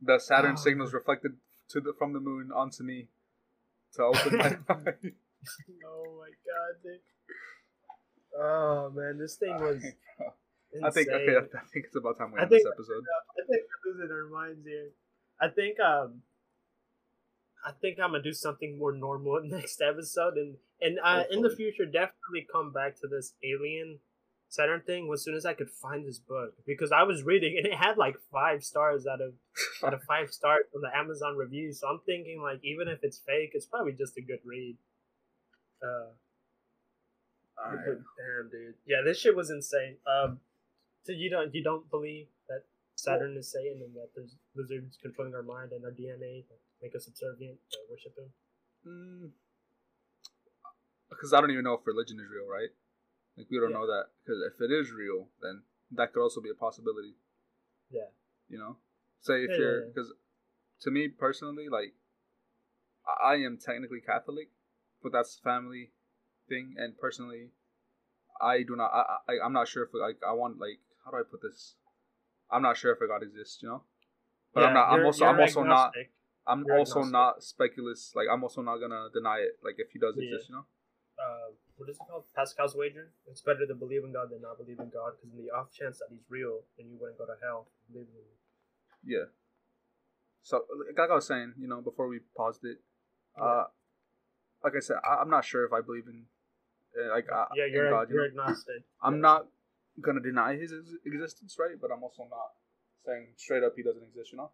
the 0.00 0.18
Saturn 0.18 0.52
Oh. 0.58 0.60
signals 0.60 0.92
reflected 0.94 1.32
to 1.70 1.80
the 1.80 1.92
from 1.98 2.12
the 2.14 2.20
moon 2.20 2.50
onto 2.54 2.82
me 2.82 3.08
to 3.94 4.02
open 4.04 4.36
my 4.38 4.44
eye. 4.46 4.94
oh 5.86 6.18
my 6.18 6.32
god, 6.48 6.74
dude. 6.82 7.00
Oh 8.38 8.90
man, 8.94 9.18
this 9.18 9.36
thing 9.36 9.54
was. 9.54 9.84
I 10.84 10.90
think 10.90 11.08
okay, 11.08 11.36
I 11.36 11.64
think 11.72 11.86
it's 11.86 11.96
about 11.96 12.18
time 12.18 12.32
we 12.32 12.40
end 12.40 12.50
think- 12.50 12.62
this 12.62 12.72
episode. 12.72 13.02
I 13.02 13.46
think 13.48 13.62
we're 13.64 13.92
losing 13.92 14.10
our 14.14 14.28
minds 14.28 14.66
here. 14.66 14.90
I 15.40 15.48
think 15.48 15.80
um 15.80 16.22
I 17.64 17.72
think 17.80 17.98
I'm 17.98 18.10
gonna 18.10 18.22
do 18.22 18.32
something 18.32 18.78
more 18.78 18.92
normal 18.92 19.40
next 19.44 19.80
episode 19.80 20.34
and 20.36 20.56
and 20.80 20.98
uh, 21.02 21.24
in 21.30 21.40
the 21.40 21.54
future 21.54 21.86
definitely 21.86 22.46
come 22.50 22.72
back 22.72 23.00
to 23.00 23.08
this 23.08 23.34
alien 23.42 24.00
Saturn 24.48 24.82
thing 24.86 25.10
as 25.12 25.24
soon 25.24 25.34
as 25.34 25.44
I 25.44 25.54
could 25.54 25.70
find 25.70 26.06
this 26.06 26.18
book 26.18 26.54
because 26.66 26.92
I 26.92 27.02
was 27.02 27.24
reading 27.24 27.56
and 27.56 27.66
it 27.66 27.74
had 27.74 27.96
like 27.98 28.16
five 28.30 28.62
stars 28.62 29.06
out 29.06 29.20
of 29.20 29.32
out 29.84 29.94
of 29.94 30.02
five 30.04 30.30
stars 30.30 30.64
from 30.72 30.82
the 30.82 30.96
Amazon 30.96 31.36
reviews. 31.36 31.80
So 31.80 31.88
I'm 31.88 32.00
thinking 32.06 32.40
like 32.42 32.60
even 32.62 32.88
if 32.88 33.00
it's 33.02 33.18
fake, 33.18 33.50
it's 33.54 33.66
probably 33.66 33.92
just 33.92 34.16
a 34.16 34.22
good 34.22 34.40
read. 34.44 34.76
Uh, 35.82 36.12
Damn, 37.64 38.50
dude. 38.50 38.74
Yeah, 38.86 39.02
this 39.04 39.18
shit 39.20 39.34
was 39.34 39.50
insane. 39.50 39.96
Um, 40.06 40.40
so 41.02 41.12
you 41.12 41.30
don't 41.30 41.54
you 41.54 41.62
don't 41.62 41.88
believe 41.90 42.26
that 42.48 42.64
Saturn 42.96 43.36
is 43.36 43.50
Satan 43.52 43.82
and 43.82 43.94
that 43.94 44.10
there's 44.14 44.36
lizards 44.54 44.98
controlling 45.00 45.34
our 45.34 45.42
mind 45.42 45.72
and 45.72 45.84
our 45.84 45.90
DNA 45.90 46.44
that 46.48 46.58
make 46.82 46.94
us 46.94 47.04
subservient 47.04 47.58
to 47.72 47.78
worship 47.90 48.12
him? 48.16 48.30
Mm. 48.86 49.30
Because 51.10 51.32
I 51.32 51.40
don't 51.40 51.50
even 51.50 51.64
know 51.64 51.74
if 51.74 51.86
religion 51.86 52.18
is 52.20 52.26
real, 52.30 52.48
right? 52.48 52.70
Like 53.36 53.46
we 53.50 53.58
don't 53.58 53.70
Yeah. 53.70 53.76
know 53.78 53.86
that. 53.86 54.06
Because 54.24 54.42
if 54.52 54.60
it 54.60 54.72
is 54.72 54.90
real, 54.92 55.28
then 55.40 55.62
that 55.92 56.12
could 56.12 56.22
also 56.22 56.40
be 56.40 56.50
a 56.50 56.54
possibility. 56.54 57.16
Yeah. 57.90 58.10
You 58.48 58.58
know, 58.58 58.78
say 59.20 59.44
if 59.44 59.50
Yeah, 59.50 59.56
yeah, 59.56 59.62
you're 59.62 59.80
yeah. 59.80 59.92
because 59.94 60.12
to 60.80 60.90
me 60.90 61.08
personally, 61.08 61.68
like 61.68 61.94
I 63.22 63.36
am 63.36 63.56
technically 63.58 64.00
Catholic, 64.00 64.50
but 65.02 65.12
that's 65.12 65.38
family 65.38 65.92
thing, 66.48 66.74
and 66.78 66.96
personally, 66.98 67.50
I 68.40 68.62
do 68.62 68.76
not. 68.76 68.90
I, 68.92 69.02
I 69.28 69.32
I'm 69.44 69.52
not 69.52 69.68
sure 69.68 69.84
if 69.84 69.90
like 69.94 70.18
I 70.26 70.32
want 70.32 70.58
like 70.58 70.80
how 71.04 71.10
do 71.10 71.18
I 71.18 71.22
put 71.28 71.40
this? 71.42 71.74
I'm 72.50 72.62
not 72.62 72.76
sure 72.76 72.92
if 72.92 73.00
a 73.00 73.06
God 73.06 73.22
exists. 73.22 73.62
You 73.62 73.68
know, 73.70 73.82
but 74.54 74.64
I'm 74.64 74.74
not. 74.74 74.88
I'm 74.88 75.04
also. 75.04 75.24
I'm 75.24 75.40
also 75.40 75.62
not. 75.62 75.92
I'm 76.46 76.64
You're 76.64 76.78
also 76.78 77.00
agnostic. 77.00 77.12
not 77.12 77.42
speculous. 77.42 78.12
Like 78.14 78.26
I'm 78.30 78.42
also 78.42 78.62
not 78.62 78.78
gonna 78.78 79.08
deny 79.12 79.38
it. 79.38 79.58
Like 79.64 79.76
if 79.78 79.90
he 79.92 79.98
does 79.98 80.14
Yeah. 80.16 80.30
exist, 80.30 80.48
you 80.48 80.54
know. 80.54 80.66
uh, 81.18 81.50
what 81.76 81.88
is 81.90 81.96
it 81.96 82.06
called? 82.08 82.24
Pascal's 82.34 82.74
wager. 82.76 83.10
It's 83.26 83.40
better 83.40 83.66
to 83.66 83.74
believe 83.74 84.04
in 84.04 84.12
God 84.12 84.30
than 84.30 84.42
not 84.42 84.56
believe 84.58 84.78
in 84.78 84.90
God, 84.90 85.16
because 85.16 85.32
in 85.36 85.44
the 85.44 85.50
off 85.50 85.72
chance 85.72 85.98
that 85.98 86.08
He's 86.10 86.24
real, 86.30 86.60
then 86.78 86.86
you 86.88 86.96
wouldn't 87.00 87.18
go 87.18 87.26
to 87.26 87.34
hell. 87.42 87.68
Believe 87.92 88.06
in 88.08 89.10
Yeah. 89.12 89.26
So 90.42 90.64
like 90.96 91.10
I 91.10 91.14
was 91.14 91.26
saying, 91.26 91.54
you 91.58 91.66
know, 91.66 91.80
before 91.82 92.06
we 92.06 92.20
paused 92.36 92.64
it, 92.64 92.78
uh, 93.40 93.64
like 94.62 94.74
I 94.76 94.80
said, 94.80 94.96
I, 95.04 95.16
I'm 95.20 95.30
not 95.30 95.44
sure 95.44 95.66
if 95.66 95.72
I 95.72 95.80
believe 95.80 96.06
in, 96.06 96.26
like 97.12 97.26
uh, 97.32 97.46
yeah, 97.54 97.66
you're 97.70 97.90
God. 97.90 98.08
You 98.08 98.16
you're 98.16 98.32
know? 98.32 98.42
agnostic. 98.42 98.82
I'm 99.02 99.20
not 99.20 99.46
gonna 100.00 100.20
deny 100.20 100.56
his 100.56 100.72
ex- 100.72 100.96
existence, 101.04 101.56
right? 101.58 101.76
But 101.80 101.90
I'm 101.92 102.02
also 102.02 102.22
not 102.24 102.52
saying 103.04 103.28
straight 103.36 103.62
up 103.62 103.72
he 103.76 103.82
doesn't 103.82 104.02
exist. 104.02 104.32
You 104.32 104.38
know. 104.38 104.50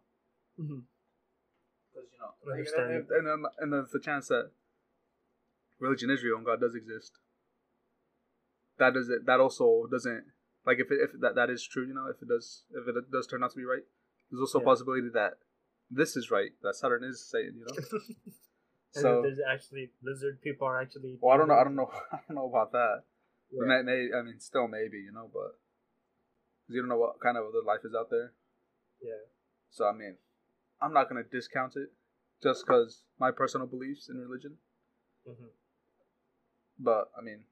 Because 0.57 2.09
you 2.11 2.19
know, 2.19 2.33
like, 2.45 2.67
and, 2.77 3.05
and, 3.09 3.27
and, 3.27 3.45
and 3.59 3.73
there's 3.73 3.89
the 3.91 3.99
chance 3.99 4.27
that 4.27 4.51
religion 5.79 6.09
is 6.09 6.23
real 6.23 6.37
and 6.37 6.45
God 6.45 6.59
does 6.61 6.75
exist. 6.75 7.13
That 8.79 8.93
does 8.93 9.09
it. 9.09 9.25
That 9.25 9.39
also 9.39 9.85
doesn't 9.89 10.25
like 10.65 10.79
if 10.79 10.91
it, 10.91 10.99
if 11.01 11.19
that 11.21 11.35
that 11.35 11.49
is 11.49 11.65
true. 11.65 11.85
You 11.85 11.93
know, 11.93 12.07
if 12.09 12.21
it 12.21 12.27
does 12.27 12.63
if 12.71 12.87
it 12.87 13.11
does 13.11 13.27
turn 13.27 13.43
out 13.43 13.51
to 13.51 13.57
be 13.57 13.65
right, 13.65 13.83
there's 14.31 14.41
also 14.41 14.59
Yeah. 14.59 14.63
a 14.63 14.65
possibility 14.65 15.09
that 15.13 15.33
this 15.91 16.15
is 16.15 16.31
right. 16.31 16.51
That 16.63 16.75
Saturn 16.75 17.03
is 17.03 17.23
Satan. 17.23 17.55
You 17.59 17.65
know. 17.65 17.99
And 18.95 19.01
so 19.01 19.21
there's 19.23 19.39
actually 19.39 19.89
lizard 20.03 20.41
people 20.41 20.67
are 20.67 20.81
actually. 20.81 21.17
well, 21.19 21.33
I 21.33 21.37
don't 21.37 21.47
know. 21.47 21.55
I 21.55 21.63
don't 21.63 21.75
know. 21.75 21.89
I 22.11 22.17
don't 22.27 22.35
know 22.35 22.49
about 22.49 22.71
that. 22.73 23.03
Yeah. 23.51 23.65
may, 23.65 23.81
may, 23.81 24.09
I 24.17 24.21
mean, 24.21 24.39
still 24.39 24.67
maybe. 24.67 24.97
You 24.99 25.11
know, 25.11 25.29
but 25.33 25.57
'cause 26.65 26.75
you 26.75 26.81
don't 26.81 26.89
know 26.89 26.97
what 26.97 27.19
kind 27.19 27.37
of 27.37 27.45
other 27.45 27.61
life 27.65 27.81
is 27.83 27.93
out 27.95 28.09
there. 28.09 28.33
Yeah. 29.01 29.25
So 29.71 29.87
I 29.87 29.93
mean, 29.93 30.17
I'm 30.81 30.93
not 30.93 31.09
gonna 31.09 31.23
discount 31.23 31.75
it 31.75 31.91
just 32.41 32.65
because 32.65 33.03
my 33.19 33.31
personal 33.31 33.67
beliefs 33.67 34.09
in 34.09 34.17
religion. 34.17 34.57
hmm 35.25 35.47
But 36.77 37.09
I 37.17 37.21
mean, 37.21 37.45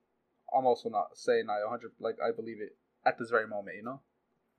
I'm 0.56 0.66
also 0.66 0.90
not 0.90 1.18
saying 1.18 1.48
I 1.50 1.62
100 1.64 1.94
like 2.00 2.18
I 2.22 2.32
believe 2.36 2.62
it 2.62 2.78
at 3.06 3.18
this 3.18 3.30
very 3.30 3.48
moment. 3.48 3.78
You 3.78 3.84
know. 3.84 4.02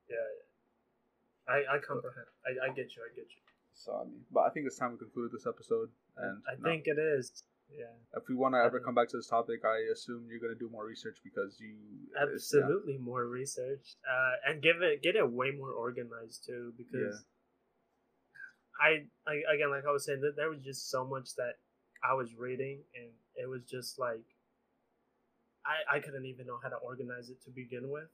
Yeah. 0.09 0.16
yeah. 0.16 1.53
I 1.55 1.76
I 1.76 1.78
comprehend. 1.78 2.26
I, 2.47 2.66
I 2.66 2.68
get 2.74 2.95
you. 2.97 3.03
I 3.03 3.14
get 3.14 3.26
you. 3.30 3.43
So 3.75 3.93
I 3.93 4.05
mean, 4.05 4.23
but 4.31 4.41
I 4.41 4.51
think 4.51 4.66
it's 4.66 4.79
time 4.79 4.93
we 4.93 4.99
conclude 4.99 5.33
this 5.33 5.47
episode. 5.47 5.89
And 6.16 6.43
I 6.49 6.55
know, 6.57 6.64
think 6.64 6.85
it 6.87 6.99
is. 6.99 7.45
Yeah. 7.73 7.89
if 8.20 8.29
we 8.29 8.35
want 8.35 8.53
to 8.55 8.59
ever 8.61 8.81
come 8.81 8.95
back 8.95 9.09
to 9.09 9.16
this 9.16 9.29
topic, 9.29 9.64
I 9.64 9.89
assume 9.91 10.29
you're 10.29 10.41
gonna 10.41 10.59
do 10.59 10.68
more 10.68 10.85
research 10.85 11.16
because 11.25 11.57
you 11.59 11.73
it's- 12.20 12.53
yeah. 12.53 12.61
Absolutely 12.61 12.99
more 12.99 13.25
research, 13.27 13.97
uh, 14.05 14.35
and 14.47 14.62
give 14.62 14.83
it 14.83 15.03
get 15.03 15.16
it 15.16 15.25
way 15.33 15.53
more 15.57 15.73
organized 15.73 16.45
too. 16.45 16.75
Because 16.77 17.25
I, 18.81 19.07
I 19.27 19.35
again, 19.55 19.70
like 19.70 19.85
I 19.89 19.93
was 19.93 20.05
saying, 20.05 20.20
that 20.20 20.37
there 20.37 20.51
was 20.51 20.61
just 20.62 20.91
so 20.91 21.07
much 21.07 21.35
that 21.37 21.57
I 22.05 22.14
was 22.14 22.35
reading, 22.37 22.83
and 22.95 23.12
it 23.37 23.49
was 23.49 23.62
just 23.64 23.99
like 23.99 24.27
I 25.64 25.97
I 25.97 26.01
couldn't 26.01 26.27
even 26.27 26.47
know 26.47 26.59
how 26.62 26.68
to 26.68 26.77
organize 26.77 27.31
it 27.31 27.43
to 27.45 27.51
begin 27.51 27.89
with. 27.91 28.11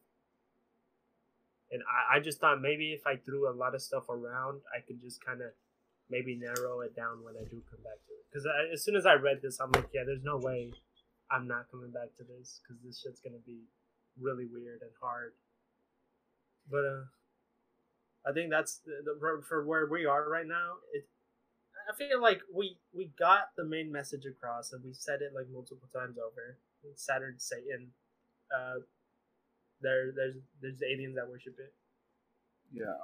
And 1.70 1.82
I, 1.84 2.16
I 2.16 2.20
just 2.20 2.40
thought 2.40 2.60
maybe 2.60 2.92
if 2.92 3.06
I 3.06 3.16
threw 3.16 3.48
a 3.48 3.52
lot 3.52 3.74
of 3.74 3.82
stuff 3.82 4.08
around, 4.08 4.60
I 4.74 4.80
could 4.86 5.00
just 5.00 5.24
kind 5.24 5.42
of 5.42 5.50
maybe 6.10 6.34
narrow 6.34 6.80
it 6.80 6.96
down 6.96 7.22
when 7.22 7.34
I 7.36 7.44
do 7.44 7.60
come 7.68 7.82
back 7.84 8.00
to 8.08 8.12
it. 8.16 8.24
Because 8.32 8.46
as 8.72 8.82
soon 8.84 8.96
as 8.96 9.04
I 9.04 9.14
read 9.14 9.40
this, 9.42 9.60
I'm 9.60 9.70
like, 9.72 9.88
yeah, 9.92 10.04
there's 10.06 10.24
no 10.24 10.38
way 10.38 10.72
I'm 11.30 11.46
not 11.46 11.70
coming 11.70 11.90
back 11.90 12.16
to 12.16 12.24
this 12.24 12.60
because 12.62 12.80
this 12.82 13.00
shit's 13.00 13.20
gonna 13.20 13.44
be 13.44 13.68
really 14.20 14.46
weird 14.50 14.80
and 14.80 14.90
hard. 15.00 15.32
But 16.70 16.84
uh, 16.84 17.04
I 18.28 18.32
think 18.32 18.50
that's 18.50 18.80
the, 18.84 19.00
the 19.04 19.42
for- 19.48 19.64
where 19.64 19.86
we 19.86 20.04
are 20.06 20.28
right 20.28 20.46
now. 20.46 20.80
It, 20.92 21.08
I 21.88 21.96
feel 21.96 22.20
like 22.20 22.40
we 22.52 22.76
we 22.92 23.12
got 23.18 23.56
the 23.56 23.64
main 23.64 23.90
message 23.90 24.24
across, 24.26 24.72
and 24.72 24.84
we 24.84 24.92
said 24.92 25.20
it 25.22 25.32
like 25.34 25.48
multiple 25.52 25.88
times 25.92 26.16
over. 26.18 26.58
Saturn, 26.96 27.36
Satan. 27.38 27.92
Uh, 28.54 28.80
there, 29.80 30.12
there's 30.14 30.36
there's 30.60 30.82
aliens 30.82 31.16
that 31.16 31.28
worship 31.28 31.54
it, 31.58 31.72
yeah. 32.72 32.94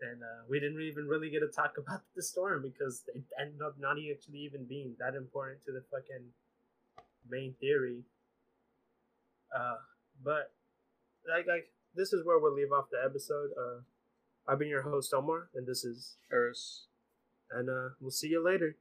and 0.00 0.22
uh, 0.22 0.42
we 0.48 0.60
didn't 0.60 0.80
even 0.80 1.06
really 1.06 1.30
get 1.30 1.40
to 1.40 1.48
talk 1.48 1.74
about 1.82 2.02
the 2.16 2.22
storm 2.22 2.62
because 2.62 3.04
it 3.14 3.24
ended 3.40 3.60
up 3.64 3.76
not 3.78 3.96
actually 3.98 4.40
even 4.40 4.66
being 4.66 4.94
that 4.98 5.14
important 5.14 5.64
to 5.66 5.72
the 5.72 5.82
fucking 5.90 6.26
main 7.28 7.54
theory. 7.60 8.04
Uh, 9.54 9.76
but 10.22 10.52
like, 11.28 11.46
like 11.46 11.68
this 11.94 12.12
is 12.12 12.24
where 12.24 12.38
we'll 12.38 12.54
leave 12.54 12.72
off 12.72 12.86
the 12.90 12.98
episode. 13.04 13.50
Uh, 13.58 13.80
I've 14.46 14.58
been 14.58 14.68
your 14.68 14.82
host 14.82 15.12
Omar, 15.12 15.48
and 15.54 15.66
this 15.66 15.84
is, 15.84 16.16
Eris. 16.32 16.86
and 17.50 17.68
uh, 17.68 17.90
we'll 18.00 18.10
see 18.10 18.28
you 18.28 18.44
later. 18.44 18.76